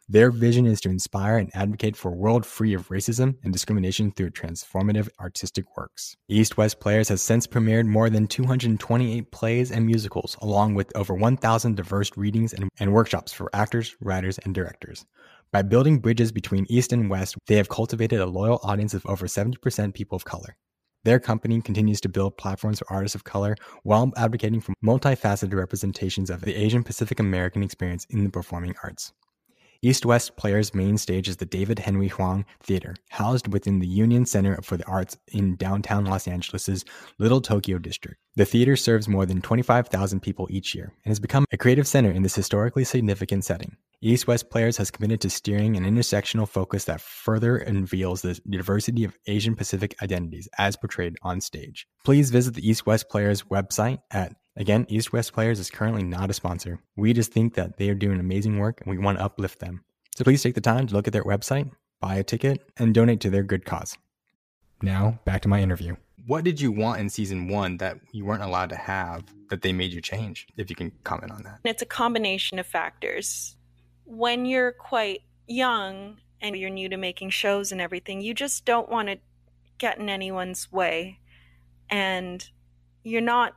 Their 0.08 0.32
vision 0.32 0.66
is 0.66 0.80
to 0.80 0.88
inspire 0.88 1.36
and 1.36 1.54
advocate 1.54 1.94
for 1.94 2.10
a 2.10 2.16
world 2.16 2.44
free 2.44 2.74
of 2.74 2.88
racism 2.88 3.36
and 3.44 3.52
discrimination 3.52 4.10
through 4.10 4.30
transformative 4.30 5.08
artistic 5.20 5.76
works. 5.76 6.16
East 6.28 6.56
West 6.56 6.80
Players 6.80 7.10
has 7.10 7.22
since 7.22 7.46
premiered 7.46 7.86
more 7.86 8.10
than 8.10 8.26
228 8.26 9.30
plays 9.30 9.70
and 9.70 9.86
musicals, 9.86 10.36
along 10.40 10.74
with 10.74 10.90
over 10.96 11.14
1,000 11.14 11.76
diverse 11.76 12.10
readings 12.16 12.54
and, 12.54 12.70
and 12.80 12.92
workshops 12.92 13.32
for 13.32 13.50
actors, 13.52 13.94
writers, 14.00 14.38
and 14.38 14.52
directors. 14.52 15.04
By 15.50 15.62
building 15.62 15.98
bridges 16.00 16.30
between 16.30 16.66
East 16.68 16.92
and 16.92 17.08
West, 17.08 17.36
they 17.46 17.56
have 17.56 17.70
cultivated 17.70 18.20
a 18.20 18.26
loyal 18.26 18.60
audience 18.62 18.92
of 18.92 19.06
over 19.06 19.26
70% 19.26 19.94
people 19.94 20.14
of 20.14 20.26
color. 20.26 20.58
Their 21.04 21.18
company 21.18 21.62
continues 21.62 22.02
to 22.02 22.10
build 22.10 22.36
platforms 22.36 22.80
for 22.80 22.92
artists 22.92 23.14
of 23.14 23.24
color 23.24 23.56
while 23.82 24.12
advocating 24.18 24.60
for 24.60 24.74
multifaceted 24.84 25.54
representations 25.54 26.28
of 26.28 26.42
the 26.42 26.54
Asian 26.54 26.84
Pacific 26.84 27.18
American 27.18 27.62
experience 27.62 28.04
in 28.10 28.24
the 28.24 28.30
performing 28.30 28.74
arts. 28.82 29.14
East 29.80 30.04
West 30.04 30.36
Players' 30.36 30.74
main 30.74 30.98
stage 30.98 31.28
is 31.28 31.36
the 31.36 31.46
David 31.46 31.78
Henry 31.78 32.08
Hwang 32.08 32.44
Theater, 32.60 32.96
housed 33.10 33.52
within 33.52 33.78
the 33.78 33.86
Union 33.86 34.26
Center 34.26 34.58
for 34.60 34.76
the 34.76 34.84
Arts 34.86 35.16
in 35.28 35.54
downtown 35.54 36.04
Los 36.04 36.26
Angeles' 36.26 36.84
Little 37.20 37.40
Tokyo 37.40 37.78
district. 37.78 38.18
The 38.34 38.44
theater 38.44 38.74
serves 38.74 39.06
more 39.06 39.24
than 39.24 39.40
25,000 39.40 40.18
people 40.18 40.48
each 40.50 40.74
year 40.74 40.92
and 41.04 41.12
has 41.12 41.20
become 41.20 41.44
a 41.52 41.56
creative 41.56 41.86
center 41.86 42.10
in 42.10 42.22
this 42.22 42.34
historically 42.34 42.82
significant 42.82 43.44
setting. 43.44 43.76
East 44.00 44.26
West 44.26 44.50
Players 44.50 44.76
has 44.78 44.90
committed 44.90 45.20
to 45.20 45.30
steering 45.30 45.76
an 45.76 45.84
intersectional 45.84 46.48
focus 46.48 46.84
that 46.86 47.00
further 47.00 47.56
unveils 47.56 48.22
the 48.22 48.40
diversity 48.50 49.04
of 49.04 49.16
Asian 49.28 49.54
Pacific 49.54 49.94
identities 50.02 50.48
as 50.58 50.76
portrayed 50.76 51.14
on 51.22 51.40
stage. 51.40 51.86
Please 52.04 52.30
visit 52.30 52.54
the 52.54 52.68
East 52.68 52.84
West 52.84 53.08
Players 53.08 53.44
website 53.44 53.98
at 54.10 54.34
Again, 54.58 54.86
East 54.88 55.12
West 55.12 55.32
Players 55.32 55.60
is 55.60 55.70
currently 55.70 56.02
not 56.02 56.30
a 56.30 56.32
sponsor. 56.32 56.80
We 56.96 57.12
just 57.12 57.32
think 57.32 57.54
that 57.54 57.76
they 57.76 57.90
are 57.90 57.94
doing 57.94 58.18
amazing 58.18 58.58
work 58.58 58.80
and 58.80 58.90
we 58.90 58.98
want 58.98 59.18
to 59.18 59.24
uplift 59.24 59.60
them. 59.60 59.84
So 60.16 60.24
please 60.24 60.42
take 60.42 60.56
the 60.56 60.60
time 60.60 60.88
to 60.88 60.94
look 60.94 61.06
at 61.06 61.12
their 61.12 61.22
website, 61.22 61.70
buy 62.00 62.16
a 62.16 62.24
ticket, 62.24 62.68
and 62.76 62.92
donate 62.92 63.20
to 63.20 63.30
their 63.30 63.44
good 63.44 63.64
cause. 63.64 63.96
Now, 64.82 65.20
back 65.24 65.42
to 65.42 65.48
my 65.48 65.62
interview. 65.62 65.94
What 66.26 66.42
did 66.42 66.60
you 66.60 66.72
want 66.72 67.00
in 67.00 67.08
season 67.08 67.46
one 67.46 67.76
that 67.76 67.98
you 68.10 68.24
weren't 68.24 68.42
allowed 68.42 68.70
to 68.70 68.76
have 68.76 69.22
that 69.48 69.62
they 69.62 69.72
made 69.72 69.92
you 69.92 70.00
change? 70.00 70.48
If 70.56 70.70
you 70.70 70.74
can 70.74 70.90
comment 71.04 71.30
on 71.30 71.44
that. 71.44 71.60
It's 71.62 71.82
a 71.82 71.86
combination 71.86 72.58
of 72.58 72.66
factors. 72.66 73.54
When 74.06 74.44
you're 74.44 74.72
quite 74.72 75.20
young 75.46 76.16
and 76.40 76.56
you're 76.56 76.68
new 76.68 76.88
to 76.88 76.96
making 76.96 77.30
shows 77.30 77.70
and 77.70 77.80
everything, 77.80 78.20
you 78.22 78.34
just 78.34 78.64
don't 78.64 78.88
want 78.88 79.08
to 79.08 79.18
get 79.78 79.98
in 79.98 80.08
anyone's 80.08 80.72
way. 80.72 81.20
And 81.88 82.44
you're 83.04 83.20
not 83.20 83.54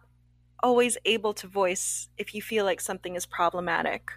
always 0.63 0.97
able 1.05 1.33
to 1.33 1.47
voice 1.47 2.09
if 2.17 2.33
you 2.33 2.41
feel 2.41 2.65
like 2.65 2.81
something 2.81 3.15
is 3.15 3.25
problematic 3.25 4.11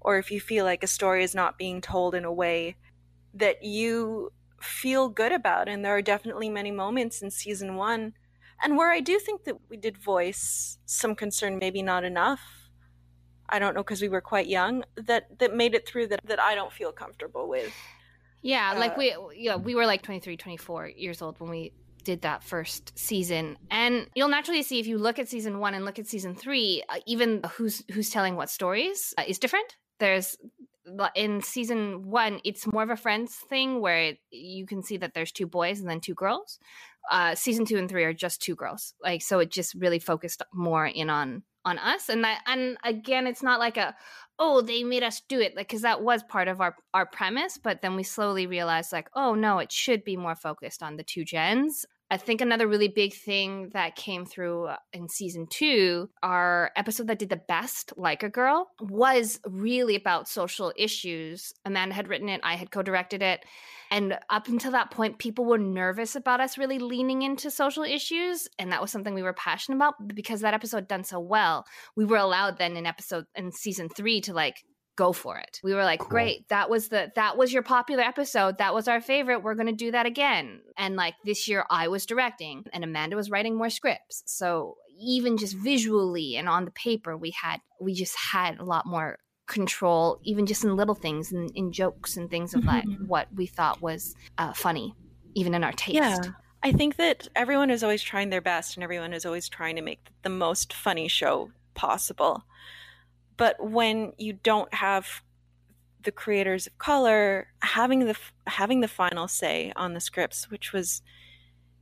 or 0.00 0.18
if 0.18 0.30
you 0.30 0.40
feel 0.40 0.64
like 0.64 0.82
a 0.82 0.86
story 0.86 1.22
is 1.22 1.34
not 1.34 1.58
being 1.58 1.80
told 1.80 2.14
in 2.14 2.24
a 2.24 2.32
way 2.32 2.76
that 3.34 3.62
you 3.62 4.32
feel 4.60 5.08
good 5.08 5.32
about. 5.32 5.68
And 5.68 5.84
there 5.84 5.94
are 5.94 6.02
definitely 6.02 6.48
many 6.48 6.70
moments 6.70 7.22
in 7.22 7.30
season 7.30 7.76
one 7.76 8.14
and 8.62 8.76
where 8.76 8.90
I 8.90 9.00
do 9.00 9.18
think 9.18 9.44
that 9.44 9.56
we 9.68 9.76
did 9.76 9.96
voice 9.96 10.78
some 10.84 11.14
concern, 11.14 11.58
maybe 11.58 11.82
not 11.82 12.04
enough. 12.04 12.40
I 13.48 13.58
don't 13.58 13.74
know 13.74 13.82
because 13.82 14.02
we 14.02 14.08
were 14.08 14.20
quite 14.20 14.46
young 14.46 14.84
that 14.96 15.38
that 15.38 15.56
made 15.56 15.74
it 15.74 15.88
through 15.88 16.08
that 16.08 16.20
that 16.24 16.38
I 16.38 16.54
don't 16.54 16.72
feel 16.72 16.92
comfortable 16.92 17.48
with. 17.48 17.72
Yeah, 18.42 18.72
like 18.74 18.92
uh, 18.92 18.96
we 18.98 19.16
yeah, 19.36 19.56
we 19.56 19.74
were 19.74 19.86
like 19.86 20.02
23, 20.02 20.36
24 20.36 20.88
years 20.88 21.20
old 21.20 21.40
when 21.40 21.50
we 21.50 21.72
did 22.04 22.22
that 22.22 22.42
first 22.42 22.98
season. 22.98 23.56
And 23.70 24.08
you'll 24.14 24.28
naturally 24.28 24.62
see 24.62 24.80
if 24.80 24.86
you 24.86 24.98
look 24.98 25.18
at 25.18 25.28
season 25.28 25.58
one 25.58 25.74
and 25.74 25.84
look 25.84 25.98
at 25.98 26.06
season 26.06 26.34
three 26.34 26.82
uh, 26.88 26.98
even 27.06 27.42
who's 27.56 27.82
who's 27.92 28.10
telling 28.10 28.36
what 28.36 28.50
stories 28.50 29.14
uh, 29.18 29.24
is 29.26 29.38
different. 29.38 29.76
There's 29.98 30.36
in 31.14 31.40
season 31.42 32.10
one 32.10 32.40
it's 32.44 32.66
more 32.66 32.82
of 32.82 32.90
a 32.90 32.96
friends 32.96 33.36
thing 33.48 33.80
where 33.80 34.14
you 34.30 34.66
can 34.66 34.82
see 34.82 34.96
that 34.96 35.14
there's 35.14 35.30
two 35.30 35.46
boys 35.46 35.80
and 35.80 35.88
then 35.88 36.00
two 36.00 36.14
girls. 36.14 36.58
Uh 37.10 37.34
season 37.34 37.64
two 37.64 37.76
and 37.76 37.88
three 37.88 38.04
are 38.04 38.12
just 38.12 38.42
two 38.42 38.56
girls. 38.56 38.94
Like 39.02 39.22
so 39.22 39.38
it 39.38 39.50
just 39.50 39.74
really 39.74 39.98
focused 39.98 40.42
more 40.52 40.86
in 40.86 41.10
on 41.10 41.42
on 41.64 41.78
us 41.78 42.08
and 42.08 42.24
that 42.24 42.40
and 42.46 42.78
again 42.84 43.26
it's 43.26 43.42
not 43.42 43.60
like 43.60 43.76
a 43.76 43.94
oh 44.38 44.62
they 44.62 44.82
made 44.82 45.02
us 45.02 45.20
do 45.28 45.40
it 45.40 45.54
like 45.54 45.68
because 45.68 45.82
that 45.82 46.02
was 46.02 46.22
part 46.22 46.48
of 46.48 46.60
our 46.60 46.74
our 46.94 47.06
premise 47.06 47.58
but 47.58 47.82
then 47.82 47.96
we 47.96 48.02
slowly 48.02 48.46
realized 48.46 48.92
like 48.92 49.08
oh 49.14 49.34
no 49.34 49.58
it 49.58 49.70
should 49.70 50.02
be 50.02 50.16
more 50.16 50.34
focused 50.34 50.82
on 50.82 50.96
the 50.96 51.04
two 51.04 51.24
gens 51.24 51.84
I 52.12 52.16
think 52.16 52.40
another 52.40 52.66
really 52.66 52.88
big 52.88 53.14
thing 53.14 53.70
that 53.72 53.94
came 53.94 54.24
through 54.24 54.66
uh, 54.66 54.76
in 54.92 55.08
season 55.08 55.46
two, 55.48 56.10
our 56.24 56.72
episode 56.74 57.06
that 57.06 57.20
did 57.20 57.28
the 57.28 57.36
best, 57.36 57.92
Like 57.96 58.24
a 58.24 58.28
Girl, 58.28 58.68
was 58.80 59.38
really 59.46 59.94
about 59.94 60.28
social 60.28 60.72
issues. 60.76 61.52
Amanda 61.64 61.94
had 61.94 62.08
written 62.08 62.28
it, 62.28 62.40
I 62.42 62.56
had 62.56 62.72
co 62.72 62.82
directed 62.82 63.22
it. 63.22 63.44
And 63.92 64.18
up 64.28 64.48
until 64.48 64.72
that 64.72 64.90
point, 64.90 65.18
people 65.18 65.44
were 65.44 65.58
nervous 65.58 66.16
about 66.16 66.40
us 66.40 66.58
really 66.58 66.78
leaning 66.78 67.22
into 67.22 67.50
social 67.50 67.82
issues. 67.84 68.48
And 68.58 68.72
that 68.72 68.80
was 68.80 68.90
something 68.90 69.14
we 69.14 69.22
were 69.22 69.32
passionate 69.32 69.76
about 69.76 69.94
because 70.14 70.40
that 70.40 70.54
episode 70.54 70.88
done 70.88 71.04
so 71.04 71.20
well. 71.20 71.64
We 71.96 72.04
were 72.04 72.16
allowed 72.16 72.58
then 72.58 72.76
in 72.76 72.86
episode 72.86 73.26
in 73.34 73.52
season 73.52 73.88
three 73.88 74.20
to 74.22 74.32
like 74.32 74.64
go 75.00 75.12
for 75.12 75.38
it. 75.38 75.60
We 75.64 75.72
were 75.72 75.84
like, 75.84 76.00
cool. 76.00 76.10
great, 76.10 76.48
that 76.48 76.68
was 76.68 76.88
the 76.88 77.10
that 77.16 77.38
was 77.38 77.52
your 77.52 77.62
popular 77.62 78.02
episode. 78.02 78.58
That 78.58 78.74
was 78.74 78.86
our 78.86 79.00
favorite. 79.00 79.42
We're 79.42 79.54
going 79.54 79.66
to 79.66 79.72
do 79.72 79.90
that 79.92 80.06
again. 80.06 80.60
And 80.76 80.94
like 80.94 81.14
this 81.24 81.48
year 81.48 81.64
I 81.70 81.88
was 81.88 82.04
directing 82.04 82.64
and 82.72 82.84
Amanda 82.84 83.16
was 83.16 83.30
writing 83.30 83.56
more 83.56 83.70
scripts. 83.70 84.22
So 84.26 84.76
even 85.00 85.38
just 85.38 85.56
visually 85.56 86.36
and 86.36 86.46
on 86.48 86.66
the 86.66 86.70
paper 86.72 87.16
we 87.16 87.30
had 87.30 87.58
we 87.80 87.94
just 87.94 88.14
had 88.16 88.58
a 88.58 88.64
lot 88.64 88.84
more 88.84 89.18
control 89.46 90.20
even 90.24 90.44
just 90.46 90.62
in 90.62 90.76
little 90.76 90.94
things 90.94 91.32
and 91.32 91.50
in, 91.56 91.72
jokes 91.72 92.16
and 92.16 92.30
things 92.30 92.54
of 92.54 92.64
like 92.64 92.84
mm-hmm. 92.84 93.06
what 93.06 93.26
we 93.34 93.46
thought 93.46 93.80
was 93.80 94.14
uh, 94.36 94.52
funny 94.52 94.94
even 95.34 95.54
in 95.54 95.64
our 95.64 95.72
taste 95.72 95.94
yeah 95.94 96.18
i 96.62 96.70
think 96.70 96.96
that 96.96 97.26
everyone 97.34 97.70
is 97.70 97.82
always 97.82 98.02
trying 98.02 98.28
their 98.28 98.42
best 98.42 98.76
and 98.76 98.84
everyone 98.84 99.14
is 99.14 99.24
always 99.24 99.48
trying 99.48 99.74
to 99.74 99.82
make 99.82 100.06
the 100.22 100.28
most 100.28 100.72
funny 100.72 101.08
show 101.08 101.50
possible 101.74 102.44
but 103.40 103.56
when 103.58 104.12
you 104.18 104.34
don't 104.34 104.72
have 104.74 105.22
the 106.02 106.12
creators 106.12 106.66
of 106.66 106.76
color 106.76 107.48
having 107.62 108.00
the 108.00 108.16
having 108.46 108.80
the 108.80 108.88
final 108.88 109.26
say 109.26 109.72
on 109.76 109.94
the 109.94 110.00
scripts 110.00 110.50
which 110.50 110.72
was 110.74 111.00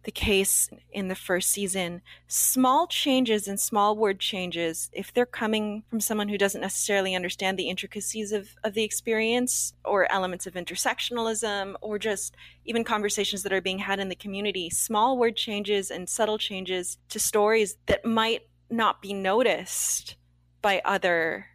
the 0.05 0.13
case 0.13 0.71
in 0.93 1.09
the 1.09 1.15
first 1.15 1.51
season, 1.51 2.01
small 2.29 2.87
changes 2.87 3.49
and 3.49 3.59
small 3.59 3.97
word 3.97 4.21
changes, 4.21 4.89
if 4.93 5.13
they're 5.13 5.27
coming 5.27 5.83
from 5.91 6.01
someone 6.01 6.29
who 6.29 6.39
doesn't 6.39 6.61
necessarily 6.61 7.15
understand 7.15 7.59
the 7.59 7.69
intricacies 7.69 8.33
of, 8.33 8.49
of 8.65 8.75
the 8.75 8.85
experience 8.85 9.75
or 9.85 10.11
elements 10.11 10.47
of 10.47 10.55
intersectionalism 10.55 11.75
or 11.83 11.99
just 11.99 12.37
even 12.65 12.85
conversations 12.85 13.43
that 13.43 13.53
are 13.53 13.61
being 13.61 13.81
had 13.81 13.99
in 13.99 14.09
the 14.09 14.15
community, 14.15 14.71
small 14.71 15.19
word 15.19 15.37
changes 15.37 15.91
and 15.91 16.09
subtle 16.09 16.39
changes 16.39 16.97
to 17.09 17.19
stories 17.19 17.77
that 17.87 18.05
might 18.05 18.43
not 18.71 19.03
be 19.03 19.13
noticed 19.13 20.17
by 20.63 20.81
other 20.85 21.47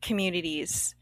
communities 0.00 0.94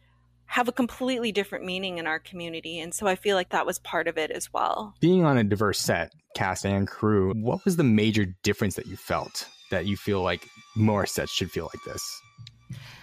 have 0.46 0.66
a 0.66 0.72
completely 0.72 1.30
different 1.30 1.64
meaning 1.64 1.98
in 1.98 2.08
our 2.08 2.18
community. 2.18 2.80
And 2.80 2.92
so 2.92 3.06
I 3.06 3.14
feel 3.14 3.36
like 3.36 3.50
that 3.50 3.66
was 3.66 3.78
part 3.78 4.08
of 4.08 4.18
it 4.18 4.32
as 4.32 4.52
well. 4.52 4.94
Being 5.00 5.24
on 5.24 5.38
a 5.38 5.44
diverse 5.44 5.78
set, 5.78 6.12
cast 6.34 6.66
and 6.66 6.88
crew, 6.88 7.32
what 7.34 7.64
was 7.64 7.76
the 7.76 7.84
major 7.84 8.26
difference 8.42 8.74
that 8.74 8.86
you 8.86 8.96
felt 8.96 9.46
that 9.70 9.86
you 9.86 9.96
feel 9.96 10.22
like 10.22 10.48
more 10.74 11.06
sets 11.06 11.30
should 11.32 11.52
feel 11.52 11.70
like 11.72 11.84
this? 11.84 12.02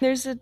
There's 0.00 0.26
a 0.26 0.38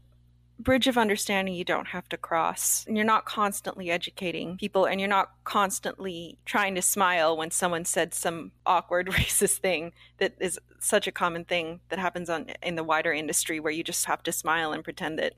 bridge 0.59 0.87
of 0.87 0.97
understanding 0.97 1.55
you 1.55 1.64
don't 1.64 1.88
have 1.88 2.09
to 2.09 2.16
cross. 2.16 2.85
And 2.87 2.97
you're 2.97 3.05
not 3.05 3.27
constantly 3.27 3.90
educating 3.90 4.57
people 4.57 4.87
and 4.87 5.01
you're 5.01 5.09
not 5.09 5.33
constantly 5.45 6.38
trying 6.45 6.75
to 6.77 6.83
smile 6.83 7.37
when 7.37 7.51
someone 7.51 7.85
said 7.85 8.14
some 8.14 8.53
awkward 8.64 9.07
racist 9.11 9.59
thing 9.59 9.92
that 10.19 10.35
is 10.40 10.59
such 10.79 11.07
a 11.07 11.12
common 11.12 11.45
thing 11.45 11.81
that 11.88 11.99
happens 11.99 12.31
on 12.31 12.47
in 12.62 12.75
the 12.75 12.85
wider 12.85 13.12
industry 13.12 13.61
where 13.61 13.73
you 13.73 13.85
just 13.85 14.07
have 14.07 14.23
to 14.23 14.33
smile 14.33 14.73
and 14.73 14.85
pretend 14.85 15.19
that 15.19 15.35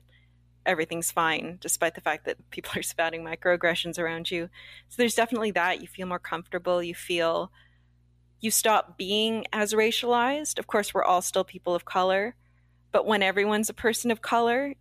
everything's 0.65 1.11
fine, 1.11 1.57
despite 1.59 1.95
the 1.95 2.01
fact 2.01 2.25
that 2.25 2.37
people 2.51 2.71
are 2.75 2.83
spouting 2.83 3.23
microaggressions 3.23 3.99
around 3.99 4.31
you. 4.31 4.49
So 4.89 4.95
there's 4.97 5.15
definitely 5.15 5.51
that. 5.51 5.81
You 5.81 5.87
feel 5.87 6.07
more 6.07 6.19
comfortable. 6.19 6.81
You 6.81 6.95
feel 6.95 7.51
you 8.39 8.51
stop 8.51 8.97
being 8.97 9.45
as 9.51 9.73
racialized. 9.73 10.59
Of 10.59 10.67
course, 10.67 10.93
we're 10.93 11.03
all 11.03 11.21
still 11.21 11.43
people 11.43 11.75
of 11.75 11.83
color, 11.83 12.35
but 12.93 13.05
when 13.05 13.21
everyone's 13.21 13.69
a 13.69 13.73
person 13.73 14.11
of 14.11 14.21
color, 14.21 14.75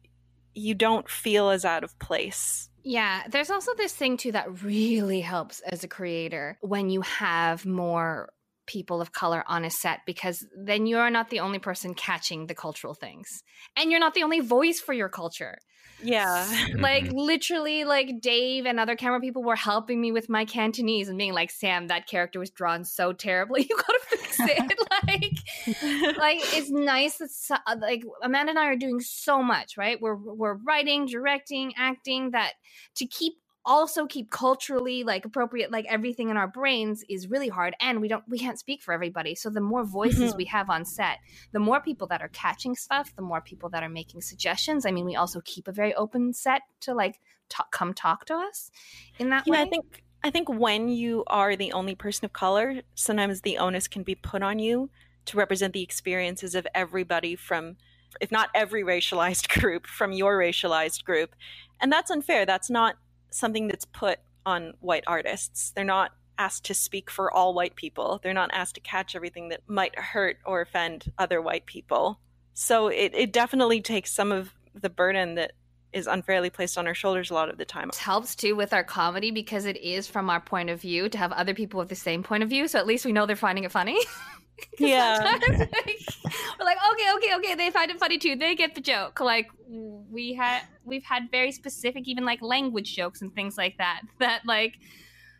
you 0.58 0.74
don't 0.74 1.08
feel 1.08 1.50
as 1.50 1.64
out 1.64 1.84
of 1.84 1.98
place. 1.98 2.68
Yeah, 2.84 3.22
there's 3.28 3.50
also 3.50 3.74
this 3.74 3.92
thing 3.92 4.16
too 4.16 4.32
that 4.32 4.62
really 4.62 5.20
helps 5.20 5.60
as 5.60 5.84
a 5.84 5.88
creator 5.88 6.58
when 6.60 6.90
you 6.90 7.02
have 7.02 7.66
more 7.66 8.30
people 8.68 9.00
of 9.00 9.12
color 9.12 9.42
on 9.48 9.64
a 9.64 9.70
set 9.70 10.00
because 10.06 10.46
then 10.56 10.86
you're 10.86 11.10
not 11.10 11.30
the 11.30 11.40
only 11.40 11.58
person 11.58 11.94
catching 11.94 12.46
the 12.46 12.54
cultural 12.54 12.94
things 12.94 13.42
and 13.76 13.90
you're 13.90 13.98
not 13.98 14.12
the 14.12 14.22
only 14.22 14.40
voice 14.40 14.78
for 14.78 14.92
your 14.92 15.08
culture 15.08 15.56
yeah 16.02 16.46
like 16.78 17.04
mm-hmm. 17.04 17.16
literally 17.16 17.84
like 17.84 18.20
dave 18.20 18.66
and 18.66 18.78
other 18.78 18.94
camera 18.94 19.20
people 19.20 19.42
were 19.42 19.56
helping 19.56 19.98
me 19.98 20.12
with 20.12 20.28
my 20.28 20.44
cantonese 20.44 21.08
and 21.08 21.16
being 21.16 21.32
like 21.32 21.50
sam 21.50 21.88
that 21.88 22.06
character 22.06 22.38
was 22.38 22.50
drawn 22.50 22.84
so 22.84 23.12
terribly 23.12 23.62
you 23.70 23.74
gotta 23.74 24.17
fix 24.28 24.40
it 24.40 24.78
like 26.16 26.16
like 26.18 26.40
it's 26.54 26.70
nice 26.70 27.18
that 27.18 27.62
like 27.80 28.02
amanda 28.22 28.50
and 28.50 28.58
i 28.58 28.66
are 28.66 28.76
doing 28.76 29.00
so 29.00 29.42
much 29.42 29.76
right? 29.78 30.00
We're 30.00 30.16
we're 30.16 30.54
writing 30.54 31.06
directing 31.06 31.72
acting 31.76 32.32
that 32.32 32.54
to 32.96 33.06
keep 33.06 33.34
also 33.64 34.06
keep 34.06 34.30
culturally 34.30 35.04
like 35.04 35.24
appropriate 35.26 35.70
like 35.70 35.84
everything 35.88 36.30
in 36.30 36.36
our 36.38 36.48
brains 36.48 37.04
is 37.08 37.28
really 37.28 37.48
hard 37.48 37.74
and 37.80 38.00
we 38.00 38.08
don't 38.08 38.24
we 38.28 38.38
can't 38.38 38.58
speak 38.58 38.82
for 38.82 38.92
everybody. 38.92 39.34
So 39.34 39.50
the 39.50 39.60
more 39.60 39.84
voices 39.84 40.30
mm-hmm. 40.30 40.36
we 40.36 40.44
have 40.46 40.70
on 40.70 40.84
set 40.84 41.18
the 41.52 41.60
more 41.60 41.80
people 41.80 42.06
that 42.08 42.22
are 42.22 42.28
catching 42.28 42.74
stuff 42.74 43.14
the 43.14 43.22
more 43.22 43.40
people 43.40 43.68
that 43.70 43.82
are 43.82 43.88
making 43.88 44.22
suggestions. 44.22 44.86
I 44.86 44.90
mean 44.90 45.04
we 45.04 45.16
also 45.16 45.40
keep 45.44 45.68
a 45.68 45.72
very 45.72 45.94
open 45.94 46.32
set 46.32 46.62
to 46.80 46.94
like 46.94 47.20
talk, 47.48 47.70
come 47.70 47.94
talk 47.94 48.24
to 48.26 48.34
us 48.34 48.70
in 49.18 49.30
that 49.30 49.44
yeah, 49.46 49.52
way. 49.52 49.62
i 49.62 49.68
think 49.68 50.02
I 50.22 50.30
think 50.30 50.48
when 50.48 50.88
you 50.88 51.24
are 51.28 51.54
the 51.54 51.72
only 51.72 51.94
person 51.94 52.24
of 52.24 52.32
color, 52.32 52.82
sometimes 52.94 53.40
the 53.40 53.58
onus 53.58 53.86
can 53.88 54.02
be 54.02 54.14
put 54.14 54.42
on 54.42 54.58
you 54.58 54.90
to 55.26 55.36
represent 55.36 55.72
the 55.74 55.82
experiences 55.82 56.54
of 56.54 56.66
everybody 56.74 57.36
from, 57.36 57.76
if 58.20 58.32
not 58.32 58.50
every 58.54 58.82
racialized 58.82 59.48
group, 59.60 59.86
from 59.86 60.12
your 60.12 60.38
racialized 60.38 61.04
group. 61.04 61.34
And 61.80 61.92
that's 61.92 62.10
unfair. 62.10 62.46
That's 62.46 62.70
not 62.70 62.96
something 63.30 63.68
that's 63.68 63.84
put 63.84 64.18
on 64.44 64.74
white 64.80 65.04
artists. 65.06 65.70
They're 65.70 65.84
not 65.84 66.12
asked 66.38 66.64
to 66.64 66.74
speak 66.74 67.10
for 67.10 67.32
all 67.32 67.52
white 67.52 67.76
people. 67.76 68.20
They're 68.22 68.32
not 68.32 68.50
asked 68.52 68.76
to 68.76 68.80
catch 68.80 69.14
everything 69.14 69.48
that 69.50 69.60
might 69.66 69.98
hurt 69.98 70.38
or 70.46 70.60
offend 70.60 71.12
other 71.18 71.42
white 71.42 71.66
people. 71.66 72.20
So 72.54 72.88
it, 72.88 73.12
it 73.14 73.32
definitely 73.32 73.80
takes 73.80 74.12
some 74.12 74.32
of 74.32 74.54
the 74.74 74.90
burden 74.90 75.34
that 75.34 75.52
is 75.92 76.06
unfairly 76.06 76.50
placed 76.50 76.76
on 76.76 76.86
our 76.86 76.94
shoulders 76.94 77.30
a 77.30 77.34
lot 77.34 77.48
of 77.48 77.56
the 77.56 77.64
time. 77.64 77.88
It 77.88 77.96
helps 77.96 78.34
too 78.34 78.54
with 78.54 78.72
our 78.72 78.84
comedy 78.84 79.30
because 79.30 79.64
it 79.64 79.76
is 79.78 80.06
from 80.06 80.28
our 80.28 80.40
point 80.40 80.70
of 80.70 80.80
view 80.80 81.08
to 81.08 81.18
have 81.18 81.32
other 81.32 81.54
people 81.54 81.78
with 81.78 81.88
the 81.88 81.94
same 81.94 82.22
point 82.22 82.42
of 82.42 82.48
view. 82.48 82.68
So 82.68 82.78
at 82.78 82.86
least 82.86 83.04
we 83.04 83.12
know 83.12 83.26
they're 83.26 83.36
finding 83.36 83.64
it 83.64 83.72
funny. 83.72 83.98
yeah. 84.78 85.18
like, 85.22 85.48
we're 85.48 86.64
like, 86.64 86.78
okay, 86.92 87.12
okay, 87.16 87.36
okay, 87.36 87.54
they 87.54 87.70
find 87.70 87.90
it 87.90 87.98
funny 87.98 88.18
too. 88.18 88.36
They 88.36 88.54
get 88.54 88.74
the 88.74 88.80
joke. 88.80 89.20
Like 89.20 89.48
we 89.66 90.34
had 90.34 90.62
we've 90.84 91.04
had 91.04 91.30
very 91.30 91.52
specific 91.52 92.06
even 92.06 92.24
like 92.24 92.42
language 92.42 92.94
jokes 92.94 93.22
and 93.22 93.34
things 93.34 93.56
like 93.56 93.78
that. 93.78 94.02
That 94.18 94.42
like 94.44 94.78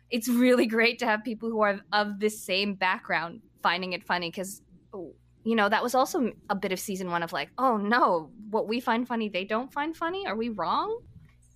it's 0.09 0.27
really 0.27 0.65
great 0.65 0.99
to 0.99 1.05
have 1.05 1.23
people 1.23 1.49
who 1.49 1.61
are 1.61 1.79
of 1.93 2.19
the 2.19 2.29
same 2.29 2.73
background 2.73 3.41
finding 3.61 3.93
it 3.93 4.03
funny 4.03 4.29
because 4.29 4.61
oh, 4.93 5.13
you 5.43 5.55
know 5.55 5.69
that 5.69 5.83
was 5.83 5.95
also 5.95 6.31
a 6.49 6.55
bit 6.55 6.71
of 6.71 6.79
season 6.79 7.09
one 7.11 7.23
of 7.23 7.33
like 7.33 7.49
oh 7.57 7.77
no 7.77 8.29
what 8.49 8.67
we 8.67 8.79
find 8.79 9.07
funny 9.07 9.29
they 9.29 9.45
don't 9.45 9.71
find 9.71 9.95
funny? 9.95 10.25
Are 10.27 10.35
we 10.35 10.49
wrong? 10.49 10.99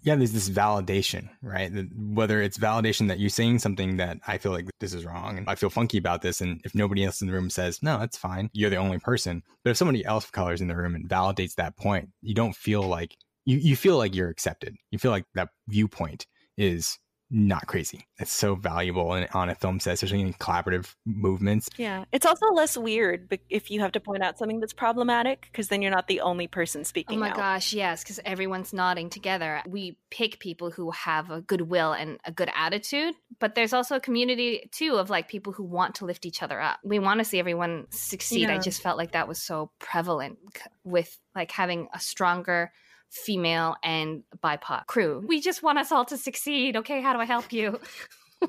Yeah 0.04 0.16
there's 0.16 0.34
this 0.34 0.50
validation 0.50 1.30
right? 1.42 1.72
Whether 1.96 2.42
it's 2.42 2.58
validation 2.58 3.08
that 3.08 3.20
you're 3.20 3.30
saying 3.30 3.60
something 3.60 3.98
that 3.98 4.20
i 4.28 4.38
feel 4.38 4.52
like 4.52 4.68
this 4.80 4.94
is 4.94 5.06
wrong 5.06 5.38
and 5.38 5.50
i 5.50 5.56
feel 5.56 5.70
funky 5.70 5.98
about 5.98 6.22
this 6.22 6.42
and 6.42 6.62
if 6.64 6.76
nobody 6.76 7.04
else 7.04 7.22
in 7.22 7.28
the 7.28 7.34
room 7.34 7.50
says 7.50 7.82
no 7.82 8.00
that's 8.00 8.18
fine. 8.18 8.50
You're 8.54 8.70
the 8.70 8.78
only 8.78 9.00
person. 9.00 9.44
But 9.64 9.72
if 9.72 9.78
somebody 9.78 10.06
else 10.06 10.26
of 10.26 10.32
color 10.32 10.54
is 10.54 10.62
in 10.62 10.68
the 10.68 10.76
room 10.76 10.96
and 10.96 11.08
validates 11.08 11.56
that 11.56 11.78
point 11.78 12.10
you 12.22 12.34
don't 12.34 12.56
feel 12.56 12.84
like 12.84 13.16
you, 13.46 13.58
you 13.58 13.76
feel 13.76 13.98
like 13.98 14.16
you're 14.16 14.30
accepted. 14.30 14.76
You 14.92 15.00
feel 15.00 15.12
like 15.12 15.26
that 15.36 15.50
viewpoint 15.68 16.28
is 16.58 16.98
not 17.34 17.66
crazy. 17.66 18.08
It's 18.20 18.32
so 18.32 18.54
valuable 18.54 19.14
and 19.14 19.28
on 19.34 19.50
a 19.50 19.56
film 19.56 19.80
set, 19.80 19.96
especially 19.96 20.22
in 20.22 20.34
collaborative 20.34 20.94
movements. 21.04 21.68
Yeah. 21.78 22.06
It's 22.12 22.28
also 22.28 22.46
less 22.54 22.78
weird 22.78 23.38
if 23.50 23.72
you 23.72 23.82
have 23.82 23.92
to 23.94 24.00
point 24.00 24.22
out 24.22 24.38
something 24.38 24.60
that's 24.60 24.72
problematic 24.72 25.50
because 25.52 25.68
then 25.68 25.82
you're 25.82 25.92
not 25.92 26.08
the 26.08 26.22
only 26.22 26.48
person 26.48 26.86
speaking. 26.86 27.18
Oh 27.18 27.20
my 27.20 27.32
out. 27.32 27.36
gosh, 27.36 27.74
yes, 27.74 28.04
because 28.04 28.20
everyone's 28.24 28.72
nodding 28.72 29.10
together. 29.10 29.64
We 29.68 29.98
pick 30.12 30.40
people 30.40 30.70
who 30.70 30.92
have 30.92 31.32
a 31.32 31.42
goodwill 31.42 31.94
and 31.94 32.20
a 32.24 32.32
good 32.32 32.52
attitude, 32.56 33.16
but 33.40 33.56
there's 33.56 33.74
also 33.74 33.96
a 33.96 34.00
community 34.00 34.70
too 34.72 34.98
of 34.98 35.10
like 35.10 35.28
people 35.28 35.54
who 35.54 35.64
want 35.64 35.96
to 35.96 36.06
lift 36.06 36.28
each 36.28 36.44
other 36.44 36.62
up. 36.62 36.80
We 36.84 37.00
want 37.00 37.20
to 37.20 37.26
see 37.26 37.40
everyone 37.40 37.88
succeed. 37.90 38.50
Yeah. 38.50 38.56
I 38.56 38.60
just 38.60 38.84
felt 38.84 39.00
like 39.00 39.14
that 39.14 39.28
was 39.28 39.42
so 39.42 39.72
prevalent 39.80 40.38
with 40.84 41.18
like 41.36 41.52
having 41.52 41.88
a 41.96 42.00
stronger 42.00 42.72
female 43.14 43.76
and 43.84 44.24
BIPOC 44.44 44.88
crew. 44.88 45.24
We 45.26 45.40
just 45.40 45.62
want 45.62 45.78
us 45.78 45.92
all 45.92 46.06
to 46.06 46.18
succeed. 46.18 46.76
Okay, 46.78 47.02
how 47.02 47.14
do 47.14 47.20
I 47.20 47.26
help 47.26 47.54
you? 47.54 47.80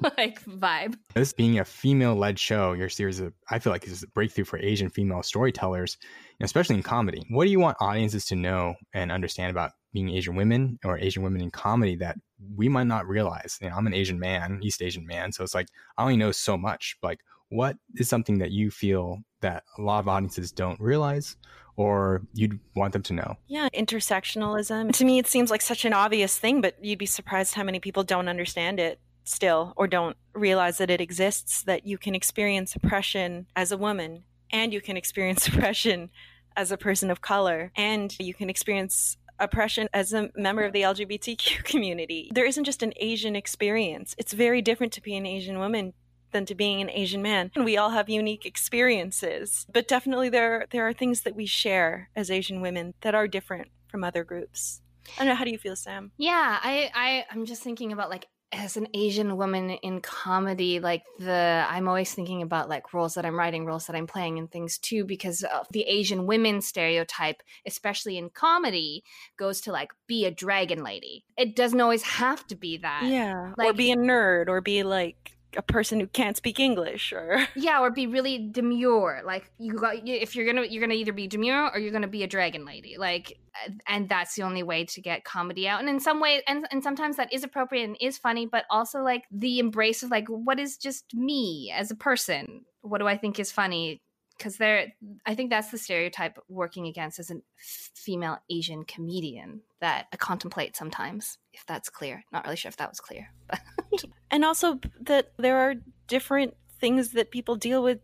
like 0.16 0.42
vibe. 0.44 0.96
This 1.14 1.32
being 1.32 1.58
a 1.58 1.64
female 1.64 2.14
led 2.14 2.38
show, 2.38 2.72
your 2.72 2.88
series 2.88 3.20
of, 3.20 3.32
I 3.50 3.58
feel 3.58 3.72
like 3.72 3.86
is 3.86 4.02
a 4.02 4.08
breakthrough 4.08 4.44
for 4.44 4.58
Asian 4.58 4.88
female 4.88 5.22
storytellers, 5.22 5.98
especially 6.40 6.76
in 6.76 6.82
comedy. 6.82 7.24
What 7.30 7.44
do 7.44 7.50
you 7.50 7.60
want 7.60 7.76
audiences 7.80 8.24
to 8.26 8.36
know 8.36 8.74
and 8.92 9.12
understand 9.12 9.50
about 9.50 9.72
being 9.92 10.10
Asian 10.10 10.34
women 10.34 10.78
or 10.84 10.98
Asian 10.98 11.22
women 11.22 11.40
in 11.40 11.50
comedy 11.50 11.96
that 11.96 12.16
we 12.56 12.68
might 12.68 12.86
not 12.86 13.06
realize? 13.06 13.58
You 13.60 13.68
know, 13.68 13.76
I'm 13.76 13.86
an 13.86 13.94
Asian 13.94 14.18
man, 14.18 14.60
East 14.62 14.82
Asian 14.82 15.06
man, 15.06 15.32
so 15.32 15.44
it's 15.44 15.54
like 15.54 15.68
I 15.96 16.02
only 16.02 16.16
know 16.16 16.32
so 16.32 16.56
much. 16.56 16.96
Like, 17.02 17.20
what 17.51 17.76
is 17.97 18.09
something 18.09 18.38
that 18.38 18.51
you 18.51 18.70
feel 18.70 19.18
that 19.40 19.64
a 19.78 19.82
lot 19.82 20.01
of 20.01 20.09
audiences 20.09 20.53
don't 20.53 20.80
realize 20.80 21.36
or 21.76 22.22
you'd 22.32 22.59
want 22.76 22.92
them 22.92 23.03
to 23.03 23.12
know? 23.12 23.36
Yeah, 23.47 23.68
intersectionalism. 23.74 24.92
To 24.92 25.05
me, 25.05 25.18
it 25.18 25.26
seems 25.26 25.51
like 25.51 25.62
such 25.62 25.84
an 25.84 25.92
obvious 25.92 26.38
thing, 26.38 26.61
but 26.61 26.82
you'd 26.82 26.99
be 26.99 27.07
surprised 27.07 27.55
how 27.55 27.64
many 27.64 27.80
people 27.80 28.05
don't 28.05 28.28
understand 28.28 28.78
it 28.78 29.01
still 29.24 29.72
or 29.76 29.86
don't 29.86 30.16
realize 30.34 30.78
that 30.78 30.90
it 30.90 31.01
exists, 31.01 31.62
that 31.62 31.86
you 31.86 31.99
can 31.99 32.14
experience 32.14 32.76
oppression 32.76 33.47
as 33.57 33.72
a 33.72 33.78
woman 33.78 34.24
and 34.51 34.72
you 34.72 34.80
can 34.80 34.97
experience 34.97 35.49
oppression 35.49 36.11
as 36.57 36.70
a 36.70 36.76
person 36.76 37.11
of 37.11 37.20
color 37.20 37.72
and 37.76 38.16
you 38.18 38.34
can 38.34 38.49
experience 38.49 39.16
oppression 39.40 39.88
as 39.92 40.12
a 40.12 40.30
member 40.36 40.62
of 40.62 40.72
the 40.72 40.82
LGBTQ 40.82 41.64
community. 41.64 42.30
There 42.32 42.47
isn't 42.47 42.64
just 42.64 42.82
an 42.82 42.92
Asian 42.97 43.34
experience. 43.34 44.14
It's 44.16 44.32
very 44.32 44.62
different 44.62 44.92
to 44.95 45.03
be 45.03 45.16
an 45.16 45.26
Asian 45.26 45.59
woman 45.59 45.92
than 46.35 46.45
to 46.47 46.55
being 46.55 46.82
an 46.82 46.91
Asian 46.91 47.22
man. 47.22 47.51
And 47.55 47.64
we 47.64 47.78
all 47.78 47.91
have 47.91 48.11
unique 48.11 48.45
experiences, 48.45 49.64
but 49.72 49.89
definitely 49.89 50.28
there 50.28 50.66
there 50.70 50.87
are 50.87 50.93
things 50.93 51.22
that 51.22 51.35
we 51.35 51.47
share 51.47 52.11
as 52.14 52.30
Asian 52.30 52.61
women 52.61 52.93
that 53.01 53.14
are 53.14 53.26
different 53.26 53.68
from 53.87 54.05
other 54.05 54.24
groups. 54.24 54.82
I 55.16 55.20
don't 55.20 55.28
know. 55.28 55.35
How 55.35 55.45
do 55.45 55.51
you 55.51 55.59
feel, 55.59 55.76
Sam? 55.76 56.12
Yeah, 56.18 56.59
I, 56.62 56.91
I 56.95 57.24
I'm 57.30 57.47
just 57.47 57.62
thinking 57.62 57.93
about 57.93 58.11
like 58.11 58.26
as 58.53 58.76
an 58.76 58.89
Asian 58.95 59.37
woman 59.37 59.70
in 59.70 60.01
comedy, 60.01 60.80
like 60.80 61.03
the 61.18 61.66
I'm 61.68 61.89
always 61.89 62.12
thinking 62.12 62.43
about 62.43 62.68
like 62.68 62.93
roles 62.93 63.14
that 63.14 63.24
I'm 63.24 63.39
writing, 63.39 63.64
roles 63.64 63.87
that 63.87 63.97
I'm 63.97 64.07
playing, 64.07 64.39
and 64.39 64.51
things 64.51 64.78
too, 64.78 65.05
because 65.05 65.43
of 65.43 65.66
the 65.70 65.82
Asian 65.82 66.26
women 66.26 66.61
stereotype, 66.61 67.43
especially 67.66 68.16
in 68.16 68.30
comedy, 68.30 69.05
goes 69.37 69.61
to 69.62 69.72
like 69.72 69.93
be 70.07 70.24
a 70.24 70.30
dragon 70.30 70.82
lady. 70.82 71.24
It 71.37 71.57
doesn't 71.57 71.80
always 71.80 72.03
have 72.03 72.47
to 72.49 72.57
be 72.57 72.78
that. 72.78 73.05
Yeah, 73.05 73.53
like, 73.57 73.70
or 73.70 73.72
be 73.72 73.93
a 73.93 73.97
nerd, 73.97 74.49
or 74.49 74.61
be 74.61 74.82
like 74.82 75.34
a 75.57 75.62
person 75.62 76.00
who 76.00 76.07
can't 76.07 76.36
speak 76.36 76.59
English 76.59 77.12
or 77.12 77.46
yeah, 77.57 77.80
or 77.80 77.90
be 77.90 78.07
really 78.07 78.48
demure. 78.50 79.22
Like 79.24 79.50
you 79.59 79.74
got 79.74 80.07
if 80.07 80.34
you're 80.34 80.46
gonna 80.46 80.66
you're 80.66 80.80
gonna 80.80 80.94
either 80.94 81.12
be 81.12 81.26
demure 81.26 81.70
or 81.72 81.78
you're 81.78 81.92
gonna 81.92 82.09
be 82.09 82.22
a 82.22 82.28
dragon 82.28 82.64
lady. 82.64 82.96
Like 82.98 83.38
and 83.86 84.09
that's 84.09 84.34
the 84.34 84.42
only 84.42 84.62
way 84.62 84.84
to 84.86 85.00
get 85.00 85.24
comedy 85.24 85.68
out. 85.68 85.80
And 85.80 85.88
in 85.88 86.00
some 86.00 86.20
way, 86.20 86.42
and 86.46 86.66
and 86.70 86.82
sometimes 86.82 87.16
that 87.16 87.32
is 87.32 87.44
appropriate 87.44 87.84
and 87.84 87.96
is 88.00 88.18
funny, 88.18 88.46
but 88.46 88.64
also 88.70 89.00
like 89.00 89.24
the 89.30 89.59
embrace 89.59 90.02
of 90.02 90.11
like 90.11 90.28
what 90.28 90.59
is 90.59 90.76
just 90.76 91.14
me 91.14 91.72
as 91.74 91.90
a 91.90 91.96
person. 91.96 92.64
What 92.82 92.98
do 92.98 93.09
I 93.09 93.16
think 93.16 93.38
is 93.38 93.52
funny? 93.52 94.02
because 94.36 94.57
there 94.57 94.92
i 95.26 95.34
think 95.34 95.50
that's 95.50 95.70
the 95.70 95.78
stereotype 95.78 96.38
working 96.48 96.86
against 96.86 97.18
as 97.18 97.30
a 97.30 97.36
female 97.57 98.38
asian 98.50 98.84
comedian 98.84 99.61
that 99.80 100.07
i 100.12 100.16
contemplate 100.16 100.76
sometimes 100.76 101.38
if 101.55 101.64
that's 101.66 101.88
clear. 101.88 102.24
Not 102.32 102.44
really 102.44 102.57
sure 102.57 102.68
if 102.68 102.76
that 102.76 102.90
was 102.90 103.00
clear 103.00 103.30
and 104.30 104.44
also 104.44 104.80
that 105.00 105.32
there 105.38 105.59
are 105.59 105.74
different 106.07 106.55
things 106.80 107.12
that 107.12 107.30
people 107.30 107.57
deal 107.57 107.82
with 107.82 108.00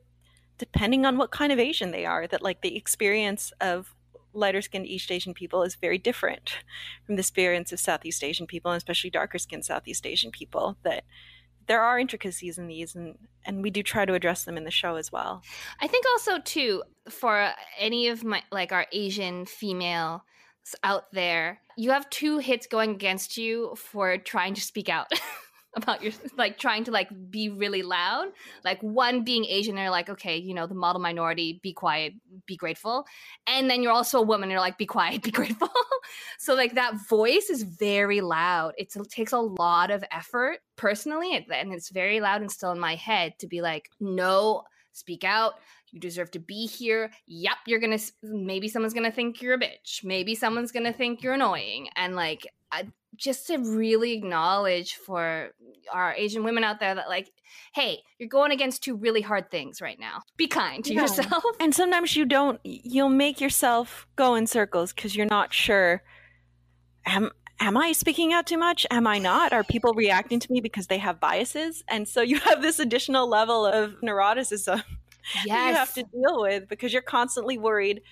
depending 0.58 1.06
on 1.06 1.16
what 1.16 1.30
kind 1.30 1.52
of 1.52 1.58
asian 1.58 1.90
they 1.90 2.06
are 2.06 2.26
that 2.26 2.42
like 2.42 2.60
the 2.62 2.76
experience 2.76 3.52
of 3.60 3.94
lighter 4.32 4.62
skinned 4.62 4.86
east 4.86 5.10
asian 5.10 5.34
people 5.34 5.62
is 5.62 5.74
very 5.74 5.98
different 5.98 6.58
from 7.04 7.16
the 7.16 7.20
experience 7.20 7.72
of 7.72 7.80
southeast 7.80 8.22
asian 8.22 8.46
people 8.46 8.70
and 8.70 8.76
especially 8.78 9.10
darker 9.10 9.38
skinned 9.38 9.64
southeast 9.64 10.06
asian 10.06 10.30
people 10.30 10.76
that 10.82 11.04
there 11.66 11.82
are 11.82 11.98
intricacies 11.98 12.58
in 12.58 12.66
these 12.66 12.94
and 12.94 13.16
and 13.46 13.62
we 13.62 13.70
do 13.70 13.82
try 13.82 14.04
to 14.04 14.14
address 14.14 14.44
them 14.44 14.56
in 14.56 14.64
the 14.64 14.72
show 14.72 14.96
as 14.96 15.12
well. 15.12 15.40
I 15.80 15.86
think 15.86 16.04
also 16.12 16.40
too 16.40 16.82
for 17.08 17.52
any 17.78 18.08
of 18.08 18.24
my 18.24 18.42
like 18.50 18.72
our 18.72 18.86
asian 18.92 19.46
female 19.46 20.24
out 20.82 21.12
there. 21.12 21.60
You 21.76 21.90
have 21.90 22.08
two 22.10 22.38
hits 22.38 22.66
going 22.66 22.90
against 22.90 23.36
you 23.36 23.74
for 23.76 24.18
trying 24.18 24.54
to 24.54 24.60
speak 24.60 24.88
out 24.88 25.08
about 25.76 26.02
your 26.02 26.12
like 26.36 26.58
trying 26.58 26.84
to 26.84 26.90
like 26.90 27.08
be 27.30 27.48
really 27.48 27.82
loud. 27.82 28.28
Like 28.64 28.80
one 28.80 29.24
being 29.24 29.44
asian 29.44 29.74
they're 29.74 29.90
like 29.90 30.08
okay 30.08 30.36
you 30.36 30.54
know 30.54 30.66
the 30.66 30.74
model 30.74 31.00
minority 31.00 31.60
be 31.62 31.72
quiet 31.72 32.14
be 32.46 32.56
grateful. 32.56 33.06
And 33.46 33.70
then 33.70 33.82
you're 33.82 33.92
also 33.92 34.18
a 34.18 34.22
woman 34.22 34.50
you're 34.50 34.60
like 34.60 34.78
be 34.78 34.86
quiet 34.86 35.22
be 35.22 35.30
grateful. 35.30 35.70
So 36.38 36.54
like 36.54 36.74
that 36.74 36.94
voice 37.08 37.50
is 37.50 37.62
very 37.62 38.20
loud. 38.20 38.72
It's, 38.78 38.96
it 38.96 39.10
takes 39.10 39.32
a 39.32 39.38
lot 39.38 39.90
of 39.90 40.04
effort 40.10 40.58
personally 40.76 41.34
and 41.34 41.72
it's 41.72 41.90
very 41.90 42.20
loud 42.20 42.40
and 42.40 42.50
still 42.50 42.72
in 42.72 42.80
my 42.80 42.94
head 42.94 43.34
to 43.38 43.46
be 43.46 43.60
like 43.60 43.90
no 44.00 44.64
speak 44.92 45.24
out 45.24 45.54
you 45.92 46.00
deserve 46.00 46.30
to 46.32 46.38
be 46.38 46.66
here. 46.66 47.10
Yep, 47.26 47.56
you're 47.66 47.80
gonna. 47.80 47.98
Maybe 48.22 48.68
someone's 48.68 48.94
gonna 48.94 49.10
think 49.10 49.42
you're 49.42 49.54
a 49.54 49.58
bitch. 49.58 50.04
Maybe 50.04 50.34
someone's 50.34 50.72
gonna 50.72 50.92
think 50.92 51.22
you're 51.22 51.34
annoying. 51.34 51.88
And 51.96 52.14
like, 52.14 52.46
I, 52.70 52.88
just 53.16 53.46
to 53.48 53.58
really 53.58 54.12
acknowledge 54.12 54.94
for 54.94 55.50
our 55.92 56.14
Asian 56.14 56.44
women 56.44 56.64
out 56.64 56.80
there 56.80 56.94
that 56.94 57.08
like, 57.08 57.30
hey, 57.74 57.98
you're 58.18 58.28
going 58.28 58.52
against 58.52 58.82
two 58.82 58.96
really 58.96 59.20
hard 59.20 59.50
things 59.50 59.80
right 59.80 59.98
now. 59.98 60.22
Be 60.36 60.46
kind 60.46 60.84
to 60.84 60.94
yeah. 60.94 61.02
yourself. 61.02 61.44
And 61.60 61.74
sometimes 61.74 62.16
you 62.16 62.24
don't. 62.24 62.60
You'll 62.64 63.08
make 63.08 63.40
yourself 63.40 64.06
go 64.16 64.34
in 64.34 64.46
circles 64.46 64.92
because 64.92 65.14
you're 65.16 65.26
not 65.26 65.52
sure. 65.52 66.02
Am 67.06 67.30
am 67.60 67.76
I 67.76 67.92
speaking 67.92 68.32
out 68.32 68.46
too 68.46 68.58
much? 68.58 68.86
Am 68.90 69.06
I 69.06 69.18
not? 69.18 69.52
Are 69.52 69.64
people 69.64 69.92
reacting 69.92 70.40
to 70.40 70.52
me 70.52 70.60
because 70.60 70.86
they 70.86 70.98
have 70.98 71.20
biases? 71.20 71.84
And 71.88 72.08
so 72.08 72.22
you 72.22 72.38
have 72.40 72.62
this 72.62 72.78
additional 72.78 73.28
level 73.28 73.66
of 73.66 74.00
neuroticism 74.02 74.82
yes. 75.44 75.46
you 75.46 75.74
have 75.74 75.94
to 75.94 76.02
deal 76.02 76.42
with 76.42 76.68
because 76.68 76.92
you're 76.92 77.02
constantly 77.02 77.58
worried 77.58 78.02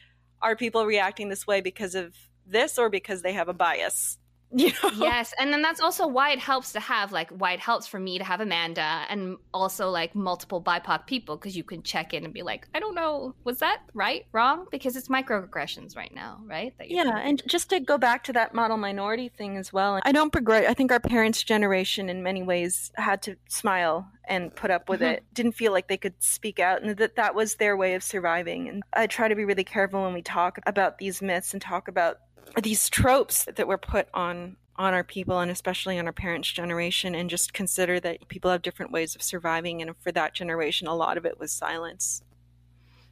are 0.41 0.57
people 0.57 0.87
reacting 0.87 1.29
this 1.29 1.47
way 1.47 1.61
because 1.61 1.95
of 1.95 2.15
this 2.47 2.79
or 2.79 2.89
because 2.89 3.23
they 3.23 3.33
have 3.33 3.49
a 3.49 3.55
bias? 3.55 4.19
You 4.59 4.73
know? 4.83 4.91
Yes, 4.97 5.35
and 5.39 5.53
then 5.53 5.61
that's 5.61 5.81
also 5.81 6.07
why 6.07 6.31
it 6.31 6.39
helps 6.39 6.73
to 6.73 6.81
have 6.81 7.13
like 7.13 7.31
why 7.31 7.53
it 7.53 7.61
helps 7.61 7.87
for 7.87 8.01
me 8.01 8.17
to 8.17 8.25
have 8.25 8.41
Amanda 8.41 9.05
and 9.11 9.37
also 9.53 9.91
like 9.91 10.15
multiple 10.15 10.63
BIPOC 10.63 11.07
people 11.07 11.37
because 11.37 11.55
you 11.55 11.63
can 11.63 11.83
check 11.83 12.15
in 12.15 12.25
and 12.25 12.33
be 12.33 12.43
like, 12.43 12.67
I 12.75 12.81
don't 12.81 12.95
know, 12.95 13.35
was 13.45 13.59
that 13.59 13.81
right, 13.93 14.25
wrong? 14.33 14.67
Because 14.71 14.97
it's 14.97 15.09
microaggressions 15.09 15.97
right 15.97 16.15
now, 16.15 16.41
right? 16.47 16.73
That 16.79 16.91
yeah, 16.91 17.19
and 17.19 17.43
just 17.47 17.69
to 17.71 17.81
go 17.81 17.99
back 17.99 18.25
to 18.25 18.33
that 18.33 18.55
model 18.55 18.79
minority 18.79 19.29
thing 19.29 19.59
as 19.59 19.71
well, 19.71 20.01
I 20.03 20.13
don't 20.13 20.33
begrudge. 20.33 20.65
I 20.65 20.73
think 20.73 20.93
our 20.93 21.01
parents' 21.01 21.43
generation, 21.43 22.09
in 22.09 22.23
many 22.23 22.43
ways, 22.43 22.91
had 22.97 23.21
to 23.23 23.37
smile 23.49 24.09
and 24.29 24.55
put 24.55 24.71
up 24.71 24.89
with 24.89 25.01
mm-hmm. 25.01 25.15
it. 25.15 25.25
Didn't 25.35 25.53
feel 25.53 25.73
like 25.73 25.89
they 25.89 25.97
could 25.99 26.15
speak 26.21 26.59
out, 26.59 26.83
and 26.83 26.97
that 26.97 27.17
that 27.17 27.35
was 27.35 27.57
their 27.57 27.77
way 27.77 27.95
of 27.95 28.03
surviving. 28.03 28.69
And 28.69 28.83
I 28.95 29.07
try 29.09 29.29
to 29.29 29.35
be 29.35 29.45
really 29.45 29.65
careful 29.65 30.03
when 30.03 30.15
we 30.15 30.23
talk 30.23 30.59
about 30.67 30.97
these 30.99 31.21
myths 31.21 31.53
and 31.53 31.61
talk 31.61 31.89
about 31.89 32.19
these 32.63 32.89
tropes 32.89 33.47
that 33.55 33.69
were 33.69 33.79
put 33.79 34.09
on 34.15 34.57
on 34.77 34.95
our 34.95 35.03
people 35.03 35.41
and 35.41 35.51
especially 35.51 35.99
on 35.99 36.07
our 36.07 36.13
parents 36.13 36.53
generation 36.53 37.13
and 37.15 37.29
just 37.29 37.53
consider 37.53 37.99
that 37.99 38.29
people 38.29 38.49
have 38.49 38.63
different 38.63 38.93
ways 38.93 39.17
of 39.17 39.23
surviving. 39.23 39.83
And 39.83 39.97
for 39.99 40.13
that 40.13 40.35
generation 40.35 40.87
a 40.87 40.95
lot 40.95 41.17
of 41.17 41.27
it 41.27 41.39
was 41.39 41.51
silence. 41.51 42.23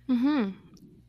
Hmm 0.06 0.50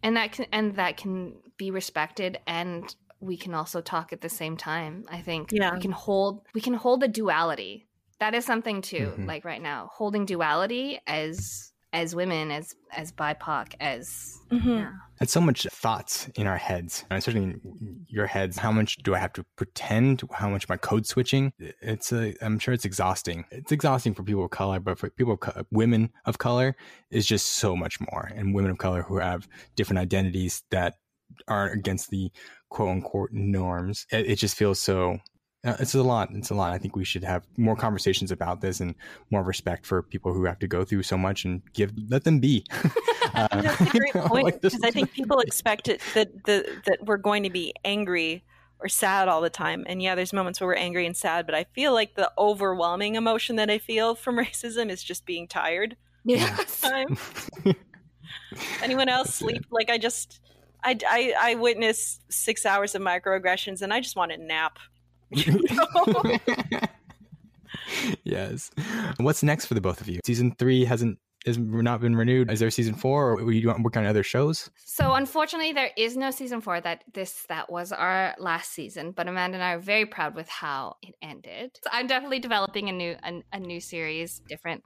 and 0.04 0.16
that 0.18 0.32
can 0.32 0.46
and 0.52 0.76
that 0.76 0.98
can 0.98 1.34
be 1.58 1.72
respected 1.72 2.40
and 2.48 2.96
we 3.20 3.36
can 3.36 3.54
also 3.54 3.82
talk 3.82 4.14
at 4.14 4.22
the 4.22 4.30
same 4.30 4.56
time 4.56 5.06
i 5.10 5.22
think. 5.22 5.52
Yeah. 5.52 5.74
we 5.74 5.82
can 5.82 5.92
hold 5.92 6.46
we 6.54 6.62
can 6.62 6.74
hold 6.74 7.02
the 7.02 7.08
duality. 7.08 7.88
That 8.20 8.34
is 8.34 8.46
something 8.46 8.82
too 8.82 9.12
mm-hmm. 9.12 9.26
like 9.26 9.46
right 9.46 9.62
now. 9.62 9.90
Holding 9.94 10.26
duality 10.26 11.00
as 11.06 11.72
as 11.94 12.16
women, 12.16 12.52
as 12.52 12.76
as 12.92 13.12
BIPOC, 13.12 13.74
as 13.80 14.40
mm-hmm. 14.52 14.70
yeah. 14.70 14.92
It's 15.20 15.32
so 15.32 15.42
much 15.42 15.66
thoughts 15.72 16.30
in 16.36 16.46
our 16.46 16.58
heads, 16.58 17.06
especially 17.10 17.44
in 17.44 18.06
your 18.08 18.28
heads. 18.28 18.58
How 18.58 18.72
much 18.72 18.98
do 18.98 19.16
I 19.16 19.20
have 19.20 19.34
to 19.34 19.46
pretend? 19.56 20.22
How 20.32 20.50
much 20.50 20.66
am 20.70 20.74
I 20.74 20.78
code 20.78 21.06
switching? 21.06 21.54
It's 21.60 22.12
a. 22.12 22.36
I'm 22.42 22.60
sure 22.60 22.74
it's 22.74 22.86
exhausting. 22.86 23.46
It's 23.52 23.72
exhausting 23.72 24.14
for 24.14 24.24
people 24.24 24.46
of 24.46 24.52
color, 24.52 24.80
but 24.80 25.00
for 25.00 25.10
people, 25.10 25.40
of 25.56 25.66
women 25.72 26.12
of 26.26 26.38
color, 26.38 26.76
is 27.10 27.26
just 27.26 27.48
so 27.54 27.76
much 27.76 28.00
more. 28.00 28.30
And 28.36 28.54
women 28.54 28.72
of 28.72 28.78
color 28.78 29.02
who 29.02 29.18
have 29.18 29.48
different 29.76 30.00
identities 30.00 30.64
that 30.72 30.96
aren't 31.48 31.74
against 31.74 32.10
the 32.10 32.32
quote 32.70 32.90
unquote 32.90 33.32
norms. 33.32 34.06
It, 34.12 34.32
it 34.32 34.36
just 34.36 34.56
feels 34.56 34.80
so 34.80 35.20
it's 35.80 35.96
a 35.96 36.04
lot. 36.04 36.30
It's 36.34 36.50
a 36.50 36.56
lot. 36.56 36.72
I 36.72 36.78
think 36.78 36.96
we 36.96 37.04
should 37.04 37.24
have 37.24 37.46
more 37.58 37.76
conversations 37.76 38.32
about 38.32 38.62
this 38.62 38.80
and 38.80 38.96
more 39.32 39.44
respect 39.44 39.86
for 39.86 40.02
people 40.02 40.34
who 40.34 40.46
have 40.46 40.60
to 40.60 40.68
go 40.68 40.84
through 40.84 41.04
so 41.04 41.18
much 41.18 41.46
and 41.46 41.62
give 41.74 41.92
let 42.10 42.24
them 42.24 42.40
be. 42.40 42.66
uh, 43.34 43.48
That's 43.62 43.82
a 43.82 43.86
great 43.86 44.14
point 44.14 44.62
because 44.62 44.80
like 44.80 44.90
I 44.90 44.92
think 44.92 45.12
people 45.12 45.40
expect 45.40 45.88
it 45.88 46.02
that 46.14 46.46
the, 46.46 46.82
that 46.86 47.06
we're 47.06 47.18
going 47.18 47.44
to 47.44 47.50
be 47.50 47.74
angry 47.84 48.44
or 48.80 48.88
sad 48.88 49.28
all 49.28 49.42
the 49.42 49.50
time. 49.50 49.84
And 49.88 50.02
yeah, 50.02 50.16
there's 50.16 50.34
moments 50.34 50.60
where 50.60 50.68
we're 50.68 50.76
angry 50.76 51.06
and 51.06 51.18
sad, 51.18 51.46
but 51.46 51.56
I 51.56 51.66
feel 51.74 51.94
like 51.94 52.16
the 52.16 52.32
overwhelming 52.38 53.16
emotion 53.16 53.56
that 53.56 53.70
I 53.70 53.80
feel 53.80 54.16
from 54.16 54.36
racism 54.38 54.90
is 54.90 55.04
just 55.04 55.26
being 55.26 55.48
tired. 55.48 55.96
Yeah. 56.24 56.56
Time. 56.82 57.18
Anyone 58.82 59.10
else 59.10 59.34
sleep? 59.34 59.66
Like 59.72 59.90
I 59.90 59.98
just, 59.98 60.42
I, 60.84 60.98
I, 61.10 61.34
I 61.40 61.56
witness 61.56 62.20
six 62.30 62.66
hours 62.66 62.96
of 62.96 63.02
microaggressions 63.02 63.82
and 63.82 63.94
I 63.94 64.02
just 64.02 64.16
want 64.16 64.32
to 64.32 64.38
nap. 64.38 64.78
yes. 68.24 68.72
What's 69.18 69.44
next 69.44 69.66
for 69.66 69.74
the 69.74 69.82
both 69.82 70.02
of 70.02 70.08
you? 70.08 70.20
Season 70.26 70.56
three 70.58 70.86
hasn't 70.86 71.20
has 71.46 71.58
not 71.58 72.02
been 72.02 72.16
renewed. 72.16 72.52
Is 72.52 72.60
there 72.60 72.70
season 72.70 72.94
four, 72.94 73.34
or 73.34 73.52
you 73.52 73.68
want 73.68 73.80
to 73.80 73.84
work 73.84 73.96
on 73.96 74.06
other 74.06 74.24
shows? 74.24 74.70
So 74.86 75.14
unfortunately, 75.14 75.72
there 75.72 75.92
is 75.96 76.18
no 76.18 76.30
season 76.32 76.62
four. 76.62 76.82
That 76.82 77.04
this 77.14 77.46
that 77.48 77.72
was 77.72 77.92
our 77.92 78.36
last 78.38 78.72
season. 78.72 79.12
But 79.12 79.28
Amanda 79.28 79.56
and 79.56 79.64
I 79.64 79.74
are 79.74 79.80
very 79.80 80.06
proud 80.06 80.36
with 80.36 80.50
how 80.50 80.98
it 81.02 81.16
ended. 81.22 81.78
So 81.84 81.90
I'm 81.92 82.08
definitely 82.08 82.40
developing 82.40 82.90
a 82.90 82.92
new 82.92 83.16
a, 83.24 83.44
a 83.54 83.60
new 83.60 83.80
series, 83.80 84.42
different 84.48 84.84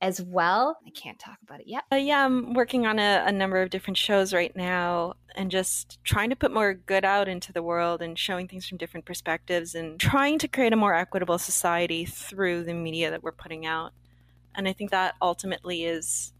as 0.00 0.22
well. 0.22 0.78
I 0.86 0.90
can't 0.90 1.18
talk 1.18 1.38
about 1.42 1.60
it 1.60 1.66
yet. 1.66 1.84
Uh, 1.92 1.96
yeah, 1.96 2.24
I'm 2.24 2.54
working 2.54 2.86
on 2.86 2.98
a, 2.98 3.24
a, 3.26 3.32
number 3.32 3.60
of 3.60 3.70
different 3.70 3.96
shows 3.96 4.32
right 4.32 4.54
now 4.54 5.14
and 5.34 5.50
just 5.50 5.98
trying 6.04 6.30
to 6.30 6.36
put 6.36 6.52
more 6.52 6.74
good 6.74 7.04
out 7.04 7.28
into 7.28 7.52
the 7.52 7.62
world 7.62 8.00
and 8.00 8.18
showing 8.18 8.46
things 8.46 8.66
from 8.66 8.78
different 8.78 9.06
perspectives 9.06 9.74
and 9.74 9.98
trying 10.00 10.38
to 10.38 10.48
create 10.48 10.72
a 10.72 10.76
more 10.76 10.94
equitable 10.94 11.38
society 11.38 12.04
through 12.04 12.64
the 12.64 12.74
media 12.74 13.10
that 13.10 13.22
we're 13.22 13.32
putting 13.32 13.66
out. 13.66 13.92
And 14.54 14.68
I 14.68 14.72
think 14.72 14.90
that 14.90 15.14
ultimately 15.20 15.84
is 15.84 16.32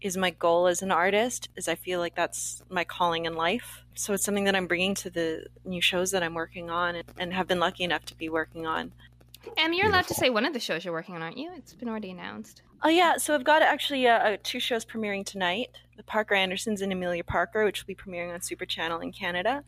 is 0.00 0.18
my 0.18 0.28
goal 0.28 0.66
as 0.66 0.82
an 0.82 0.92
artist 0.92 1.48
is 1.56 1.66
I 1.66 1.76
feel 1.76 1.98
like 1.98 2.14
that's 2.14 2.62
my 2.68 2.84
calling 2.84 3.24
in 3.24 3.34
life. 3.36 3.84
So 3.94 4.12
it's 4.12 4.22
something 4.22 4.44
that 4.44 4.54
I'm 4.54 4.66
bringing 4.66 4.94
to 4.96 5.08
the 5.08 5.46
new 5.64 5.80
shows 5.80 6.10
that 6.10 6.22
I'm 6.22 6.34
working 6.34 6.68
on 6.68 6.96
and, 6.96 7.08
and 7.16 7.32
have 7.32 7.48
been 7.48 7.58
lucky 7.58 7.84
enough 7.84 8.04
to 8.06 8.14
be 8.14 8.28
working 8.28 8.66
on. 8.66 8.92
And 9.56 9.74
you're 9.74 9.84
Beautiful. 9.84 9.90
allowed 9.90 10.06
to 10.08 10.14
say 10.14 10.30
one 10.30 10.44
of 10.44 10.52
the 10.52 10.60
shows 10.60 10.84
you're 10.84 10.94
working 10.94 11.14
on, 11.14 11.22
aren't 11.22 11.38
you? 11.38 11.50
It's 11.56 11.74
been 11.74 11.88
already 11.88 12.10
announced. 12.10 12.62
Oh 12.82 12.88
yeah, 12.88 13.16
so 13.16 13.34
I've 13.34 13.44
got 13.44 13.62
actually 13.62 14.06
uh, 14.06 14.18
uh, 14.18 14.36
two 14.42 14.60
shows 14.60 14.84
premiering 14.84 15.24
tonight: 15.24 15.70
the 15.96 16.02
Parker 16.02 16.34
Andersons 16.34 16.82
and 16.82 16.92
Amelia 16.92 17.24
Parker, 17.24 17.64
which 17.64 17.82
will 17.82 17.86
be 17.86 17.94
premiering 17.94 18.32
on 18.32 18.40
Super 18.40 18.66
Channel 18.66 19.00
in 19.00 19.12
Canada. 19.12 19.64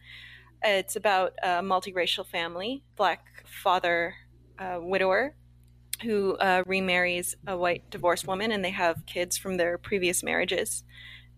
It's 0.62 0.96
about 0.96 1.32
a 1.42 1.62
multiracial 1.62 2.26
family, 2.26 2.82
black 2.96 3.44
father, 3.46 4.14
uh, 4.58 4.78
widower, 4.80 5.34
who 6.02 6.36
uh, 6.36 6.62
remarries 6.66 7.36
a 7.46 7.56
white 7.56 7.88
divorced 7.90 8.26
woman, 8.26 8.50
and 8.50 8.64
they 8.64 8.70
have 8.70 9.06
kids 9.06 9.36
from 9.38 9.56
their 9.56 9.78
previous 9.78 10.22
marriages. 10.22 10.84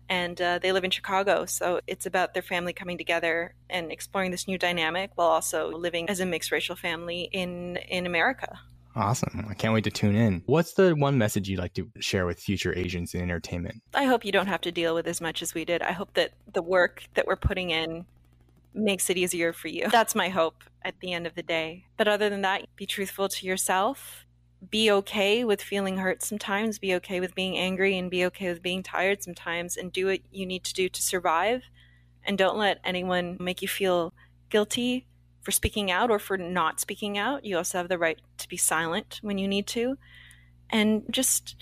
And 0.09 0.41
uh, 0.41 0.57
they 0.59 0.71
live 0.71 0.83
in 0.83 0.89
Chicago, 0.89 1.45
so 1.45 1.81
it's 1.85 2.07
about 2.07 2.33
their 2.33 2.41
family 2.41 2.73
coming 2.73 2.97
together 2.97 3.53
and 3.69 3.91
exploring 3.91 4.31
this 4.31 4.47
new 4.47 4.57
dynamic 4.57 5.11
while 5.15 5.27
also 5.27 5.69
living 5.69 6.09
as 6.09 6.19
a 6.19 6.25
mixed 6.25 6.51
racial 6.51 6.75
family 6.75 7.29
in 7.31 7.77
in 7.77 8.07
America. 8.07 8.59
Awesome. 8.95 9.45
I 9.47 9.53
can't 9.53 9.73
wait 9.73 9.83
to 9.83 9.91
tune 9.91 10.15
in. 10.15 10.41
What's 10.47 10.73
the 10.73 10.93
one 10.95 11.17
message 11.17 11.47
you'd 11.47 11.59
like 11.59 11.73
to 11.75 11.89
share 11.99 12.25
with 12.25 12.39
future 12.39 12.73
Asians 12.75 13.13
in 13.13 13.21
entertainment? 13.21 13.83
I 13.93 14.05
hope 14.05 14.25
you 14.25 14.31
don't 14.31 14.47
have 14.47 14.61
to 14.61 14.71
deal 14.71 14.95
with 14.95 15.07
as 15.07 15.21
much 15.21 15.41
as 15.41 15.53
we 15.53 15.63
did. 15.63 15.81
I 15.83 15.91
hope 15.91 16.15
that 16.15 16.31
the 16.51 16.63
work 16.63 17.03
that 17.13 17.27
we're 17.27 17.35
putting 17.35 17.69
in 17.69 18.05
makes 18.73 19.09
it 19.09 19.17
easier 19.17 19.53
for 19.53 19.67
you. 19.67 19.89
That's 19.89 20.15
my 20.15 20.29
hope 20.29 20.63
at 20.83 20.99
the 21.01 21.13
end 21.13 21.27
of 21.27 21.35
the 21.35 21.43
day. 21.43 21.85
But 21.97 22.07
other 22.07 22.29
than 22.29 22.41
that, 22.41 22.65
be 22.75 22.85
truthful 22.85 23.29
to 23.29 23.45
yourself. 23.45 24.25
Be 24.67 24.91
okay 24.91 25.43
with 25.43 25.61
feeling 25.61 25.97
hurt 25.97 26.21
sometimes. 26.21 26.79
Be 26.79 26.93
okay 26.95 27.19
with 27.19 27.35
being 27.35 27.57
angry 27.57 27.97
and 27.97 28.11
be 28.11 28.25
okay 28.25 28.49
with 28.49 28.61
being 28.61 28.83
tired 28.83 29.23
sometimes 29.23 29.77
and 29.77 29.91
do 29.91 30.07
what 30.07 30.19
you 30.31 30.45
need 30.45 30.63
to 30.65 30.73
do 30.73 30.89
to 30.89 31.01
survive. 31.01 31.63
And 32.23 32.37
don't 32.37 32.57
let 32.57 32.79
anyone 32.83 33.37
make 33.39 33.61
you 33.61 33.67
feel 33.67 34.13
guilty 34.49 35.07
for 35.41 35.51
speaking 35.51 35.89
out 35.89 36.11
or 36.11 36.19
for 36.19 36.37
not 36.37 36.79
speaking 36.79 37.17
out. 37.17 37.45
You 37.45 37.57
also 37.57 37.77
have 37.77 37.89
the 37.89 37.97
right 37.97 38.19
to 38.37 38.49
be 38.49 38.57
silent 38.57 39.19
when 39.21 39.37
you 39.37 39.47
need 39.47 39.67
to. 39.67 39.97
And 40.69 41.03
just 41.09 41.55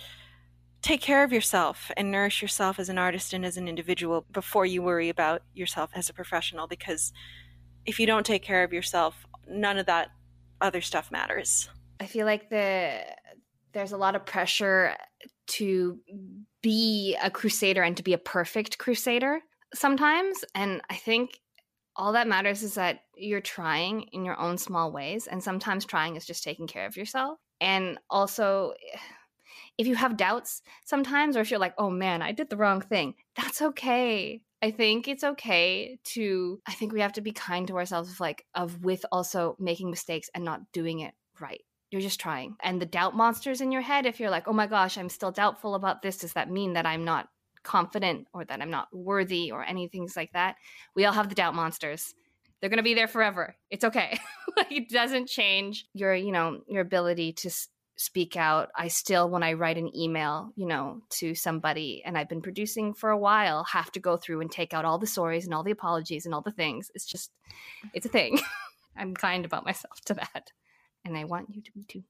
take 0.82 1.02
care 1.02 1.24
of 1.24 1.32
yourself 1.32 1.91
and 1.98 2.12
nourish 2.12 2.41
yourself 2.41 2.80
as 2.80 2.89
an 2.89 2.98
artist 2.98 3.34
and 3.34 3.45
as 3.45 3.58
an 3.58 3.68
individual 3.68 4.26
before 4.32 4.66
you 4.66 4.82
worry 4.82 5.10
about 5.10 5.41
yourself 5.54 5.89
as 5.93 6.10
a 6.10 6.14
professional 6.14 6.68
because 6.68 7.12
if 7.86 8.00
you 8.00 8.06
don't 8.06 8.26
take 8.26 8.43
care 8.43 8.64
of 8.64 8.74
yourself, 8.74 9.26
none 9.48 9.78
of 9.78 9.86
that 9.86 10.10
other 10.60 10.82
stuff 10.82 11.12
matters. 11.12 11.70
I 12.00 12.06
feel 12.06 12.26
like 12.26 12.50
the 12.50 13.02
there's 13.74 13.91
a 13.91 13.98
lot 13.98 14.16
of 14.16 14.26
pressure 14.26 14.95
to 15.48 16.00
be 16.62 17.16
a 17.22 17.30
crusader 17.30 17.84
and 17.84 17.95
to 17.98 18.04
be 18.04 18.14
a 18.14 18.18
perfect 18.18 18.78
crusader 18.78 19.39
sometimes. 19.74 20.43
And 20.56 20.82
I 20.89 20.95
think 20.95 21.39
all 21.95 22.14
that 22.14 22.28
matters 22.28 22.64
is 22.64 22.76
that 22.76 23.02
you're 23.16 23.41
trying 23.41 24.04
in 24.12 24.26
your 24.26 24.39
own 24.39 24.58
small 24.58 24.91
ways. 24.91 25.28
And 25.28 25.43
sometimes 25.43 25.86
trying 25.86 26.16
is 26.16 26.26
just 26.26 26.43
taking 26.43 26.68
care 26.68 26.86
of 26.86 26.98
yourself. 26.98 27.39
And 27.60 27.98
also 28.10 28.74
if 29.78 29.88
you 29.88 29.95
have 29.95 30.18
doubts 30.18 30.62
sometimes 30.86 31.38
or 31.38 31.41
if 31.41 31.52
you're 31.52 31.60
like 31.60 31.74
oh 31.78 31.89
man 31.89 32.22
i 32.22 32.32
did 32.32 32.50
the 32.50 32.58
wrong 32.58 32.82
thing 32.82 33.14
that's 33.36 33.62
okay. 33.62 34.41
I 34.60 34.72
think 34.72 35.08
it's 35.08 35.24
okay 35.24 36.00
to 36.16 36.60
i 36.66 36.74
think 36.74 36.91
we 36.91 37.02
have 37.02 37.14
to 37.14 37.22
be 37.22 37.32
kind 37.32 37.68
to 37.68 37.78
ourselves 37.78 38.10
of 38.10 38.20
like 38.20 38.43
of 38.56 38.84
with 38.84 39.06
also 39.12 39.56
making 39.60 39.91
mistakes 39.91 40.32
and 40.34 40.43
not 40.43 40.72
doing 40.72 41.02
it 41.02 41.14
right 41.39 41.62
you're 41.91 42.01
just 42.01 42.19
trying 42.19 42.55
and 42.61 42.81
the 42.81 42.85
doubt 42.85 43.15
monsters 43.15 43.61
in 43.61 43.71
your 43.71 43.81
head 43.81 44.05
if 44.05 44.19
you're 44.19 44.29
like 44.29 44.47
oh 44.47 44.53
my 44.53 44.67
gosh 44.67 44.97
i'm 44.97 45.09
still 45.09 45.31
doubtful 45.31 45.75
about 45.75 46.01
this 46.01 46.17
does 46.17 46.33
that 46.33 46.51
mean 46.51 46.73
that 46.73 46.85
i'm 46.85 47.05
not 47.05 47.29
confident 47.67 48.27
or 48.33 48.45
that 48.45 48.61
I'm 48.61 48.71
not 48.71 48.88
worthy 48.91 49.51
or 49.51 49.63
anything 49.63 50.07
like 50.15 50.31
that. 50.31 50.55
We 50.95 51.05
all 51.05 51.13
have 51.13 51.29
the 51.29 51.35
doubt 51.35 51.53
monsters. 51.53 52.15
They're 52.59 52.69
going 52.69 52.77
to 52.77 52.83
be 52.83 52.95
there 52.95 53.09
forever. 53.09 53.55
It's 53.69 53.83
okay. 53.83 54.17
it 54.71 54.89
doesn't 54.89 55.27
change 55.27 55.85
your, 55.93 56.15
you 56.15 56.31
know, 56.31 56.61
your 56.67 56.81
ability 56.81 57.33
to 57.33 57.49
s- 57.49 57.67
speak 57.97 58.38
out. 58.38 58.69
I 58.75 58.88
still 58.88 59.29
when 59.29 59.43
I 59.43 59.53
write 59.53 59.77
an 59.77 59.95
email, 59.95 60.53
you 60.55 60.65
know, 60.65 61.01
to 61.19 61.35
somebody 61.35 62.01
and 62.05 62.17
I've 62.17 62.29
been 62.29 62.41
producing 62.41 62.93
for 62.93 63.09
a 63.09 63.17
while, 63.17 63.65
have 63.65 63.91
to 63.91 63.99
go 63.99 64.15
through 64.15 64.41
and 64.41 64.49
take 64.49 64.73
out 64.73 64.85
all 64.85 64.97
the 64.97 65.05
stories 65.05 65.45
and 65.45 65.53
all 65.53 65.63
the 65.63 65.71
apologies 65.71 66.25
and 66.25 66.33
all 66.33 66.41
the 66.41 66.51
things. 66.51 66.89
It's 66.95 67.05
just 67.05 67.31
it's 67.93 68.05
a 68.05 68.09
thing. 68.09 68.39
I'm 68.97 69.13
kind 69.13 69.45
about 69.45 69.65
myself 69.65 69.99
to 70.05 70.15
that. 70.15 70.51
And 71.08 71.18
I 71.18 71.24
want 71.24 71.53
you 71.53 71.62
to 71.62 71.72
be 71.72 71.84
too. 71.84 72.03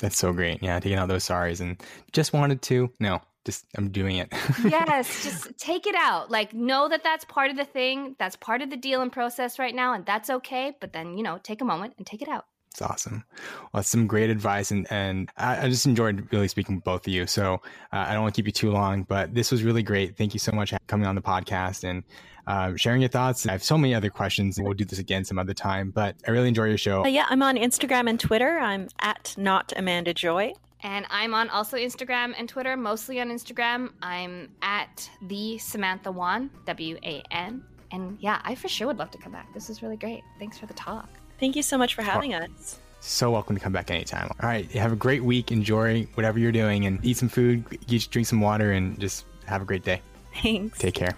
That's 0.00 0.18
so 0.18 0.32
great. 0.32 0.62
Yeah, 0.62 0.80
taking 0.80 0.98
out 0.98 1.08
those 1.08 1.26
sorries 1.26 1.60
and 1.60 1.80
just 2.12 2.32
wanted 2.32 2.62
to. 2.62 2.90
No, 3.00 3.20
just 3.44 3.66
I'm 3.76 3.90
doing 3.90 4.16
it. 4.16 4.32
yes, 4.64 5.22
just 5.22 5.58
take 5.58 5.86
it 5.86 5.94
out. 5.94 6.30
Like 6.30 6.54
know 6.54 6.88
that 6.88 7.04
that's 7.04 7.24
part 7.26 7.50
of 7.50 7.56
the 7.56 7.64
thing. 7.64 8.16
That's 8.18 8.36
part 8.36 8.62
of 8.62 8.70
the 8.70 8.76
deal 8.76 9.02
and 9.02 9.12
process 9.12 9.58
right 9.58 9.74
now, 9.74 9.92
and 9.92 10.06
that's 10.06 10.30
okay. 10.30 10.74
But 10.80 10.92
then 10.92 11.16
you 11.16 11.22
know, 11.22 11.38
take 11.42 11.60
a 11.60 11.64
moment 11.64 11.94
and 11.98 12.06
take 12.06 12.22
it 12.22 12.28
out. 12.28 12.46
It's 12.72 12.82
awesome. 12.82 13.24
Well, 13.38 13.80
that's 13.80 13.88
some 13.88 14.06
great 14.06 14.30
advice, 14.30 14.70
and 14.70 14.86
and 14.90 15.30
I, 15.36 15.66
I 15.66 15.68
just 15.68 15.86
enjoyed 15.86 16.32
really 16.32 16.48
speaking 16.48 16.76
with 16.76 16.84
both 16.84 17.06
of 17.06 17.12
you. 17.12 17.26
So 17.26 17.54
uh, 17.92 18.04
I 18.08 18.12
don't 18.12 18.22
want 18.22 18.34
to 18.34 18.38
keep 18.38 18.46
you 18.46 18.52
too 18.52 18.70
long, 18.70 19.02
but 19.02 19.34
this 19.34 19.50
was 19.50 19.64
really 19.64 19.82
great. 19.82 20.16
Thank 20.16 20.34
you 20.34 20.40
so 20.40 20.52
much 20.52 20.70
for 20.70 20.78
coming 20.86 21.06
on 21.06 21.14
the 21.14 21.22
podcast 21.22 21.84
and 21.84 22.04
uh, 22.50 22.76
sharing 22.76 23.00
your 23.00 23.08
thoughts. 23.08 23.46
I 23.46 23.52
have 23.52 23.62
so 23.62 23.78
many 23.78 23.94
other 23.94 24.10
questions, 24.10 24.58
and 24.58 24.66
we'll 24.66 24.74
do 24.74 24.84
this 24.84 24.98
again 24.98 25.24
some 25.24 25.38
other 25.38 25.54
time. 25.54 25.90
But 25.90 26.16
I 26.26 26.32
really 26.32 26.48
enjoy 26.48 26.64
your 26.64 26.78
show. 26.78 27.04
Uh, 27.04 27.08
yeah, 27.08 27.26
I'm 27.30 27.42
on 27.42 27.56
Instagram 27.56 28.08
and 28.10 28.18
Twitter. 28.18 28.58
I'm 28.58 28.88
at 29.00 29.34
not 29.38 29.72
Amanda 29.76 30.12
Joy. 30.12 30.52
And 30.82 31.06
I'm 31.10 31.34
on 31.34 31.50
also 31.50 31.76
Instagram 31.76 32.34
and 32.38 32.48
Twitter, 32.48 32.76
mostly 32.76 33.20
on 33.20 33.28
Instagram. 33.28 33.90
I'm 34.02 34.48
at 34.62 35.08
the 35.22 35.58
Samantha 35.58 36.10
Wan, 36.10 36.50
W 36.66 36.98
A 37.04 37.22
N. 37.30 37.62
And 37.92 38.16
yeah, 38.20 38.40
I 38.44 38.54
for 38.54 38.68
sure 38.68 38.86
would 38.86 38.98
love 38.98 39.10
to 39.10 39.18
come 39.18 39.32
back. 39.32 39.52
This 39.52 39.68
is 39.68 39.82
really 39.82 39.96
great. 39.96 40.22
Thanks 40.38 40.58
for 40.58 40.66
the 40.66 40.74
talk. 40.74 41.08
Thank 41.38 41.54
you 41.54 41.62
so 41.62 41.76
much 41.78 41.94
for 41.94 42.02
having 42.02 42.34
us. 42.34 42.80
So 43.00 43.30
welcome 43.30 43.56
to 43.56 43.62
come 43.62 43.72
back 43.72 43.90
anytime. 43.90 44.30
All 44.42 44.48
right, 44.48 44.70
have 44.72 44.92
a 44.92 44.96
great 44.96 45.22
week. 45.22 45.52
Enjoy 45.52 46.06
whatever 46.14 46.38
you're 46.38 46.52
doing, 46.52 46.86
and 46.86 47.04
eat 47.04 47.16
some 47.16 47.28
food, 47.28 47.64
drink 48.10 48.26
some 48.26 48.40
water, 48.40 48.72
and 48.72 48.98
just 48.98 49.24
have 49.46 49.62
a 49.62 49.64
great 49.64 49.84
day. 49.84 50.02
Thanks. 50.42 50.78
Take 50.78 50.94
care. 50.94 51.14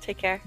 Take 0.00 0.18
care. 0.18 0.40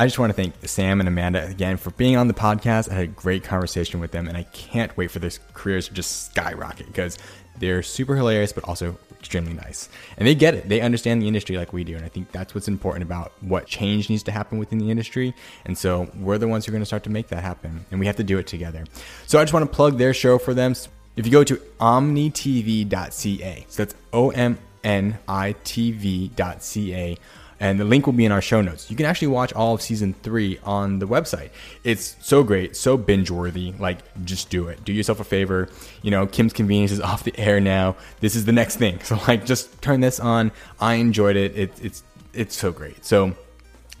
I 0.00 0.06
just 0.06 0.18
want 0.18 0.30
to 0.30 0.34
thank 0.34 0.54
Sam 0.66 0.98
and 1.00 1.06
Amanda 1.06 1.46
again 1.46 1.76
for 1.76 1.90
being 1.90 2.16
on 2.16 2.26
the 2.26 2.32
podcast. 2.32 2.90
I 2.90 2.94
had 2.94 3.04
a 3.04 3.06
great 3.06 3.44
conversation 3.44 4.00
with 4.00 4.12
them, 4.12 4.28
and 4.28 4.34
I 4.34 4.44
can't 4.44 4.96
wait 4.96 5.10
for 5.10 5.18
their 5.18 5.30
careers 5.52 5.88
to 5.88 5.92
just 5.92 6.30
skyrocket 6.30 6.86
because 6.86 7.18
they're 7.58 7.82
super 7.82 8.16
hilarious, 8.16 8.50
but 8.50 8.64
also 8.64 8.96
extremely 9.18 9.52
nice. 9.52 9.90
And 10.16 10.26
they 10.26 10.34
get 10.34 10.54
it. 10.54 10.70
They 10.70 10.80
understand 10.80 11.20
the 11.20 11.28
industry 11.28 11.58
like 11.58 11.74
we 11.74 11.84
do. 11.84 11.96
And 11.96 12.04
I 12.06 12.08
think 12.08 12.32
that's 12.32 12.54
what's 12.54 12.66
important 12.66 13.02
about 13.02 13.32
what 13.42 13.66
change 13.66 14.08
needs 14.08 14.22
to 14.22 14.32
happen 14.32 14.58
within 14.58 14.78
the 14.78 14.90
industry. 14.90 15.34
And 15.66 15.76
so 15.76 16.10
we're 16.16 16.38
the 16.38 16.48
ones 16.48 16.64
who 16.64 16.70
are 16.70 16.72
going 16.72 16.80
to 16.80 16.86
start 16.86 17.04
to 17.04 17.10
make 17.10 17.28
that 17.28 17.42
happen. 17.42 17.84
And 17.90 18.00
we 18.00 18.06
have 18.06 18.16
to 18.16 18.24
do 18.24 18.38
it 18.38 18.46
together. 18.46 18.86
So 19.26 19.38
I 19.38 19.42
just 19.42 19.52
want 19.52 19.70
to 19.70 19.76
plug 19.76 19.98
their 19.98 20.14
show 20.14 20.38
for 20.38 20.54
them. 20.54 20.76
If 21.16 21.26
you 21.26 21.32
go 21.32 21.44
to 21.44 21.56
omnitv.ca, 21.78 23.66
so 23.68 23.84
that's 23.84 23.94
O 24.14 24.30
M 24.30 24.58
N 24.82 25.18
I 25.28 25.56
T 25.62 25.92
V.ca 25.92 27.18
and 27.60 27.78
the 27.78 27.84
link 27.84 28.06
will 28.06 28.14
be 28.14 28.24
in 28.24 28.32
our 28.32 28.40
show 28.40 28.62
notes. 28.62 28.90
You 28.90 28.96
can 28.96 29.04
actually 29.06 29.28
watch 29.28 29.52
all 29.52 29.74
of 29.74 29.82
season 29.82 30.14
three 30.22 30.58
on 30.64 30.98
the 30.98 31.06
website. 31.06 31.50
It's 31.84 32.16
so 32.20 32.42
great, 32.42 32.74
so 32.74 32.96
binge 32.96 33.30
worthy. 33.30 33.74
Like, 33.78 33.98
just 34.24 34.48
do 34.48 34.68
it. 34.68 34.82
Do 34.84 34.92
yourself 34.94 35.20
a 35.20 35.24
favor. 35.24 35.68
You 36.02 36.10
know, 36.10 36.26
Kim's 36.26 36.54
Convenience 36.54 36.90
is 36.90 37.00
off 37.10 37.22
the 37.22 37.38
air 37.38 37.60
now. 37.60 37.96
This 38.20 38.34
is 38.34 38.46
the 38.46 38.52
next 38.52 38.76
thing. 38.76 38.98
So, 39.10 39.18
like, 39.26 39.44
just 39.44 39.82
turn 39.82 40.00
this 40.00 40.20
on. 40.20 40.52
I 40.78 40.94
enjoyed 40.94 41.34
it. 41.34 41.56
it 41.56 41.72
it's 41.82 42.04
it's 42.32 42.56
so 42.56 42.70
great. 42.70 43.04
So, 43.04 43.34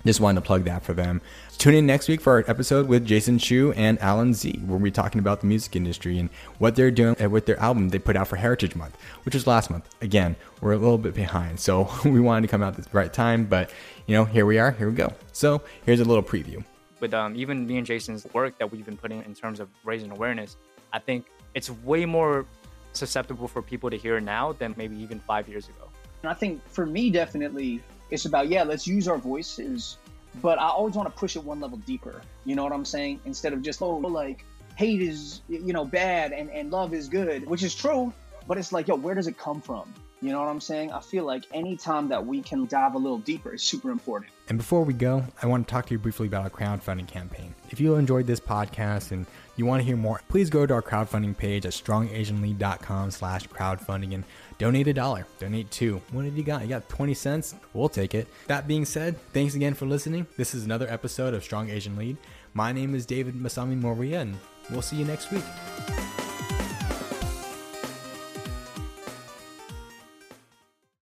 just 0.04 0.20
wanted 0.20 0.40
to 0.40 0.46
plug 0.46 0.64
that 0.64 0.82
for 0.82 0.92
them. 0.92 1.20
Tune 1.58 1.74
in 1.74 1.86
next 1.86 2.08
week 2.08 2.20
for 2.20 2.32
our 2.34 2.44
episode 2.48 2.88
with 2.88 3.04
Jason 3.04 3.38
Chu 3.38 3.72
and 3.72 3.98
Alan 4.00 4.32
Z, 4.32 4.60
where 4.64 4.78
we're 4.78 4.90
talking 4.90 5.18
about 5.18 5.40
the 5.40 5.46
music 5.46 5.76
industry 5.76 6.18
and 6.18 6.30
what 6.58 6.74
they're 6.74 6.90
doing 6.90 7.16
with 7.30 7.44
their 7.44 7.60
album 7.60 7.90
they 7.90 7.98
put 7.98 8.16
out 8.16 8.28
for 8.28 8.36
Heritage 8.36 8.74
Month, 8.74 8.96
which 9.24 9.34
was 9.34 9.46
last 9.46 9.70
month. 9.70 9.88
Again, 10.00 10.36
we're 10.62 10.72
a 10.72 10.78
little 10.78 10.98
bit 10.98 11.14
behind, 11.14 11.60
so 11.60 11.90
we 12.04 12.18
wanted 12.20 12.42
to 12.42 12.48
come 12.48 12.62
out 12.62 12.78
at 12.78 12.84
the 12.84 12.90
right 12.92 13.12
time, 13.12 13.44
but 13.44 13.70
you 14.06 14.14
know, 14.14 14.24
here 14.24 14.46
we 14.46 14.58
are, 14.58 14.70
here 14.70 14.88
we 14.88 14.94
go. 14.94 15.12
So 15.32 15.62
here's 15.84 16.00
a 16.00 16.04
little 16.04 16.22
preview. 16.22 16.64
With 17.00 17.14
um, 17.14 17.36
even 17.36 17.66
me 17.66 17.76
and 17.76 17.86
Jason's 17.86 18.26
work 18.32 18.58
that 18.58 18.70
we've 18.70 18.84
been 18.84 18.96
putting 18.96 19.22
in 19.24 19.34
terms 19.34 19.60
of 19.60 19.68
raising 19.84 20.10
awareness, 20.10 20.56
I 20.92 20.98
think 20.98 21.26
it's 21.54 21.70
way 21.70 22.04
more 22.06 22.46
susceptible 22.92 23.48
for 23.48 23.62
people 23.62 23.90
to 23.90 23.96
hear 23.96 24.20
now 24.20 24.52
than 24.52 24.74
maybe 24.76 24.96
even 24.96 25.20
five 25.20 25.48
years 25.48 25.68
ago. 25.68 25.88
And 26.22 26.30
I 26.30 26.34
think 26.34 26.66
for 26.68 26.86
me, 26.86 27.10
definitely, 27.10 27.82
it's 28.10 28.24
about, 28.24 28.48
yeah, 28.48 28.62
let's 28.62 28.86
use 28.86 29.08
our 29.08 29.18
voices 29.18 29.98
but 30.42 30.58
I 30.58 30.68
always 30.68 30.94
want 30.94 31.08
to 31.08 31.18
push 31.18 31.36
it 31.36 31.44
one 31.44 31.60
level 31.60 31.78
deeper. 31.78 32.22
You 32.44 32.54
know 32.54 32.62
what 32.62 32.72
I'm 32.72 32.84
saying? 32.84 33.20
Instead 33.24 33.52
of 33.52 33.62
just, 33.62 33.82
oh, 33.82 33.96
like 33.96 34.44
hate 34.76 35.02
is, 35.02 35.42
you 35.48 35.72
know, 35.72 35.84
bad 35.84 36.32
and, 36.32 36.50
and 36.50 36.70
love 36.70 36.94
is 36.94 37.08
good, 37.08 37.46
which 37.46 37.62
is 37.62 37.74
true. 37.74 38.12
But 38.46 38.58
it's 38.58 38.72
like, 38.72 38.88
yo, 38.88 38.96
where 38.96 39.14
does 39.14 39.26
it 39.26 39.36
come 39.36 39.60
from? 39.60 39.92
You 40.22 40.32
know 40.32 40.40
what 40.40 40.48
I'm 40.48 40.60
saying? 40.60 40.92
I 40.92 41.00
feel 41.00 41.24
like 41.24 41.44
anytime 41.52 42.08
that 42.08 42.24
we 42.24 42.42
can 42.42 42.66
dive 42.66 42.94
a 42.94 42.98
little 42.98 43.18
deeper 43.18 43.54
is 43.54 43.62
super 43.62 43.90
important. 43.90 44.32
And 44.48 44.58
before 44.58 44.84
we 44.84 44.92
go, 44.92 45.24
I 45.42 45.46
want 45.46 45.66
to 45.66 45.72
talk 45.72 45.86
to 45.86 45.92
you 45.92 45.98
briefly 45.98 46.26
about 46.26 46.44
our 46.44 46.50
crowdfunding 46.50 47.08
campaign. 47.08 47.54
If 47.70 47.80
you 47.80 47.94
enjoyed 47.94 48.26
this 48.26 48.40
podcast 48.40 49.12
and 49.12 49.24
you 49.56 49.64
want 49.64 49.80
to 49.80 49.86
hear 49.86 49.96
more, 49.96 50.20
please 50.28 50.50
go 50.50 50.66
to 50.66 50.74
our 50.74 50.82
crowdfunding 50.82 51.36
page 51.36 51.64
at 51.64 51.72
strongasianlead.com 51.72 53.10
slash 53.12 53.48
crowdfunding 53.48 54.14
and 54.14 54.24
donate 54.60 54.86
a 54.88 54.92
dollar, 54.92 55.26
donate 55.38 55.70
two. 55.70 56.02
What 56.12 56.26
have 56.26 56.36
you 56.36 56.44
got? 56.44 56.62
You 56.62 56.68
got 56.68 56.86
20 56.90 57.14
cents? 57.14 57.54
We'll 57.72 57.88
take 57.88 58.14
it. 58.14 58.28
That 58.46 58.68
being 58.68 58.84
said, 58.84 59.18
thanks 59.32 59.54
again 59.54 59.72
for 59.72 59.86
listening. 59.86 60.26
This 60.36 60.54
is 60.54 60.66
another 60.66 60.86
episode 60.88 61.32
of 61.32 61.42
Strong 61.42 61.70
Asian 61.70 61.96
Lead. 61.96 62.18
My 62.52 62.70
name 62.70 62.94
is 62.94 63.06
David 63.06 63.34
Masami 63.34 63.80
Moria, 63.80 64.20
and 64.20 64.36
we'll 64.70 64.82
see 64.82 64.96
you 64.96 65.06
next 65.06 65.30
week. 65.32 65.44